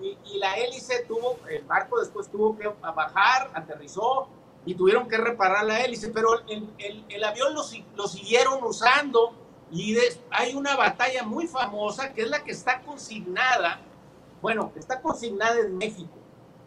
Y, 0.00 0.38
la 0.38 0.56
hélice 0.56 1.04
tuvo, 1.06 1.38
el 1.48 1.62
barco 1.64 2.00
después 2.00 2.30
tuvo 2.30 2.56
que 2.56 2.68
bajar, 2.80 3.50
aterrizó 3.54 4.28
y 4.64 4.74
tuvieron 4.74 5.08
que 5.08 5.18
reparar 5.18 5.64
la 5.64 5.80
hélice, 5.84 6.08
pero 6.08 6.40
el, 6.48 6.68
el, 7.08 7.24
avión 7.24 7.54
lo, 7.54 7.62
lo, 7.96 8.08
siguieron 8.08 8.62
usando 8.64 9.32
y 9.70 9.96
hay 10.30 10.54
una 10.54 10.76
batalla 10.76 11.22
muy 11.22 11.46
famosa 11.46 12.12
que 12.12 12.22
es 12.22 12.30
la 12.30 12.42
que 12.42 12.52
está 12.52 12.80
consignada, 12.80 13.80
bueno, 14.40 14.72
está 14.76 15.00
consignada 15.02 15.60
en 15.60 15.76
México 15.76 16.20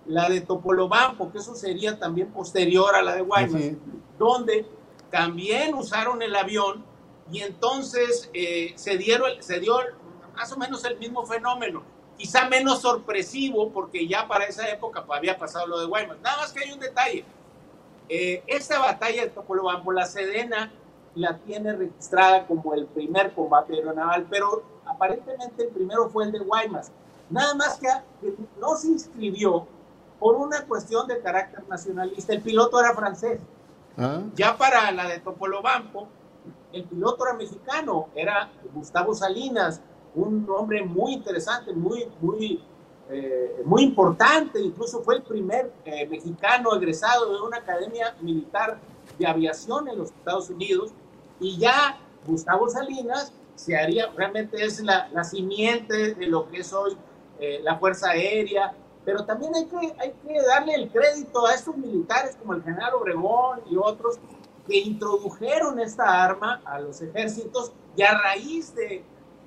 la 0.06 0.30
de 0.30 0.42
Topolobampo, 0.42 1.32
que 1.32 1.38
eso 1.38 1.56
sería 1.56 1.98
también 1.98 2.32
posterior 2.32 2.96
a 2.96 3.02
la 3.02 3.16
de 3.16 3.22
Guaymas, 3.22 3.64
donde 4.18 4.66
también 5.10 5.74
usaron 5.74 6.22
el 6.22 6.36
avión 6.36 6.84
y 7.32 7.40
entonces 7.42 8.30
eh, 8.34 8.74
se, 8.76 8.98
dieron, 8.98 9.32
se 9.42 9.60
dio 9.60 9.78
más 10.36 10.52
o 10.52 10.58
menos 10.58 10.84
el 10.86 10.98
mismo 10.98 11.26
fenómeno, 11.26 11.84
quizá 12.18 12.48
menos 12.48 12.82
sorpresivo 12.82 13.72
porque 13.72 14.08
ya 14.08 14.28
para 14.28 14.46
esa 14.46 14.68
época 14.70 15.04
había 15.10 15.38
pasado 15.38 15.68
lo 15.68 15.80
de 15.80 15.88
Guaymas. 15.88 16.20
Nada 16.22 16.38
más 16.38 16.52
que 16.52 16.64
hay 16.64 16.72
un 16.72 16.80
detalle. 16.80 17.26
Eh, 18.10 18.44
esta 18.48 18.80
batalla 18.80 19.24
de 19.24 19.30
Topolobampo, 19.30 19.92
la 19.92 20.06
Sedena 20.06 20.72
la 21.16 21.38
tiene 21.38 21.74
registrada 21.74 22.46
como 22.46 22.74
el 22.74 22.86
primer 22.88 23.34
combate 23.34 23.74
aeronaval, 23.74 24.26
pero 24.30 24.64
aparentemente 24.86 25.64
el 25.64 25.70
primero 25.70 26.10
fue 26.10 26.26
el 26.26 26.32
de 26.32 26.40
Guaymas. 26.40 26.92
Nada 27.30 27.56
más 27.56 27.80
que 27.80 27.88
no 28.60 28.76
se 28.76 28.88
inscribió 28.88 29.68
por 30.20 30.36
una 30.36 30.66
cuestión 30.66 31.08
de 31.08 31.20
carácter 31.20 31.68
nacionalista. 31.68 32.34
El 32.34 32.42
piloto 32.42 32.80
era 32.80 32.94
francés. 32.94 33.40
Ah. 33.98 34.22
Ya 34.36 34.58
para 34.58 34.92
la 34.92 35.08
de 35.08 35.20
Topolobampo, 35.20 36.08
el 36.72 36.84
piloto 36.86 37.26
era 37.26 37.36
mexicano, 37.36 38.10
era 38.16 38.50
Gustavo 38.74 39.14
Salinas, 39.14 39.82
un 40.16 40.48
hombre 40.50 40.84
muy 40.84 41.14
interesante, 41.14 41.74
muy, 41.74 42.08
muy, 42.22 42.64
eh, 43.10 43.62
muy 43.66 43.84
importante, 43.84 44.60
incluso 44.60 45.02
fue 45.02 45.16
el 45.16 45.24
primer 45.24 45.72
eh, 45.86 46.08
mexicano 46.08 46.76
egresado 46.76 47.34
de 47.34 47.42
una 47.42 47.58
academia 47.58 48.16
militar 48.22 48.80
de 49.18 49.28
aviación 49.28 49.88
en 49.88 49.98
los 49.98 50.10
Estados 50.12 50.50
Unidos, 50.50 50.92
y 51.40 51.58
ya 51.58 52.00
Gustavo 52.26 52.70
Salinas 52.70 53.34
se 53.56 53.78
haría, 53.78 54.08
realmente 54.16 54.64
es 54.64 54.82
la, 54.82 55.10
la 55.10 55.24
simiente 55.24 56.16
de 56.16 56.28
lo 56.28 56.50
que 56.50 56.60
es 56.60 56.74
hoy 56.74 56.98
eh, 57.40 57.60
la 57.64 57.78
Fuerza 57.78 58.12
Aérea, 58.12 58.74
pero 59.04 59.26
también 59.26 59.54
hay 59.56 59.66
que, 59.66 59.96
hay 60.00 60.14
que 60.26 60.42
darle 60.48 60.76
el 60.76 60.90
crédito 60.90 61.46
a 61.46 61.54
estos 61.54 61.76
militares 61.76 62.38
como 62.38 62.54
el 62.54 62.64
general 62.64 62.94
Obregón 62.94 63.60
y 63.70 63.76
otros 63.76 64.18
que 64.68 64.78
introdujeron 64.78 65.80
esta 65.80 66.24
arma 66.24 66.62
a 66.64 66.80
los 66.80 67.02
ejércitos 67.02 67.74
y 67.98 68.04
a 68.04 68.18
raíz 68.18 68.74
de, 68.76 69.04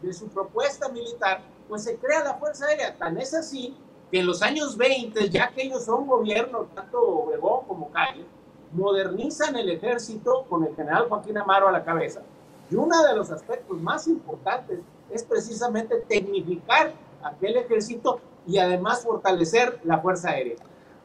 de 0.07 0.12
su 0.12 0.29
propuesta 0.29 0.88
militar, 0.88 1.40
pues 1.69 1.85
se 1.85 1.97
crea 1.97 2.23
la 2.23 2.35
Fuerza 2.35 2.66
Aérea. 2.66 2.97
Tan 2.97 3.19
es 3.19 3.35
así 3.35 3.77
que 4.11 4.21
en 4.21 4.27
los 4.27 4.40
años 4.40 4.77
20, 4.77 5.29
ya 5.29 5.51
que 5.51 5.62
ellos 5.62 5.85
son 5.85 6.07
gobierno, 6.07 6.69
tanto 6.75 7.01
Obregón 7.01 7.66
como 7.66 7.90
Calle, 7.90 8.25
modernizan 8.73 9.57
el 9.57 9.69
ejército 9.69 10.45
con 10.49 10.64
el 10.64 10.75
general 10.77 11.09
Joaquín 11.09 11.37
Amaro 11.38 11.69
a 11.69 11.73
la 11.73 11.85
cabeza. 11.85 12.23
Y 12.71 12.77
uno 12.77 13.03
de 13.03 13.16
los 13.16 13.31
aspectos 13.31 13.77
más 13.81 14.07
importantes 14.07 14.81
es 15.11 15.25
precisamente 15.25 15.97
tecnificar 16.09 16.92
aquel 17.23 17.57
ejército 17.57 18.21
y 18.47 18.59
además 18.59 19.03
fortalecer 19.03 19.81
la 19.85 19.99
Fuerza 19.99 20.31
Aérea. 20.31 20.57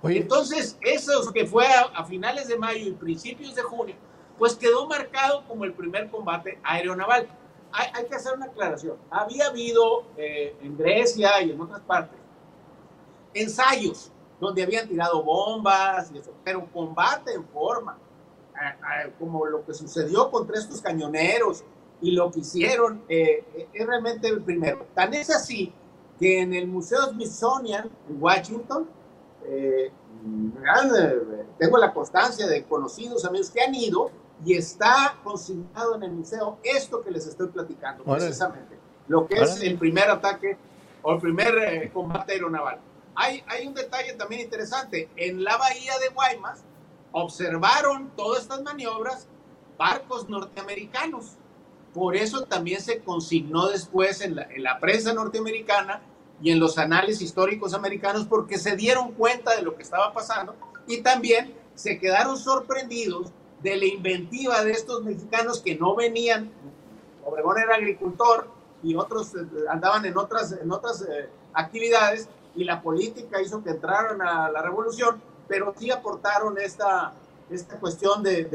Entonces, 0.03 0.77
eso 0.81 1.31
que 1.31 1.45
fue 1.45 1.65
a, 1.67 2.03
finales 2.05 2.47
de 2.47 2.57
mayo 2.57 2.87
y 2.87 2.91
principios 2.91 3.55
de 3.55 3.61
junio, 3.61 3.95
pues 4.37 4.55
quedó 4.55 4.87
marcado 4.87 5.43
como 5.47 5.65
el 5.65 5.73
primer 5.73 6.09
combate 6.09 6.59
aeronaval. 6.63 7.27
Hay, 7.73 8.05
que 8.05 8.15
hacer 8.15 8.33
una 8.35 8.45
aclaración. 8.47 8.97
Había 9.09 9.47
habido 9.47 10.03
eh, 10.17 10.55
en 10.61 10.77
Grecia 10.77 11.41
y 11.41 11.51
en 11.51 11.61
otras 11.61 11.81
partes 11.81 12.19
ensayos 13.33 14.11
donde 14.39 14.63
habían 14.63 14.87
tirado 14.87 15.23
bombas, 15.23 16.11
y 16.11 16.17
eso, 16.17 16.31
pero 16.43 16.65
combate 16.73 17.33
en 17.33 17.45
forma, 17.45 17.97
como 19.19 19.45
lo 19.45 19.63
que 19.65 19.73
sucedió 19.73 20.29
contra 20.31 20.57
estos 20.57 20.81
cañoneros 20.81 21.63
y 22.01 22.11
lo 22.11 22.31
que 22.31 22.39
hicieron, 22.39 23.03
eh, 23.07 23.69
es 23.71 23.85
realmente 23.85 24.27
el 24.27 24.41
primero. 24.41 24.87
Tan 24.95 25.13
es 25.13 25.29
así 25.29 25.71
que 26.19 26.41
en 26.41 26.53
el 26.53 26.67
Museo 26.67 27.03
Smithsonian 27.11 27.89
en 28.09 28.21
Washington, 28.21 28.87
eh, 29.45 29.91
tengo 31.57 31.77
la 31.77 31.93
constancia 31.93 32.47
de 32.47 32.63
conocidos 32.65 33.25
amigos 33.25 33.49
que 33.49 33.61
han 33.61 33.73
ido 33.73 34.11
y 34.43 34.55
está 34.55 35.17
consignado 35.23 35.95
en 35.95 36.03
el 36.03 36.11
museo 36.11 36.57
esto 36.63 37.01
que 37.01 37.11
les 37.11 37.27
estoy 37.27 37.47
platicando, 37.47 38.03
precisamente, 38.03 38.77
lo 39.07 39.27
que 39.27 39.35
es 39.35 39.61
el 39.61 39.77
primer 39.77 40.09
ataque 40.09 40.57
o 41.01 41.13
el 41.13 41.19
primer 41.19 41.57
eh, 41.57 41.91
combate 41.93 42.33
aeronaval. 42.33 42.79
Hay, 43.15 43.43
hay 43.47 43.67
un 43.67 43.73
detalle 43.73 44.13
también 44.13 44.41
interesante, 44.41 45.09
en 45.15 45.43
la 45.43 45.57
bahía 45.57 45.97
de 45.99 46.09
Guaymas 46.09 46.63
observaron 47.11 48.09
todas 48.15 48.43
estas 48.43 48.61
maniobras 48.63 49.27
barcos 49.77 50.29
norteamericanos. 50.29 51.37
Por 51.93 52.15
eso 52.15 52.43
también 52.43 52.81
se 52.81 52.99
consignó 52.99 53.67
después 53.67 54.21
en 54.21 54.35
la, 54.35 54.43
en 54.43 54.63
la 54.63 54.79
prensa 54.79 55.13
norteamericana 55.13 56.01
y 56.41 56.51
en 56.51 56.59
los 56.59 56.77
anales 56.77 57.21
históricos 57.21 57.73
americanos 57.73 58.25
porque 58.25 58.57
se 58.57 58.75
dieron 58.75 59.11
cuenta 59.11 59.55
de 59.55 59.61
lo 59.61 59.75
que 59.75 59.83
estaba 59.83 60.13
pasando 60.13 60.55
y 60.87 61.01
también 61.01 61.53
se 61.75 61.99
quedaron 61.99 62.37
sorprendidos 62.37 63.31
de 63.61 63.77
la 63.77 63.85
inventiva 63.85 64.63
de 64.63 64.71
estos 64.71 65.03
mexicanos 65.03 65.61
que 65.61 65.75
no 65.75 65.95
venían. 65.95 66.51
Obregón 67.25 67.59
era 67.59 67.75
agricultor 67.75 68.47
y 68.83 68.95
otros 68.95 69.35
eh, 69.35 69.39
andaban 69.69 70.05
en 70.05 70.17
otras, 70.17 70.51
en 70.53 70.71
otras 70.71 71.03
eh, 71.03 71.29
actividades 71.53 72.27
y 72.55 72.63
la 72.63 72.81
política 72.81 73.41
hizo 73.41 73.63
que 73.63 73.71
entraran 73.71 74.21
a 74.21 74.49
la 74.49 74.61
revolución, 74.61 75.21
pero 75.47 75.73
sí 75.77 75.91
aportaron 75.91 76.57
esta, 76.57 77.13
esta 77.49 77.79
cuestión 77.79 78.23
de, 78.23 78.45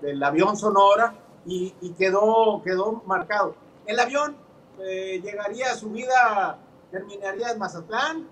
del 0.00 0.22
avión 0.22 0.56
Sonora 0.56 1.14
y, 1.44 1.72
quedó, 1.98 2.62
quedó 2.62 3.02
marcado. 3.06 3.56
El 3.86 3.98
avión 3.98 4.36
eh, 4.80 5.20
llegaría 5.22 5.72
a 5.72 5.74
su 5.74 5.90
vida 5.90 6.58
terminaría 6.90 7.50
en 7.50 7.58
Mazatlán, 7.58 8.28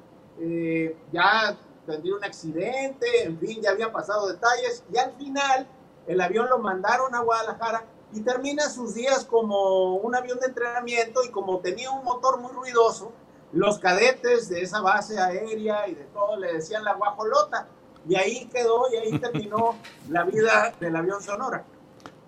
ya 1.12 1.56
tendría 1.86 2.14
un 2.14 2.24
accidente, 2.24 3.24
en 3.24 3.38
fin, 3.38 3.60
ya 3.62 3.70
habían 3.70 3.90
pasado 3.90 4.28
detalles, 4.28 4.84
y 4.92 4.98
al 4.98 5.12
final 5.12 5.66
el 6.10 6.20
avión 6.20 6.48
lo 6.50 6.58
mandaron 6.58 7.14
a 7.14 7.20
Guadalajara 7.20 7.84
y 8.12 8.20
termina 8.22 8.68
sus 8.68 8.94
días 8.94 9.24
como 9.24 9.94
un 9.94 10.16
avión 10.16 10.40
de 10.40 10.48
entrenamiento 10.48 11.22
y 11.22 11.30
como 11.30 11.60
tenía 11.60 11.92
un 11.92 12.04
motor 12.04 12.40
muy 12.40 12.50
ruidoso, 12.50 13.12
los 13.52 13.78
cadetes 13.78 14.48
de 14.48 14.60
esa 14.60 14.80
base 14.80 15.20
aérea 15.20 15.86
y 15.86 15.94
de 15.94 16.02
todo 16.06 16.36
le 16.36 16.54
decían 16.54 16.82
la 16.82 16.94
guajolota, 16.94 17.68
y 18.08 18.16
ahí 18.16 18.48
quedó 18.52 18.92
y 18.92 18.96
ahí 18.96 19.18
terminó 19.20 19.76
la 20.08 20.24
vida 20.24 20.74
del 20.80 20.96
avión 20.96 21.22
Sonora. 21.22 21.64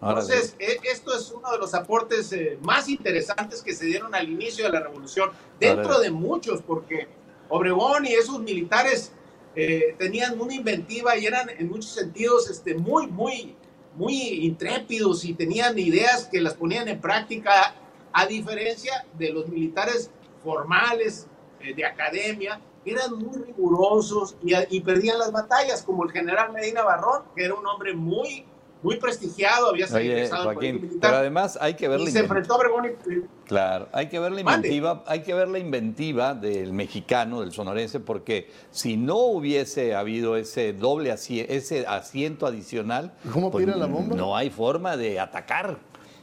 Entonces, 0.01 0.55
e, 0.61 0.79
esto 0.85 1.13
es 1.17 1.33
uno 1.33 1.51
de 1.51 1.59
los 1.59 1.75
aportes 1.75 2.33
eh, 2.33 2.59
más 2.63 2.89
interesantes 2.89 3.63
que 3.63 3.75
se 3.75 3.87
dieron 3.87 4.15
al 4.15 4.29
inicio 4.29 4.65
de 4.65 4.71
la 4.71 4.81
revolución, 4.81 5.31
dentro 5.59 5.99
de 5.99 6.13
muchos, 6.13 6.63
porque 6.63 7.09
Obregón 7.49 8.07
y 8.07 8.13
esos 8.13 8.39
militares 8.41 9.11
eh, 9.57 9.97
tenían 9.99 10.41
una 10.41 10.55
inventiva 10.55 11.17
y 11.17 11.27
eran 11.27 11.51
en 11.51 11.69
muchos 11.69 11.91
sentidos 11.91 12.49
este, 12.49 12.75
muy, 12.75 13.07
muy, 13.09 13.57
muy 13.97 14.17
intrépidos 14.47 15.25
y 15.25 15.35
tenían 15.35 15.79
ideas 15.79 16.29
que 16.31 16.41
las 16.41 16.55
ponían 16.55 16.89
en 16.89 17.01
práctica, 17.01 17.75
a 18.13 18.27
diferencia 18.27 19.07
de 19.19 19.33
los 19.33 19.49
militares 19.49 20.11
formales 20.43 21.27
eh, 21.61 21.75
de 21.75 21.85
academia, 21.85 22.61
eran 22.85 23.15
muy 23.17 23.39
rigurosos 23.39 24.37
y, 24.43 24.53
y, 24.71 24.81
perdían 24.81 25.19
las 25.19 25.31
batallas, 25.31 25.83
como 25.83 26.05
el 26.05 26.11
general 26.11 26.53
Medina 26.53 26.83
Barrón, 26.83 27.23
que 27.37 27.45
era 27.45 27.55
un 27.55 27.67
hombre 27.67 27.95
muy 27.95 28.45
muy 28.83 28.97
prestigiado, 28.97 29.69
había 29.69 29.87
Oye, 29.87 30.29
Joaquín, 30.29 30.99
Pero 31.01 31.17
además 31.17 31.57
hay 31.61 31.75
que 31.75 31.87
ver 31.89 32.01
y 32.01 32.11
se 32.11 32.21
enfrentó 32.21 32.61
a 32.61 32.87
y... 32.87 33.23
Claro, 33.47 33.89
hay 33.93 34.09
que 34.09 34.19
ver 34.19 34.33
la 34.33 34.41
inventiva, 34.41 35.05
hay 35.07 35.23
que 35.23 35.35
ver 35.35 35.49
la 35.49 35.59
inventiva 35.59 36.35
del 36.35 36.73
mexicano, 36.73 37.41
del 37.41 37.53
sonorense, 37.53 38.01
porque 38.01 38.51
si 38.71 38.97
no 38.97 39.19
hubiese 39.19 39.95
habido 39.95 40.37
ese 40.37 40.73
doble 40.73 41.13
ese 41.13 41.87
asiento 41.87 42.47
adicional, 42.47 43.13
¿cómo 43.33 43.51
pues, 43.51 43.67
la 43.67 43.87
bomba? 43.87 44.17
No 44.17 44.37
hay 44.37 44.51
forma 44.51 44.97
de 44.97 45.21
atacar. 45.21 45.79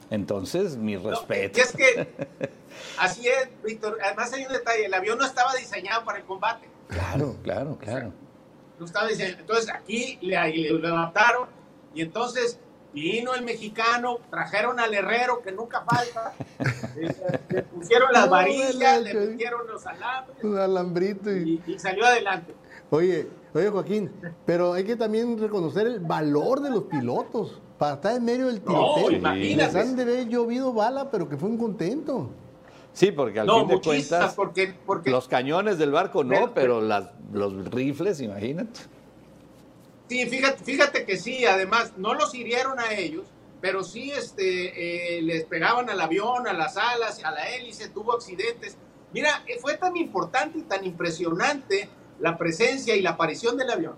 Entonces, 0.09 0.75
mi 0.75 0.97
respeto. 0.97 1.61
es 1.61 1.71
que 1.71 2.07
así 2.97 3.27
es, 3.27 3.49
Víctor. 3.63 3.97
Además 4.03 4.33
hay 4.33 4.45
un 4.45 4.51
detalle, 4.51 4.85
el 4.85 4.93
avión 4.93 5.17
no 5.17 5.25
estaba 5.25 5.53
diseñado 5.55 6.03
para 6.03 6.17
el 6.17 6.25
combate. 6.25 6.67
Claro, 6.87 7.37
claro, 7.43 7.77
claro. 7.77 8.11
no 8.79 8.85
estaba 8.85 9.07
diseñado. 9.07 9.39
Entonces 9.39 9.69
aquí 9.71 10.17
le, 10.21 10.51
le 10.51 10.87
adaptaron 10.87 11.58
y 11.99 12.01
entonces 12.01 12.57
vino 12.93 13.35
el 13.35 13.43
mexicano, 13.43 14.19
trajeron 14.29 14.79
al 14.79 14.93
herrero 14.93 15.41
que 15.41 15.51
nunca 15.51 15.81
falta, 15.81 16.33
le, 17.49 17.63
pusieron 17.63 18.13
las 18.13 18.29
varillas, 18.29 19.01
le 19.01 19.31
pusieron 19.31 19.67
los 19.67 19.85
alambres. 19.85 20.37
Un 20.41 20.57
alambrito 20.57 21.29
y... 21.29 21.61
salió 21.77 22.05
adelante. 22.05 22.55
Oye, 22.89 23.27
oye 23.53 23.69
Joaquín, 23.69 24.09
pero 24.45 24.71
hay 24.71 24.85
que 24.85 24.95
también 24.95 25.37
reconocer 25.37 25.87
el 25.87 25.99
valor 25.99 26.61
de 26.61 26.69
los 26.69 26.83
pilotos 26.83 27.59
para 27.77 27.95
estar 27.95 28.15
en 28.15 28.23
medio 28.23 28.47
del 28.47 28.61
tiroteo. 28.61 29.19
No, 29.19 29.35
Les 29.35 29.75
han 29.75 29.97
de 29.97 30.03
haber 30.03 30.29
llovido 30.29 30.71
bala, 30.71 31.11
pero 31.11 31.27
que 31.27 31.35
fue 31.35 31.49
un 31.49 31.57
contento. 31.57 32.29
Sí, 32.93 33.11
porque 33.11 33.41
al 33.41 33.49
fin 33.49 33.67
de 33.67 33.81
cuentas, 33.81 34.35
porque, 34.35 34.73
porque, 34.85 35.11
los 35.11 35.27
cañones 35.27 35.77
del 35.77 35.91
barco 35.91 36.23
no, 36.23 36.53
pero 36.53 36.79
las, 36.79 37.09
los 37.33 37.69
rifles, 37.69 38.21
imagínate. 38.21 38.79
Sí, 40.09 40.25
fíjate, 40.25 40.63
fíjate 40.63 41.05
que 41.05 41.17
sí, 41.17 41.45
además 41.45 41.93
no 41.97 42.15
los 42.15 42.33
hirieron 42.33 42.79
a 42.79 42.93
ellos, 42.93 43.27
pero 43.61 43.83
sí 43.83 44.11
este, 44.11 45.17
eh, 45.17 45.21
les 45.21 45.45
pegaban 45.45 45.87
al 45.87 46.01
avión, 46.01 46.47
a 46.47 46.53
las 46.53 46.77
alas, 46.77 47.23
a 47.23 47.29
la 47.29 47.47
hélice, 47.49 47.89
tuvo 47.89 48.13
accidentes. 48.13 48.75
Mira, 49.13 49.43
eh, 49.45 49.59
fue 49.61 49.77
tan 49.77 49.95
importante 49.97 50.57
y 50.57 50.63
tan 50.63 50.83
impresionante 50.83 51.89
la 52.19 52.39
presencia 52.39 52.95
y 52.95 53.03
la 53.03 53.11
aparición 53.11 53.55
del 53.55 53.69
avión, 53.69 53.95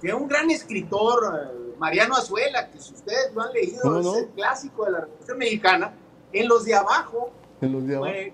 que 0.00 0.14
un 0.14 0.28
gran 0.28 0.50
escritor, 0.50 1.50
eh, 1.52 1.74
Mariano 1.78 2.16
Azuela, 2.16 2.70
que 2.70 2.80
si 2.80 2.94
ustedes 2.94 3.34
lo 3.34 3.42
han 3.42 3.52
leído, 3.52 4.00
es 4.00 4.22
el 4.22 4.28
clásico 4.30 4.86
de 4.86 4.92
la 4.92 5.00
Revolución 5.00 5.38
Mexicana, 5.38 5.94
en 6.32 6.48
los 6.48 6.64
de 6.64 6.74
abajo, 6.74 7.32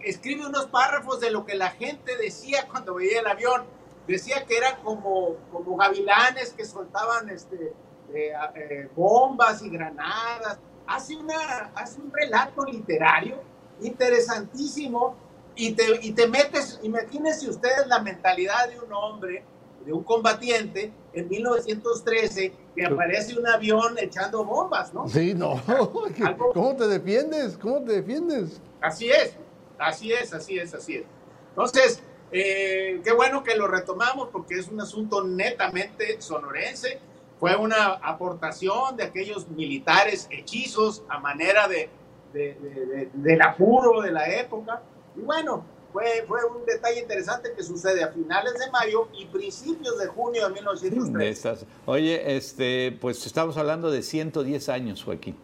escribe 0.03 0.47
unos 0.47 0.67
párrafos 0.67 1.21
de 1.21 1.31
lo 1.31 1.45
que 1.45 1.57
la 1.57 1.71
gente 1.71 2.17
decía 2.17 2.69
cuando 2.69 2.95
veía 2.95 3.21
el 3.21 3.27
avión 3.27 3.63
decía 4.11 4.45
que 4.47 4.57
eran 4.57 4.83
como, 4.83 5.37
como 5.53 5.77
gavilanes 5.77 6.53
que 6.53 6.65
soltaban 6.65 7.29
este, 7.29 7.73
eh, 8.15 8.33
eh, 8.55 8.89
bombas 8.95 9.63
y 9.63 9.71
granadas. 9.71 10.59
Hace, 10.87 11.17
una, 11.17 11.71
hace 11.75 12.01
un 12.01 12.13
relato 12.13 12.65
literario 12.65 13.41
interesantísimo 13.81 15.15
y 15.55 15.73
te, 15.73 15.85
y 16.03 16.13
te 16.13 16.27
metes, 16.27 16.81
imagínense 16.83 17.49
ustedes 17.49 17.87
la 17.87 18.01
mentalidad 18.01 18.69
de 18.69 18.81
un 18.81 18.93
hombre, 18.93 19.45
de 19.85 19.93
un 19.93 20.03
combatiente, 20.03 20.93
en 21.13 21.29
1913, 21.29 22.53
que 22.75 22.87
aparece 22.87 23.39
un 23.39 23.47
avión 23.47 23.97
echando 23.99 24.45
bombas, 24.45 24.93
¿no? 24.95 25.09
Sí, 25.09 25.35
no. 25.35 25.61
¿Cómo 26.55 26.77
te 26.77 26.87
defiendes? 26.87 27.57
¿Cómo 27.57 27.83
te 27.83 27.93
defiendes? 27.93 28.61
Así 28.81 29.11
es, 29.11 29.37
así 29.79 30.13
es, 30.13 30.33
así 30.33 30.59
es, 30.59 30.75
así 30.75 30.97
es. 30.97 31.05
Entonces, 31.51 32.03
eh, 32.33 33.01
qué 33.03 33.13
bueno 33.13 33.43
que 33.43 33.57
lo 33.57 33.67
retomamos 33.67 34.29
porque 34.31 34.55
es 34.55 34.69
un 34.69 34.81
asunto 34.81 35.25
netamente 35.25 36.21
sonorense. 36.21 37.01
Fue 37.39 37.57
una 37.57 37.95
aportación 37.95 38.97
de 38.97 39.05
aquellos 39.05 39.49
militares 39.49 40.29
hechizos 40.31 41.03
a 41.09 41.19
manera 41.19 41.69
de, 41.69 41.89
del 42.33 43.43
apuro 43.43 44.03
de 44.03 44.13
la 44.13 44.29
época. 44.29 44.83
Y 45.17 45.21
bueno, 45.21 45.65
fue, 45.93 46.25
fue 46.29 46.45
un 46.45 46.65
detalle 46.67 47.01
interesante 47.01 47.53
que 47.57 47.63
sucede 47.63 48.05
a 48.05 48.09
finales 48.09 48.55
de 48.55 48.71
mayo 48.71 49.09
y 49.19 49.27
principios 49.27 49.99
de 49.99 50.07
junio 50.07 50.47
de 50.49 50.55
1903. 50.55 51.67
Oye, 51.87 52.37
este, 52.37 52.97
pues 53.01 53.25
estamos 53.27 53.57
hablando 53.57 53.91
de 53.91 54.03
110 54.03 54.69
años, 54.69 55.03
Joaquín. 55.03 55.37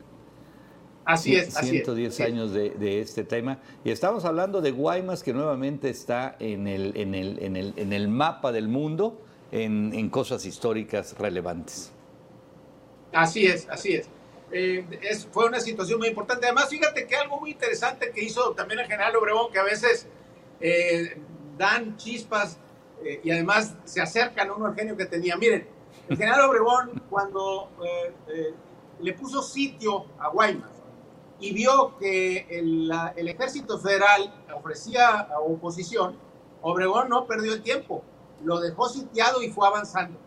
Así 1.07 1.37
es, 1.37 1.55
110 1.55 2.21
años 2.21 2.53
de, 2.53 3.01
este 3.01 3.23
tema. 3.23 3.61
Y 3.85 3.93
estamos 3.93 4.25
hablando 4.25 4.61
de 4.61 4.73
Guaymas, 4.73 5.23
que 5.23 5.33
nuevamente 5.33 5.89
está 5.89 6.35
en 6.41 6.67
el, 6.67 6.97
en 6.97 7.15
el, 7.15 7.39
en 7.41 7.57
el, 7.57 7.75
en 7.77 7.93
el 7.93 8.09
mapa 8.09 8.51
del 8.51 8.67
mundo 8.67 9.23
en, 9.53 10.11
cosas 10.11 10.45
históricas 10.45 11.17
relevantes. 11.17 11.93
Así 13.13 13.47
es, 13.47 13.69
así 13.69 13.95
es. 13.95 14.09
Eh, 14.51 14.85
es. 15.01 15.29
Fue 15.31 15.47
una 15.47 15.61
situación 15.61 16.01
muy 16.01 16.09
importante. 16.09 16.47
Además, 16.47 16.69
fíjate 16.69 17.07
que 17.07 17.15
algo 17.15 17.39
muy 17.39 17.53
interesante 17.53 18.11
que 18.11 18.25
hizo 18.25 18.53
también 18.55 18.81
el 18.81 18.87
general 18.87 19.15
Obregón, 19.15 19.53
que 19.53 19.61
a 19.61 19.65
veces 19.65 20.09
eh, 20.61 21.21
dan 21.57 21.97
chispas 21.97 22.59
eh, 23.05 23.21
y 23.23 23.31
además 23.31 23.77
se 23.85 24.01
acercan 24.01 24.49
a 24.49 24.55
un 24.55 24.75
genio 24.75 24.97
que 24.97 25.07
tenía. 25.07 25.37
Miren, 25.37 25.69
el 26.09 26.17
general 26.17 26.51
Obregón, 26.51 27.03
cuando 27.09 27.71
le 29.01 29.13
puso 29.13 29.41
sitio 29.43 30.07
a 30.19 30.29
Guaymas, 30.29 30.76
y 31.39 31.53
vio 31.53 31.97
que 31.99 32.47
el, 32.51 32.91
el, 33.17 33.29
ejército 33.29 33.79
federal 33.79 34.33
ofrecía 34.55 35.29
oposición, 35.47 36.17
Obregón 36.63 37.09
no 37.09 37.27
perdió 37.27 37.53
el 37.53 37.63
tiempo, 37.63 38.03
lo 38.43 38.59
dejó 38.61 38.89
sitiado 38.89 39.43
y 39.43 39.51
fue 39.51 39.67
avanzando. 39.67 40.19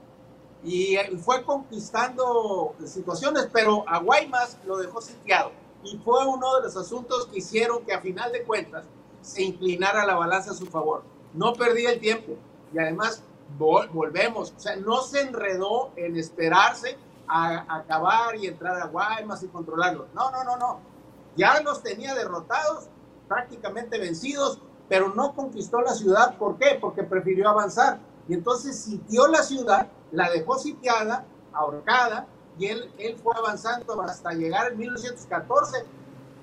Y 0.63 0.97
fue 1.23 1.43
conquistando 1.43 2.75
situaciones, 2.85 3.47
pero 3.51 3.83
a 3.87 3.99
Guaymas 3.99 4.57
lo 4.65 4.77
dejó 4.77 5.01
sitiado. 5.01 5.51
Y 5.83 5.97
fue 5.97 6.25
uno 6.27 6.55
de 6.55 6.63
los 6.63 6.75
asuntos 6.75 7.27
que 7.27 7.37
hicieron 7.37 7.85
que 7.85 7.93
a 7.93 8.01
final 8.01 8.31
de 8.31 8.43
cuentas 8.43 8.85
se 9.21 9.41
inclinara 9.41 10.05
la 10.05 10.15
balanza 10.15 10.51
a 10.51 10.53
su 10.53 10.65
favor. 10.65 11.03
No 11.33 11.53
perdía 11.53 11.91
el 11.91 11.99
tiempo. 11.99 12.33
Y 12.73 12.77
además 12.77 13.23
volvemos, 13.57 14.53
o 14.55 14.59
sea, 14.59 14.75
no 14.75 15.01
se 15.01 15.21
enredó 15.21 15.91
en 15.95 16.17
esperarse 16.17 16.97
a, 17.27 17.77
acabar 17.77 18.35
y 18.35 18.47
entrar 18.47 18.79
a 18.81 18.87
Guaymas 18.87 19.41
y 19.43 19.47
controlarlo. 19.47 20.07
No, 20.13 20.29
no, 20.29 20.43
no, 20.43 20.57
no 20.57 20.89
ya 21.35 21.61
los 21.61 21.81
tenía 21.83 22.15
derrotados, 22.15 22.87
prácticamente 23.27 23.99
vencidos, 23.99 24.59
pero 24.87 25.13
no 25.13 25.35
conquistó 25.35 25.81
la 25.81 25.93
ciudad. 25.93 26.37
¿Por 26.37 26.57
qué? 26.57 26.77
Porque 26.79 27.03
prefirió 27.03 27.49
avanzar. 27.49 27.99
Y 28.27 28.33
entonces 28.33 28.79
sitió 28.79 29.27
la 29.27 29.43
ciudad, 29.43 29.87
la 30.11 30.29
dejó 30.29 30.57
sitiada, 30.57 31.25
ahorcada, 31.53 32.27
y 32.57 32.67
él, 32.67 32.91
él 32.97 33.17
fue 33.17 33.33
avanzando 33.37 34.01
hasta 34.01 34.33
llegar 34.33 34.71
en 34.71 34.77
1914, 34.77 35.85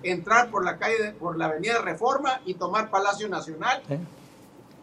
entrar 0.03 0.51
por 0.51 0.64
la 0.64 0.78
calle, 0.78 1.12
por 1.12 1.37
la 1.37 1.47
avenida 1.47 1.80
Reforma 1.82 2.41
y 2.45 2.55
tomar 2.55 2.91
Palacio 2.91 3.28
Nacional 3.28 3.82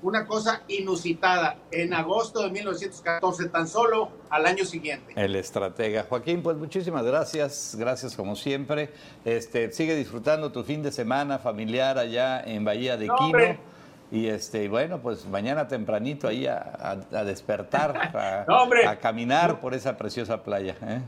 una 0.04 0.28
cosa 0.28 0.62
inusitada 0.68 1.58
en 1.72 1.94
agosto 1.94 2.44
de 2.44 2.52
1914, 2.52 3.50
tan 3.50 3.68
solo 3.68 4.10
al 4.30 4.46
año 4.46 4.66
siguiente. 4.66 5.14
El 5.16 5.36
estratega. 5.36 6.06
Joaquín, 6.08 6.44
pues 6.44 6.58
muchísimas 6.58 7.04
gracias, 7.04 7.76
gracias 7.78 8.16
como 8.16 8.36
siempre. 8.36 8.92
Este, 9.26 9.72
sigue 9.72 9.96
disfrutando 9.96 10.52
tu 10.52 10.64
fin 10.64 10.84
de 10.84 10.92
semana 10.92 11.40
familiar 11.40 11.98
allá 11.98 12.42
en 12.42 12.64
Bahía 12.64 12.98
de 12.98 13.10
Quino. 13.18 13.74
Y 14.12 14.28
este, 14.28 14.70
bueno, 14.70 15.00
pues 15.00 15.26
mañana 15.26 15.68
tempranito 15.68 16.28
ahí 16.28 16.46
a, 16.46 16.96
despertar, 17.26 18.12
a, 18.88 18.96
caminar 18.98 19.60
por 19.60 19.74
esa 19.74 19.98
preciosa 19.98 20.44
playa. 20.44 20.76
¿eh? 20.84 21.02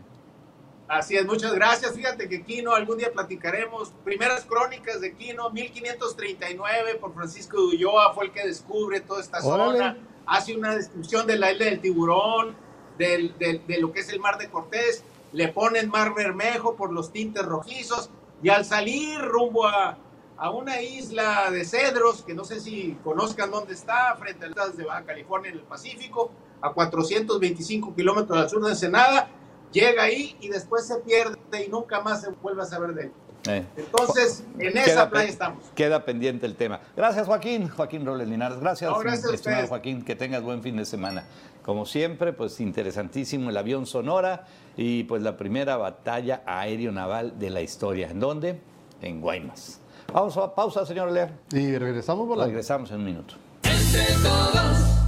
Así 0.88 1.18
es, 1.18 1.26
muchas 1.26 1.54
gracias. 1.54 1.96
Fíjate 1.96 2.30
que 2.30 2.44
Quino, 2.44 2.76
algún 2.76 2.98
día 2.98 3.12
platicaremos. 3.12 3.92
Primeras 4.04 4.46
crónicas 4.46 5.02
de 5.02 5.16
Quino, 5.16 5.50
1539, 5.50 6.96
por 6.96 7.14
Francisco 7.14 7.58
de 7.58 7.76
Ulloa, 7.76 8.14
fue 8.14 8.26
el 8.26 8.32
que 8.32 8.46
descubre 8.46 9.02
toda 9.02 9.22
esta 9.22 9.42
zona. 9.42 9.98
Hace 10.28 10.56
una 10.56 10.76
descripción 10.76 11.26
de 11.26 11.38
la 11.38 11.52
isla 11.52 11.66
del 11.66 11.82
tiburón, 11.82 12.56
de 12.98 13.80
lo 13.80 13.92
que 13.92 14.00
es 14.00 14.10
el 14.10 14.20
mar 14.20 14.38
de 14.38 14.50
Cortés. 14.50 15.04
Le 15.32 15.48
ponen 15.48 15.90
mar 15.90 16.14
bermejo 16.14 16.76
por 16.76 16.94
los 16.94 17.12
tintes 17.12 17.44
rojizos. 17.44 18.12
Y 18.44 18.50
al 18.50 18.64
salir 18.64 19.20
rumbo 19.22 19.66
a, 19.66 19.98
a 20.38 20.52
una 20.52 20.82
isla 20.82 21.50
de 21.50 21.66
cedros, 21.66 22.22
que 22.22 22.36
no 22.36 22.44
sé 22.44 22.60
si 22.60 22.96
conozcan 23.04 23.50
dónde 23.50 23.74
está, 23.74 24.16
frente 24.20 24.46
a 24.46 24.50
las 24.50 24.78
de 24.78 24.86
Baja 24.86 25.04
California 25.04 25.50
en 25.50 25.58
el 25.58 25.64
Pacífico, 25.64 26.32
a 26.62 26.72
425 26.72 27.96
kilómetros 27.96 28.38
al 28.38 28.50
sur 28.50 28.64
de 28.64 28.70
Ensenada 28.72 29.30
llega 29.76 30.04
ahí 30.04 30.36
y 30.40 30.48
después 30.50 30.88
se 30.88 30.96
pierde 30.98 31.66
y 31.66 31.70
nunca 31.70 32.02
más 32.02 32.22
se 32.22 32.30
vuelve 32.30 32.64
a 32.64 32.66
saber 32.66 32.94
de 32.94 33.04
él. 33.04 33.12
Eh. 33.48 33.64
Entonces, 33.78 34.44
en 34.58 34.72
Queda 34.72 34.86
esa 34.86 35.10
playa 35.10 35.30
estamos. 35.30 35.64
Queda 35.76 36.04
pendiente 36.04 36.48
el 36.48 36.56
tema. 36.56 36.80
Gracias, 36.96 37.28
Joaquín. 37.28 37.70
Joaquín 37.70 38.04
Robles 38.06 38.28
Linares. 38.28 38.60
Gracias, 38.60 38.90
No, 38.90 38.98
gracias 39.00 39.32
estimado. 39.32 39.68
Joaquín. 39.68 40.04
Que 40.04 40.16
tengas 40.16 40.42
buen 40.42 40.64
fin 40.64 40.78
de 40.78 40.86
semana. 40.86 41.26
Como 41.64 41.86
siempre, 41.86 42.34
pues 42.34 42.60
interesantísimo 42.60 43.52
el 43.52 43.58
avión 43.58 43.86
Sonora 43.86 44.48
y 44.78 45.04
pues 45.04 45.22
la 45.22 45.38
primera 45.38 45.78
batalla 45.78 46.42
aéreo-naval 46.46 47.38
de 47.38 47.50
la 47.52 47.62
historia. 47.62 48.10
¿En 48.10 48.20
dónde? 48.20 48.60
En 49.02 49.22
Guaymas. 49.22 49.80
Vamos 50.12 50.38
a 50.38 50.56
pausa, 50.56 50.86
señor 50.86 51.12
Lea. 51.12 51.38
Y 51.52 51.78
regresamos 51.78 52.28
por 52.28 52.38
la... 52.38 52.46
Regresamos 52.46 52.90
en 52.92 52.98
un 52.98 53.06
minuto. 53.06 53.36
Entre 53.64 54.06
todos. 54.24 55.05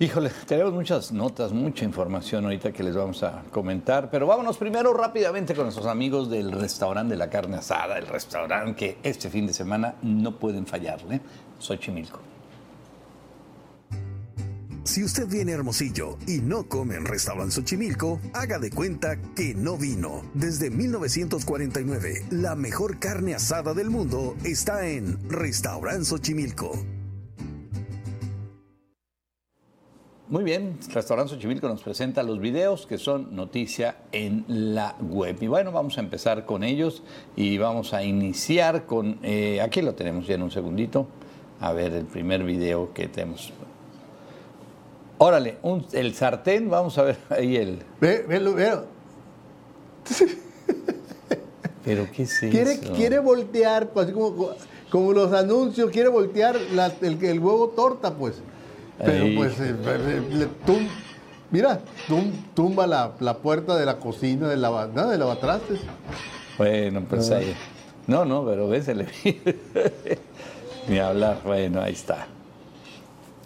Híjole, 0.00 0.32
tenemos 0.48 0.72
muchas 0.72 1.12
notas, 1.12 1.52
mucha 1.52 1.84
información 1.84 2.44
ahorita 2.44 2.72
que 2.72 2.82
les 2.82 2.96
vamos 2.96 3.22
a 3.22 3.44
comentar, 3.52 4.10
pero 4.10 4.26
vámonos 4.26 4.58
primero 4.58 4.92
rápidamente 4.92 5.54
con 5.54 5.66
nuestros 5.66 5.86
amigos 5.86 6.28
del 6.28 6.50
restaurante 6.50 7.12
de 7.12 7.18
la 7.18 7.30
carne 7.30 7.58
asada, 7.58 7.96
el 7.96 8.08
restaurante 8.08 8.74
que 8.74 8.98
este 9.08 9.30
fin 9.30 9.46
de 9.46 9.52
semana 9.52 9.94
no 10.02 10.36
pueden 10.36 10.66
fallarle, 10.66 11.20
Xochimilco. 11.60 12.18
Si 14.82 15.04
usted 15.04 15.28
viene 15.28 15.52
Hermosillo 15.52 16.18
y 16.26 16.38
no 16.38 16.68
come 16.68 16.96
en 16.96 17.04
Restaurant 17.04 17.52
Xochimilco, 17.52 18.20
haga 18.32 18.58
de 18.58 18.70
cuenta 18.70 19.16
que 19.36 19.54
no 19.54 19.78
vino. 19.78 20.22
Desde 20.34 20.70
1949, 20.70 22.24
la 22.30 22.56
mejor 22.56 22.98
carne 22.98 23.34
asada 23.34 23.74
del 23.74 23.90
mundo 23.90 24.34
está 24.42 24.88
en 24.88 25.30
Restaurant 25.30 26.04
Xochimilco. 26.04 26.93
Muy 30.34 30.42
bien, 30.42 30.76
Restaurante 30.92 31.32
Xochimilco 31.32 31.68
nos 31.68 31.80
presenta 31.80 32.24
los 32.24 32.40
videos 32.40 32.88
que 32.88 32.98
son 32.98 33.36
noticia 33.36 33.98
en 34.10 34.44
la 34.48 34.96
web. 35.00 35.36
Y 35.40 35.46
bueno, 35.46 35.70
vamos 35.70 35.96
a 35.96 36.00
empezar 36.00 36.44
con 36.44 36.64
ellos 36.64 37.04
y 37.36 37.56
vamos 37.56 37.94
a 37.94 38.02
iniciar 38.02 38.84
con, 38.84 39.20
eh, 39.22 39.60
aquí 39.60 39.80
lo 39.80 39.94
tenemos 39.94 40.26
ya 40.26 40.34
en 40.34 40.42
un 40.42 40.50
segundito, 40.50 41.06
a 41.60 41.72
ver 41.72 41.92
el 41.92 42.06
primer 42.06 42.42
video 42.42 42.92
que 42.92 43.06
tenemos. 43.06 43.52
Órale, 45.18 45.58
un- 45.62 45.86
el 45.92 46.12
sartén, 46.14 46.68
vamos 46.68 46.98
a 46.98 47.04
ver 47.04 47.16
ahí 47.30 47.54
el... 47.54 47.78
Ve, 48.00 48.24
ve, 48.26 48.40
ve, 48.40 48.78
Pero 51.84 52.08
¿qué 52.12 52.24
es 52.24 52.40
quiere, 52.40 52.72
eso? 52.72 52.92
quiere 52.92 53.20
voltear, 53.20 53.90
pues, 53.90 54.06
así 54.06 54.12
como, 54.12 54.48
como 54.90 55.12
los 55.12 55.32
anuncios, 55.32 55.92
quiere 55.92 56.08
voltear 56.08 56.56
la- 56.72 56.92
el, 57.02 57.24
el 57.24 57.38
huevo 57.38 57.68
torta, 57.68 58.12
pues. 58.12 58.42
Pero 58.98 59.24
Ahí. 59.24 59.36
pues, 59.36 59.58
eh, 59.60 59.74
eh, 59.84 60.22
le 60.32 60.46
tum- 60.66 60.88
mira, 61.50 61.80
tum- 62.08 62.30
tumba 62.54 62.86
la, 62.86 63.12
la 63.20 63.34
puerta 63.38 63.76
de 63.76 63.84
la 63.86 63.96
cocina, 63.98 64.48
del 64.48 64.62
lava, 64.62 64.88
no, 64.94 65.08
de 65.08 65.18
lavatrastes. 65.18 65.80
Bueno, 66.58 67.02
pues 67.08 67.30
Ah. 67.30 67.38
ahí. 67.38 67.54
No, 68.06 68.24
no, 68.24 68.44
pero 68.44 68.68
ve, 68.68 68.82
se 68.82 68.94
le 68.94 69.06
Ni 70.88 70.98
hablar, 70.98 71.38
bueno, 71.44 71.80
ahí 71.80 71.92
está. 71.94 72.26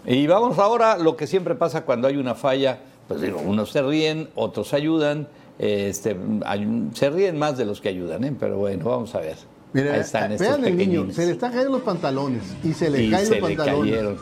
Y 0.05 0.27
vamos 0.27 0.59
ahora 0.59 0.93
a 0.95 0.99
lo 0.99 1.17
que 1.17 1.27
siempre 1.27 1.55
pasa 1.55 1.83
cuando 1.85 2.09
hay 2.09 2.17
una 2.17 2.35
falla. 2.35 2.81
Pues 3.07 3.21
digo, 3.21 3.41
unos 3.41 3.71
se 3.71 3.81
ríen, 3.83 4.29
otros 4.35 4.75
ayudan. 4.75 5.29
Este, 5.59 6.17
hay- 6.45 6.89
se 6.95 7.11
ríen 7.11 7.39
más 7.39 7.57
de 7.57 7.65
los 7.65 7.81
que 7.81 7.89
ayudan, 7.89 8.25
¿eh? 8.25 8.35
pero 8.39 8.59
bueno, 8.59 8.85
vamos 8.85 9.15
a 9.15 9.21
ver. 9.21 9.37
Mira, 9.73 9.95
ahí 9.95 10.01
están 10.01 10.33
estos 10.33 10.47
vean 10.49 10.65
el 10.65 10.77
niño, 10.77 11.07
se 11.13 11.27
le 11.27 11.33
están 11.33 11.51
cayendo 11.51 11.73
los 11.75 11.83
pantalones 11.83 12.43
y 12.65 12.73
se 12.73 12.89
le 12.91 13.03
y 13.05 13.11
caen 13.11 13.27
se 13.27 13.39
los 13.41 13.49
le 13.51 13.57
pantalones. 13.57 13.93
cayeron. 13.95 14.19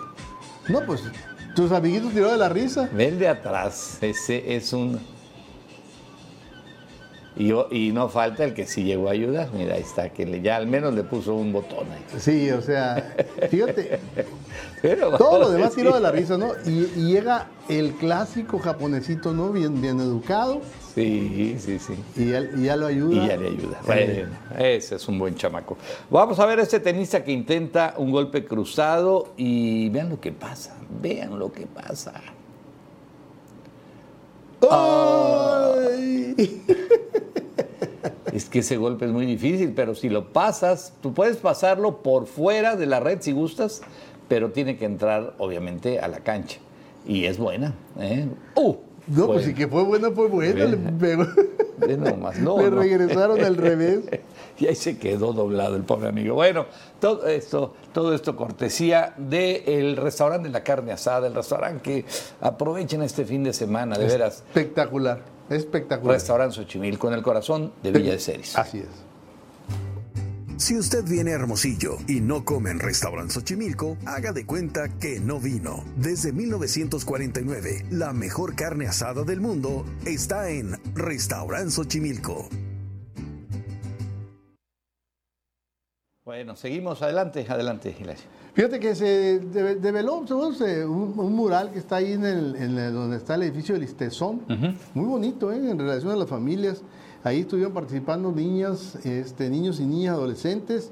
No, 0.69 0.81
pues 0.83 1.03
tus 1.55 1.73
amiguitos 1.73 2.13
tiró 2.13 2.31
de 2.31 2.37
la 2.37 2.49
risa. 2.49 2.89
Ve 2.93 3.09
el 3.09 3.19
de 3.19 3.29
atrás, 3.29 3.99
ese 4.01 4.57
es 4.57 4.73
un... 4.73 5.01
Y, 7.39 7.53
y 7.71 7.93
no 7.93 8.09
falta 8.09 8.45
el 8.45 8.55
que 8.55 8.67
sí 8.67 8.83
llegó 8.85 9.09
a 9.09 9.13
ayudar. 9.13 9.51
Mira, 9.53 9.75
ahí 9.75 9.83
está, 9.83 10.09
que 10.09 10.25
le- 10.25 10.41
ya 10.41 10.57
al 10.57 10.67
menos 10.67 10.95
le 10.95 11.03
puso 11.05 11.35
un 11.35 11.53
botón 11.53 11.87
ahí. 11.93 12.19
Sí, 12.19 12.51
o 12.51 12.63
sea, 12.63 13.15
fíjate, 13.51 13.99
Pero 14.83 15.17
todo 15.19 15.41
lo 15.41 15.51
demás 15.51 15.75
tiró 15.75 15.93
de 15.95 16.01
la 16.01 16.11
risa, 16.13 16.39
¿no? 16.39 16.53
Y, 16.65 16.91
y 16.97 17.13
llega 17.13 17.49
el 17.69 17.93
clásico 17.95 18.59
japonesito, 18.59 19.33
¿no? 19.35 19.51
Bien, 19.51 19.81
bien 19.83 19.99
educado 20.01 20.61
Sí, 20.95 21.57
sí, 21.59 21.79
sí. 21.79 21.95
y 22.17 22.31
ya, 22.31 22.41
y 22.57 22.63
ya 22.65 22.77
lo 22.77 22.87
ayuda. 22.87 23.23
Y 23.25 23.29
ya 23.29 23.37
le 23.37 23.49
ayuda. 23.49 23.81
Bueno, 23.87 24.29
ese 24.59 24.95
es 24.95 25.07
un 25.09 25.19
buen 25.19 25.35
chamaco. 25.35 25.77
Vamos 26.09 26.39
a 26.39 26.47
ver 26.47 26.61
a 26.61 26.63
este 26.63 26.81
tenista 26.81 27.23
que 27.23 27.33
intenta 27.33 27.95
un 27.99 28.11
golpe 28.13 28.47
cruzado 28.47 29.29
y 29.37 29.91
vean 29.91 30.09
lo 30.09 30.19
que 30.21 30.33
pasa. 30.33 30.75
Vean 31.03 31.39
lo 31.39 31.53
que 31.53 31.67
pasa. 31.67 32.15
¡Ay! 34.71 36.63
Es 38.33 38.47
que 38.47 38.61
ese 38.61 38.77
golpe 38.77 39.07
es 39.07 39.13
muy 39.13 39.27
difícil, 39.27 39.73
pero 39.75 39.95
si 39.95 40.09
lo 40.09 40.33
pasas, 40.33 40.93
tú 41.01 41.15
puedes 41.15 41.37
pasarlo 41.37 42.03
por 42.03 42.27
fuera 42.27 42.77
de 42.77 42.87
la 42.87 43.01
red 43.01 43.19
si 43.21 43.33
gustas, 43.33 43.83
pero 44.29 44.51
tiene 44.51 44.77
que 44.77 44.85
entrar, 44.85 45.35
obviamente, 45.39 46.01
a 46.01 46.09
la 46.09 46.21
cancha. 46.21 46.59
Y 47.07 47.25
es 47.27 47.39
buena. 47.39 47.75
¿eh? 47.99 48.27
¡Uh! 48.57 48.77
No, 49.07 49.27
pues 49.27 49.45
sí 49.45 49.55
que 49.55 49.69
fue 49.69 49.85
bueno, 49.85 50.11
fue 50.13 50.29
nomás, 51.97 52.39
no, 52.39 52.59
Le 52.59 52.71
no. 52.71 52.81
regresaron 52.81 53.43
al 53.45 53.57
revés. 53.57 54.01
Y 54.59 54.67
ahí 54.67 54.75
se 54.75 54.97
quedó 54.97 55.35
doblado 55.35 55.77
el 55.77 55.83
pobre 55.83 56.09
amigo. 56.09 56.35
Bueno, 56.35 56.65
todo 56.99 57.27
esto, 57.27 57.75
todo 57.93 58.15
esto 58.15 58.37
cortesía 58.37 59.13
del 59.19 59.99
restaurante 59.99 60.49
de 60.49 60.53
la 60.55 60.65
carne 60.65 60.93
asada, 60.93 61.27
el 61.27 61.35
restaurante 61.35 61.83
que 61.83 62.05
aprovechen 62.41 63.03
este 63.03 63.27
fin 63.27 63.45
de 63.45 63.53
semana, 63.53 63.99
de 63.99 64.07
veras. 64.07 64.37
Espectacular, 64.37 65.21
espectacular. 65.51 66.17
Restaurante 66.17 66.57
Xochimilco, 66.57 67.09
en 67.09 67.15
el 67.15 67.23
corazón 67.23 67.73
de 67.83 67.93
Villa 67.93 68.13
de 68.13 68.19
Ceres. 68.19 68.57
Así 68.57 68.79
es. 68.79 69.07
Si 70.59 70.75
usted 70.75 71.05
viene 71.05 71.33
a 71.33 71.35
Hermosillo 71.35 71.99
y 72.09 72.21
no 72.21 72.45
come 72.45 72.71
en 72.71 72.79
Restaurant 72.79 73.31
Xochimilco, 73.31 73.99
haga 74.07 74.33
de 74.33 74.47
cuenta 74.47 74.89
que 74.99 75.21
no 75.21 75.39
vino. 75.39 75.85
Desde 75.97 76.33
1949, 76.33 77.85
la 77.91 78.15
mejor 78.15 78.55
carne 78.55 78.87
asada 78.87 79.23
del 79.23 79.43
mundo 79.43 79.85
está 80.07 80.49
en 80.49 80.81
Restaurant 80.95 81.71
Xochimilco. 81.71 82.49
Bueno, 86.27 86.57
seguimos 86.57 87.01
adelante, 87.03 87.47
adelante, 87.49 87.95
Hilario. 88.01 88.25
Fíjate 88.53 88.81
que 88.81 88.97
se 88.97 89.39
de- 89.39 89.77
develó 89.77 90.17
un, 90.17 91.15
un 91.17 91.33
mural 91.37 91.71
que 91.71 91.79
está 91.79 91.97
ahí 91.97 92.15
en, 92.15 92.25
el, 92.27 92.57
en 92.57 92.77
el- 92.77 92.93
donde 92.93 93.17
está 93.17 93.37
el 93.37 93.45
edificio 93.45 93.77
del 93.77 93.85
Istezón. 93.85 94.41
Muy 94.95 95.07
bonito, 95.07 95.53
¿eh? 95.53 95.71
en 95.71 95.79
relación 95.79 96.11
a 96.11 96.17
las 96.17 96.29
familias. 96.29 96.83
Ahí 97.23 97.43
estuvieron 97.43 97.73
participando 97.73 98.33
niñas, 98.33 98.97
este, 99.07 99.49
niños 99.49 99.79
y 99.79 99.87
niñas 99.87 100.15
adolescentes. 100.17 100.91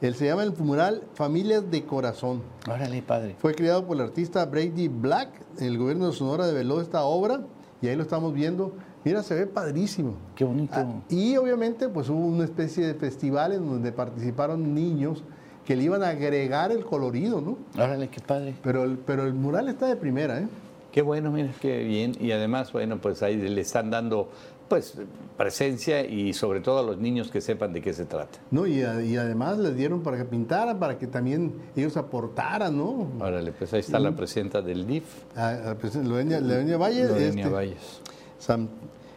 Él 0.00 0.14
se 0.14 0.26
llama 0.26 0.44
el 0.44 0.52
mural 0.56 1.02
Familias 1.14 1.68
de 1.68 1.84
Corazón. 1.84 2.40
Órale, 2.70 3.02
padre. 3.02 3.34
Fue 3.40 3.56
creado 3.56 3.84
por 3.84 3.96
el 3.96 4.04
artista 4.04 4.46
Brady 4.46 4.86
Black. 4.86 5.30
El 5.58 5.78
gobierno 5.78 6.06
de 6.06 6.12
Sonora 6.12 6.46
develó 6.46 6.80
esta 6.80 7.02
obra 7.02 7.40
y 7.82 7.88
ahí 7.88 7.96
lo 7.96 8.04
estamos 8.04 8.32
viendo. 8.32 8.72
Mira, 9.04 9.22
se 9.22 9.34
ve 9.34 9.46
padrísimo. 9.46 10.14
Qué 10.34 10.44
bonito. 10.44 10.74
Ah, 10.76 10.86
y 11.08 11.36
obviamente 11.36 11.88
pues 11.88 12.08
hubo 12.10 12.18
una 12.26 12.44
especie 12.44 12.86
de 12.86 12.94
festival 12.94 13.52
en 13.52 13.66
donde 13.66 13.92
participaron 13.92 14.74
niños 14.74 15.22
que 15.64 15.76
le 15.76 15.84
iban 15.84 16.02
a 16.02 16.08
agregar 16.08 16.70
el 16.72 16.84
colorido, 16.84 17.40
¿no? 17.40 17.56
Órale, 17.82 18.08
qué 18.08 18.20
padre. 18.20 18.54
Pero 18.62 18.84
el, 18.84 18.98
pero 18.98 19.24
el 19.24 19.34
mural 19.34 19.68
está 19.68 19.86
de 19.86 19.96
primera, 19.96 20.38
¿eh? 20.40 20.48
Qué 20.92 21.02
bueno, 21.02 21.30
mira, 21.30 21.50
qué 21.60 21.84
bien. 21.84 22.16
Y 22.20 22.32
además, 22.32 22.72
bueno, 22.72 22.98
pues 22.98 23.22
ahí 23.22 23.36
le 23.36 23.60
están 23.60 23.90
dando 23.90 24.28
pues 24.68 24.94
presencia 25.36 26.04
y 26.04 26.32
sobre 26.32 26.60
todo 26.60 26.78
a 26.78 26.82
los 26.82 26.98
niños 26.98 27.30
que 27.30 27.40
sepan 27.40 27.72
de 27.72 27.80
qué 27.80 27.92
se 27.92 28.04
trata. 28.04 28.38
¿No? 28.50 28.66
Y, 28.66 28.82
a- 28.82 29.02
y 29.02 29.16
además 29.16 29.58
les 29.58 29.76
dieron 29.76 30.02
para 30.02 30.16
que 30.16 30.24
pintaran, 30.24 30.78
para 30.78 30.98
que 30.98 31.06
también 31.06 31.54
ellos 31.76 31.96
aportaran, 31.96 32.76
¿no? 32.76 33.08
Órale, 33.20 33.52
pues 33.52 33.72
ahí 33.72 33.80
está 33.80 33.98
la 33.98 34.12
presidenta 34.12 34.62
del 34.62 34.86
DIF, 34.86 35.04
A, 35.36 35.70
a 35.70 35.74
presidenta 35.76 36.10
Lorena, 36.10 36.40
Lorena 36.40 36.76
Valle. 36.76 37.04
Lorena 37.06 37.26
este, 37.40 37.48
Valles. 37.48 38.00
Sam- 38.40 38.68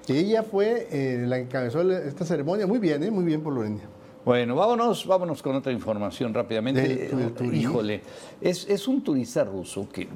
ella 0.07 0.43
fue 0.43 0.88
eh, 0.91 1.24
la 1.26 1.38
que 1.38 1.43
encabezó 1.43 1.82
esta 1.91 2.26
ceremonia. 2.26 2.67
Muy 2.67 2.80
bien, 2.80 3.01
¿eh? 3.03 3.09
Muy 3.11 3.24
bien 3.24 3.41
por 3.41 3.53
Lorena. 3.53 3.80
Bueno, 4.26 4.55
vámonos, 4.55 5.05
vámonos 5.05 5.41
con 5.41 5.55
otra 5.55 5.71
información 5.71 6.34
rápidamente. 6.34 6.82
Del 7.15 7.32
turista. 7.34 7.55
Híjole, 7.69 8.01
es, 8.41 8.67
es 8.69 8.88
un 8.88 9.01
turista 9.03 9.43
ruso 9.43 9.88
que 9.91 10.07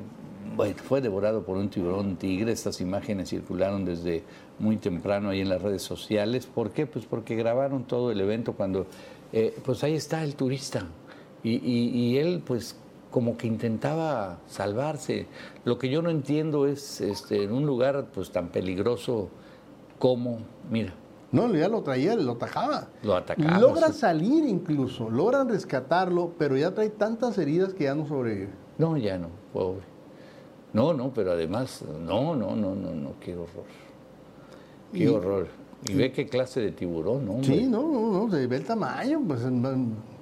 bueno, 0.55 0.76
fue 0.88 1.01
devorado 1.01 1.43
por 1.43 1.55
un 1.58 1.70
tiburón 1.70 2.16
tigre. 2.18 2.51
Estas 2.51 2.82
imágenes 2.82 3.30
circularon 3.30 3.86
desde 3.86 4.24
muy 4.60 4.78
temprano 4.78 5.30
ahí 5.30 5.41
en 5.41 5.49
las 5.49 5.62
redes 5.62 5.84
sociales. 5.84 6.45
¿Por 6.47 6.72
qué? 6.72 6.86
Pues 6.86 7.05
porque 7.05 7.36
grabaron 7.36 7.84
todo 7.84 8.12
el 8.12 8.20
evento 8.22 8.53
cuando, 8.53 8.88
eh, 9.34 9.53
pues 9.64 9.84
ahí 9.84 9.93
está 9.93 10.24
el 10.24 10.36
turista. 10.36 10.86
Y, 11.43 11.51
y- 11.55 11.89
y 11.95 12.18
él, 12.18 12.41
pues, 12.45 12.76
como 13.12 13.38
que 13.38 13.47
intentaba 13.47 14.39
salvarse. 14.47 15.28
Lo 15.66 15.78
que 15.78 15.89
yo 15.89 16.01
no 16.01 16.10
entiendo 16.10 16.68
es, 16.68 17.01
este, 17.01 17.43
en 17.43 17.51
un 17.51 17.66
lugar 17.66 18.08
pues 18.14 18.32
tan 18.32 18.49
peligroso 18.49 19.30
como, 19.99 20.39
mira, 20.70 20.93
No, 21.32 21.53
ya 21.53 21.68
lo 21.68 21.82
traía, 21.82 22.16
lo 22.16 22.34
atajaba. 22.34 22.88
Lo 23.03 23.16
atacaba, 23.16 23.60
Logra 23.60 23.88
sí. 23.88 23.99
salir 23.99 24.45
incluso, 24.45 25.10
logran 25.10 25.49
rescatarlo, 25.49 26.32
pero 26.38 26.55
ya 26.55 26.74
trae 26.74 26.89
tantas 26.89 27.38
heridas 27.38 27.74
que 27.74 27.84
ya 27.86 27.95
no 27.95 28.08
sobrevive. 28.08 28.49
No, 28.78 28.95
ya 28.95 29.18
no, 29.18 29.28
pobre. 29.51 29.84
No, 30.72 30.93
no, 30.93 31.12
pero 31.14 31.32
además, 31.32 31.84
no, 32.05 32.36
no, 32.36 32.55
no, 32.55 32.76
no, 32.76 32.93
no, 32.93 33.12
qué 33.20 33.34
horror. 33.36 33.66
Qué 34.93 35.10
horror. 35.10 35.47
Y 35.86 35.93
ve 35.93 36.11
qué 36.11 36.25
clase 36.28 36.59
de 36.59 36.71
tiburón, 36.71 37.25
¿no? 37.25 37.34
hombre? 37.34 37.47
Sí, 37.59 37.67
no, 37.67 37.82
no, 37.84 38.11
no, 38.25 38.32
se 38.32 38.47
ve 38.47 38.55
el 38.57 38.63
tamaño, 38.65 39.21
pues 39.28 39.41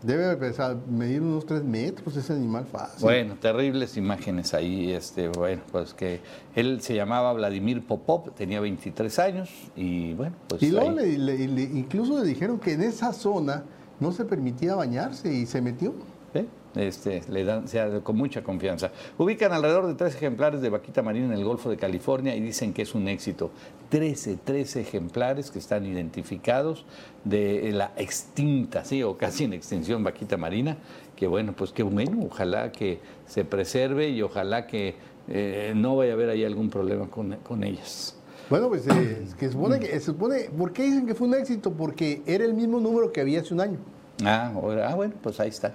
debe 0.04 0.36
pesar, 0.38 0.76
medir 0.90 1.22
unos 1.22 1.46
3 1.46 1.64
metros 1.64 2.16
ese 2.18 2.34
animal 2.34 2.66
fácil. 2.66 3.02
Bueno, 3.02 3.36
terribles 3.40 3.96
imágenes 3.98 4.54
ahí. 4.54 4.92
Este, 4.92 5.30
bueno, 5.30 5.62
pues 5.72 5.94
que 5.94 6.20
él 6.56 6.82
se 6.82 6.94
llamaba 6.94 7.32
Vladimir 7.34 7.86
Popov, 7.88 8.32
tenía 8.36 8.60
23 8.60 9.18
años 9.20 9.50
y 9.76 10.14
bueno, 10.14 10.36
pues 10.48 10.62
y 10.62 10.72
luego 10.72 10.92
le- 10.92 11.18
le- 11.18 11.48
le- 11.48 11.64
incluso 11.64 12.20
le 12.22 12.28
dijeron 12.28 12.60
que 12.60 12.74
en 12.74 12.82
esa 12.84 13.14
zona 13.14 13.64
no 14.00 14.12
se 14.12 14.26
permitía 14.26 14.76
bañarse 14.76 15.34
y 15.34 15.46
se 15.46 15.62
metió. 15.62 15.94
¿eh? 16.34 16.46
Este, 16.76 17.22
le 17.30 17.44
dan, 17.44 17.68
sea, 17.68 18.02
con 18.02 18.18
mucha 18.18 18.44
confianza. 18.44 18.92
Ubican 19.18 19.52
alrededor 19.54 19.88
de 19.88 19.96
tres 19.96 20.16
ejemplares 20.16 20.62
de 20.62 20.70
vaquita 20.70 21.02
marina 21.02 21.26
en 21.28 21.34
el 21.34 21.44
Golfo 21.44 21.70
de 21.70 21.78
California 21.78 22.36
y 22.36 22.42
dicen 22.42 22.74
que 22.74 22.82
es 22.84 22.94
un 22.96 23.08
éxito. 23.08 23.52
13, 23.90 24.38
13 24.44 24.82
ejemplares 24.82 25.52
que 25.52 25.60
están 25.60 25.86
identificados 25.86 26.86
de 27.24 27.72
la 27.72 27.92
extinta, 27.98 28.84
sí, 28.84 29.04
o 29.04 29.18
casi 29.18 29.44
en 29.46 29.54
extinción 29.54 30.04
vaquita 30.04 30.38
marina, 30.38 30.78
que 31.16 31.28
bueno, 31.28 31.54
pues 31.54 31.72
qué 31.72 31.84
bueno, 31.84 32.26
ojalá 32.26 32.72
que 32.72 33.00
se 33.26 33.46
preserve 33.46 34.10
y 34.10 34.22
ojalá 34.22 34.68
que 34.68 34.96
eh, 35.28 35.74
no 35.76 35.96
vaya 35.96 36.12
a 36.12 36.14
haber 36.16 36.30
ahí 36.30 36.44
algún 36.44 36.70
problema 36.70 37.08
con, 37.10 37.36
con 37.38 37.64
ellas. 37.64 38.18
Bueno, 38.50 38.70
pues 38.70 38.86
eh, 38.88 39.26
que 39.40 39.48
se 39.48 39.54
supone 39.54 39.80
que, 39.80 39.88
se 39.88 40.00
supone, 40.02 40.50
¿por 40.56 40.72
qué 40.72 40.84
dicen 40.84 41.08
que 41.08 41.16
fue 41.16 41.28
un 41.28 41.34
éxito? 41.36 41.72
Porque 41.74 42.22
era 42.28 42.44
el 42.46 42.54
mismo 42.54 42.80
número 42.80 43.12
que 43.12 43.22
había 43.22 43.40
hace 43.42 43.54
un 43.54 43.62
año. 43.62 43.78
Ah, 44.24 44.52
ahora- 44.54 44.90
ah, 44.92 44.96
bueno, 44.96 45.14
pues 45.22 45.40
ahí 45.40 45.50
está. 45.50 45.74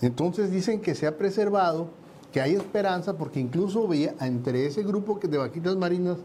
Entonces 0.00 0.50
dicen 0.50 0.80
que 0.80 0.94
se 0.94 1.06
ha 1.06 1.16
preservado, 1.18 1.88
que 2.32 2.40
hay 2.40 2.54
esperanza, 2.54 3.16
porque 3.16 3.40
incluso 3.40 3.86
veía 3.86 4.14
entre 4.20 4.66
ese 4.66 4.82
grupo 4.82 5.18
de 5.22 5.36
vaquitas 5.36 5.76
marinas 5.76 6.18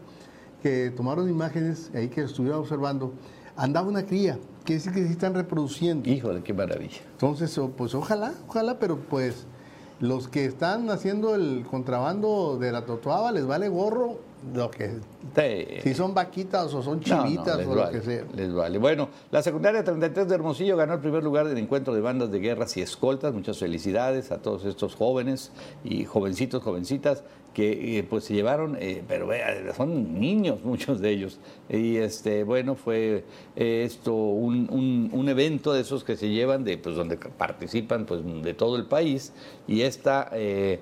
que 0.62 0.90
tomaron 0.90 1.28
imágenes 1.28 1.90
ahí 1.94 2.08
que 2.08 2.22
estuvieron 2.22 2.60
observando, 2.60 3.12
andaba 3.56 3.88
una 3.88 4.04
cría, 4.04 4.38
que 4.64 4.74
decir 4.74 4.92
que 4.92 5.04
se 5.04 5.12
están 5.12 5.34
reproduciendo. 5.34 6.08
Híjole, 6.08 6.42
qué 6.42 6.52
maravilla. 6.52 7.00
Entonces, 7.12 7.58
pues 7.76 7.94
ojalá, 7.94 8.32
ojalá, 8.48 8.78
pero 8.78 8.98
pues 8.98 9.46
los 10.00 10.28
que 10.28 10.44
están 10.44 10.90
haciendo 10.90 11.34
el 11.34 11.64
contrabando 11.70 12.58
de 12.58 12.72
la 12.72 12.84
totuaba 12.84 13.32
les 13.32 13.46
vale 13.46 13.68
gorro 13.68 14.18
lo 14.54 14.70
que 14.70 14.90
si 15.82 15.94
son 15.94 16.14
vaquitas 16.14 16.72
o 16.72 16.82
son 16.82 17.00
No, 17.06 17.16
no, 17.16 17.24
chivitas 17.24 17.66
o 17.66 17.74
lo 17.74 17.90
que 17.90 18.00
sea. 18.00 18.24
Les 18.34 18.52
vale. 18.52 18.78
Bueno, 18.78 19.08
la 19.30 19.42
secundaria 19.42 19.82
33 19.84 20.28
de 20.28 20.34
Hermosillo 20.34 20.76
ganó 20.76 20.94
el 20.94 21.00
primer 21.00 21.22
lugar 21.24 21.48
del 21.48 21.58
encuentro 21.58 21.94
de 21.94 22.00
bandas 22.00 22.30
de 22.30 22.38
guerras 22.38 22.76
y 22.76 22.80
escoltas. 22.82 23.34
Muchas 23.34 23.58
felicidades 23.58 24.30
a 24.32 24.38
todos 24.38 24.64
estos 24.64 24.94
jóvenes 24.94 25.50
y 25.84 26.04
jovencitos, 26.04 26.62
jovencitas 26.62 27.24
que 27.54 27.98
eh, 27.98 28.02
pues 28.02 28.24
se 28.24 28.34
llevaron, 28.34 28.76
eh, 28.78 29.02
pero 29.08 29.26
vea, 29.26 29.72
son 29.74 30.20
niños 30.20 30.62
muchos 30.62 31.00
de 31.00 31.08
ellos. 31.10 31.38
Y 31.70 31.96
este, 31.96 32.44
bueno, 32.44 32.74
fue 32.74 33.24
eh, 33.56 33.82
esto 33.86 34.12
un, 34.14 34.68
un- 34.70 35.08
un 35.10 35.28
evento 35.30 35.72
de 35.72 35.80
esos 35.80 36.04
que 36.04 36.16
se 36.16 36.28
llevan, 36.28 36.64
de 36.64 36.76
pues 36.76 36.96
donde 36.96 37.16
participan 37.16 38.04
pues 38.04 38.20
de 38.42 38.52
todo 38.52 38.76
el 38.76 38.84
país. 38.84 39.32
Y 39.66 39.80
esta 39.82 40.28
eh, 40.32 40.80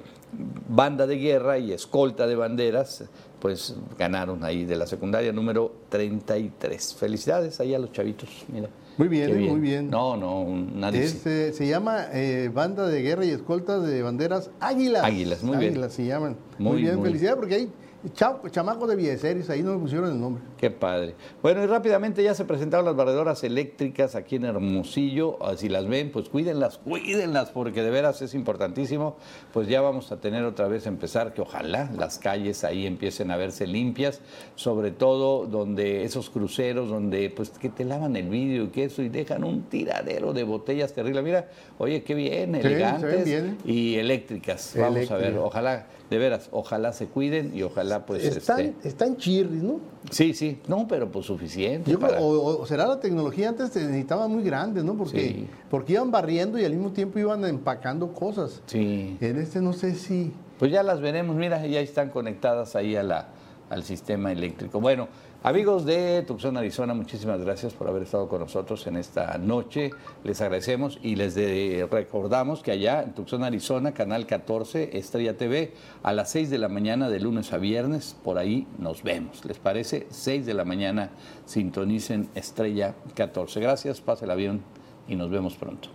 banda 0.68 1.06
de 1.06 1.16
guerra 1.16 1.58
y 1.58 1.72
escolta 1.72 2.26
de 2.26 2.36
banderas, 2.36 3.04
pues 3.40 3.76
ganaron 3.98 4.42
ahí 4.44 4.64
de 4.64 4.76
la 4.76 4.86
secundaria 4.86 5.32
número 5.32 5.72
33. 5.90 6.94
Felicidades 6.94 7.60
ahí 7.60 7.74
a 7.74 7.78
los 7.78 7.92
chavitos, 7.92 8.28
mira. 8.52 8.68
Muy 8.96 9.08
bien, 9.08 9.48
muy 9.50 9.60
bien. 9.60 9.90
No, 9.90 10.16
no, 10.16 10.46
nadie. 10.74 11.02
Es, 11.02 11.26
eh, 11.26 11.52
se 11.52 11.66
llama 11.66 12.06
eh, 12.12 12.48
Banda 12.54 12.86
de 12.86 13.02
Guerra 13.02 13.24
y 13.24 13.30
Escoltas 13.30 13.84
de 13.84 14.02
Banderas 14.02 14.50
Águilas. 14.60 15.02
Águilas, 15.04 15.42
muy 15.42 15.56
bien. 15.56 15.72
Águilas 15.72 15.92
se 15.94 16.06
llaman. 16.06 16.36
Muy, 16.58 16.72
Muy, 16.74 16.82
bien, 16.82 16.96
muy. 16.96 17.06
felicidades 17.08 17.36
porque 17.36 17.54
hay 17.56 17.72
cha- 18.14 18.40
chamacos 18.50 18.88
de 18.88 18.94
Vieseris, 18.96 19.50
ahí 19.50 19.62
no 19.64 19.72
me 19.72 19.78
pusieron 19.80 20.10
el 20.12 20.20
nombre. 20.20 20.42
Qué 20.64 20.70
padre. 20.70 21.14
Bueno, 21.42 21.62
y 21.62 21.66
rápidamente 21.66 22.22
ya 22.22 22.32
se 22.32 22.46
presentaron 22.46 22.86
las 22.86 22.96
barredoras 22.96 23.44
eléctricas 23.44 24.14
aquí 24.14 24.36
en 24.36 24.46
Hermosillo. 24.46 25.36
Ah, 25.42 25.58
Si 25.58 25.68
las 25.68 25.86
ven, 25.86 26.10
pues 26.10 26.30
cuídenlas, 26.30 26.78
cuídenlas, 26.78 27.50
porque 27.50 27.82
de 27.82 27.90
veras 27.90 28.22
es 28.22 28.32
importantísimo. 28.32 29.18
Pues 29.52 29.68
ya 29.68 29.82
vamos 29.82 30.10
a 30.10 30.22
tener 30.22 30.42
otra 30.44 30.66
vez 30.66 30.86
empezar, 30.86 31.34
que 31.34 31.42
ojalá 31.42 31.90
las 31.98 32.18
calles 32.18 32.64
ahí 32.64 32.86
empiecen 32.86 33.30
a 33.30 33.36
verse 33.36 33.66
limpias, 33.66 34.22
sobre 34.54 34.90
todo 34.90 35.44
donde 35.44 36.04
esos 36.04 36.30
cruceros, 36.30 36.88
donde 36.88 37.28
pues 37.28 37.50
que 37.50 37.68
te 37.68 37.84
lavan 37.84 38.16
el 38.16 38.30
vidrio 38.30 38.64
y 38.64 38.68
que 38.68 38.84
eso 38.84 39.02
y 39.02 39.10
dejan 39.10 39.44
un 39.44 39.64
tiradero 39.64 40.32
de 40.32 40.44
botellas 40.44 40.94
terrible. 40.94 41.20
Mira, 41.20 41.50
oye, 41.76 42.02
qué 42.04 42.14
bien, 42.14 42.54
elegantes 42.54 43.26
bien. 43.26 43.58
y 43.66 43.96
eléctricas. 43.96 44.74
Vamos 44.78 45.10
a 45.10 45.18
ver, 45.18 45.36
ojalá, 45.36 45.88
de 46.08 46.16
veras, 46.16 46.48
ojalá 46.52 46.94
se 46.94 47.06
cuiden 47.08 47.54
y 47.54 47.62
ojalá 47.62 48.06
pues 48.06 48.24
están, 48.24 48.60
este, 48.60 48.88
están 48.88 49.18
chirris, 49.18 49.62
¿no? 49.62 49.80
Sí, 50.10 50.34
sí, 50.34 50.53
no, 50.68 50.86
pero 50.88 51.10
pues 51.10 51.26
suficiente. 51.26 51.90
Yo 51.90 51.98
para- 51.98 52.20
o, 52.20 52.60
o 52.62 52.66
será 52.66 52.86
la 52.86 53.00
tecnología 53.00 53.48
antes 53.48 53.70
se 53.70 53.80
necesitaba 53.84 54.28
muy 54.28 54.42
grande, 54.42 54.82
¿no? 54.82 54.94
Porque, 54.94 55.20
Sí. 55.20 55.48
porque 55.70 55.94
iban 55.94 56.10
barriendo 56.10 56.58
y 56.58 56.64
al 56.64 56.72
mismo 56.72 56.90
tiempo 56.90 57.18
iban 57.18 57.44
empacando 57.44 58.12
cosas. 58.12 58.62
Sí, 58.66 59.16
En 59.20 59.38
este 59.38 59.60
no 59.60 59.72
sé 59.72 59.94
si... 59.94 60.32
pues 60.58 60.70
ya 60.70 60.82
las 60.82 61.00
veremos, 61.00 61.36
mira, 61.36 61.64
ya 61.66 61.80
están 61.80 62.10
conectadas 62.10 62.76
ahí 62.76 62.96
a 62.96 63.02
la, 63.02 63.28
al 63.70 63.82
sistema 63.82 64.30
eléctrico. 64.32 64.80
Bueno, 64.80 65.08
Amigos 65.46 65.84
de 65.84 66.22
Tucson, 66.22 66.56
Arizona, 66.56 66.94
muchísimas 66.94 67.38
gracias 67.38 67.74
por 67.74 67.86
haber 67.86 68.04
estado 68.04 68.30
con 68.30 68.40
nosotros 68.40 68.86
en 68.86 68.96
esta 68.96 69.36
noche. 69.36 69.90
Les 70.22 70.40
agradecemos 70.40 70.98
y 71.02 71.16
les 71.16 71.34
recordamos 71.90 72.62
que 72.62 72.70
allá 72.70 73.02
en 73.02 73.12
Tucson, 73.12 73.44
Arizona, 73.44 73.92
Canal 73.92 74.26
14, 74.26 74.96
Estrella 74.96 75.36
TV, 75.36 75.74
a 76.02 76.14
las 76.14 76.30
6 76.30 76.48
de 76.48 76.56
la 76.56 76.70
mañana 76.70 77.10
de 77.10 77.20
lunes 77.20 77.52
a 77.52 77.58
viernes, 77.58 78.16
por 78.24 78.38
ahí 78.38 78.66
nos 78.78 79.02
vemos. 79.02 79.44
¿Les 79.44 79.58
parece? 79.58 80.06
6 80.08 80.46
de 80.46 80.54
la 80.54 80.64
mañana, 80.64 81.10
sintonicen 81.44 82.30
Estrella 82.34 82.94
14. 83.14 83.60
Gracias, 83.60 84.00
pásela 84.00 84.34
bien 84.36 84.62
y 85.06 85.14
nos 85.14 85.28
vemos 85.28 85.56
pronto. 85.56 85.90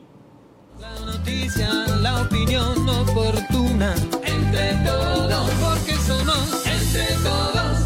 La 0.80 0.94
noticia, 1.00 1.72
la 2.04 2.22
opinión 2.22 2.88
oportuna, 2.88 3.96
entre 4.24 4.74
todos, 4.86 5.50
porque 5.60 5.94
somos 5.96 6.68
entre 6.68 7.16
todos. 7.24 7.79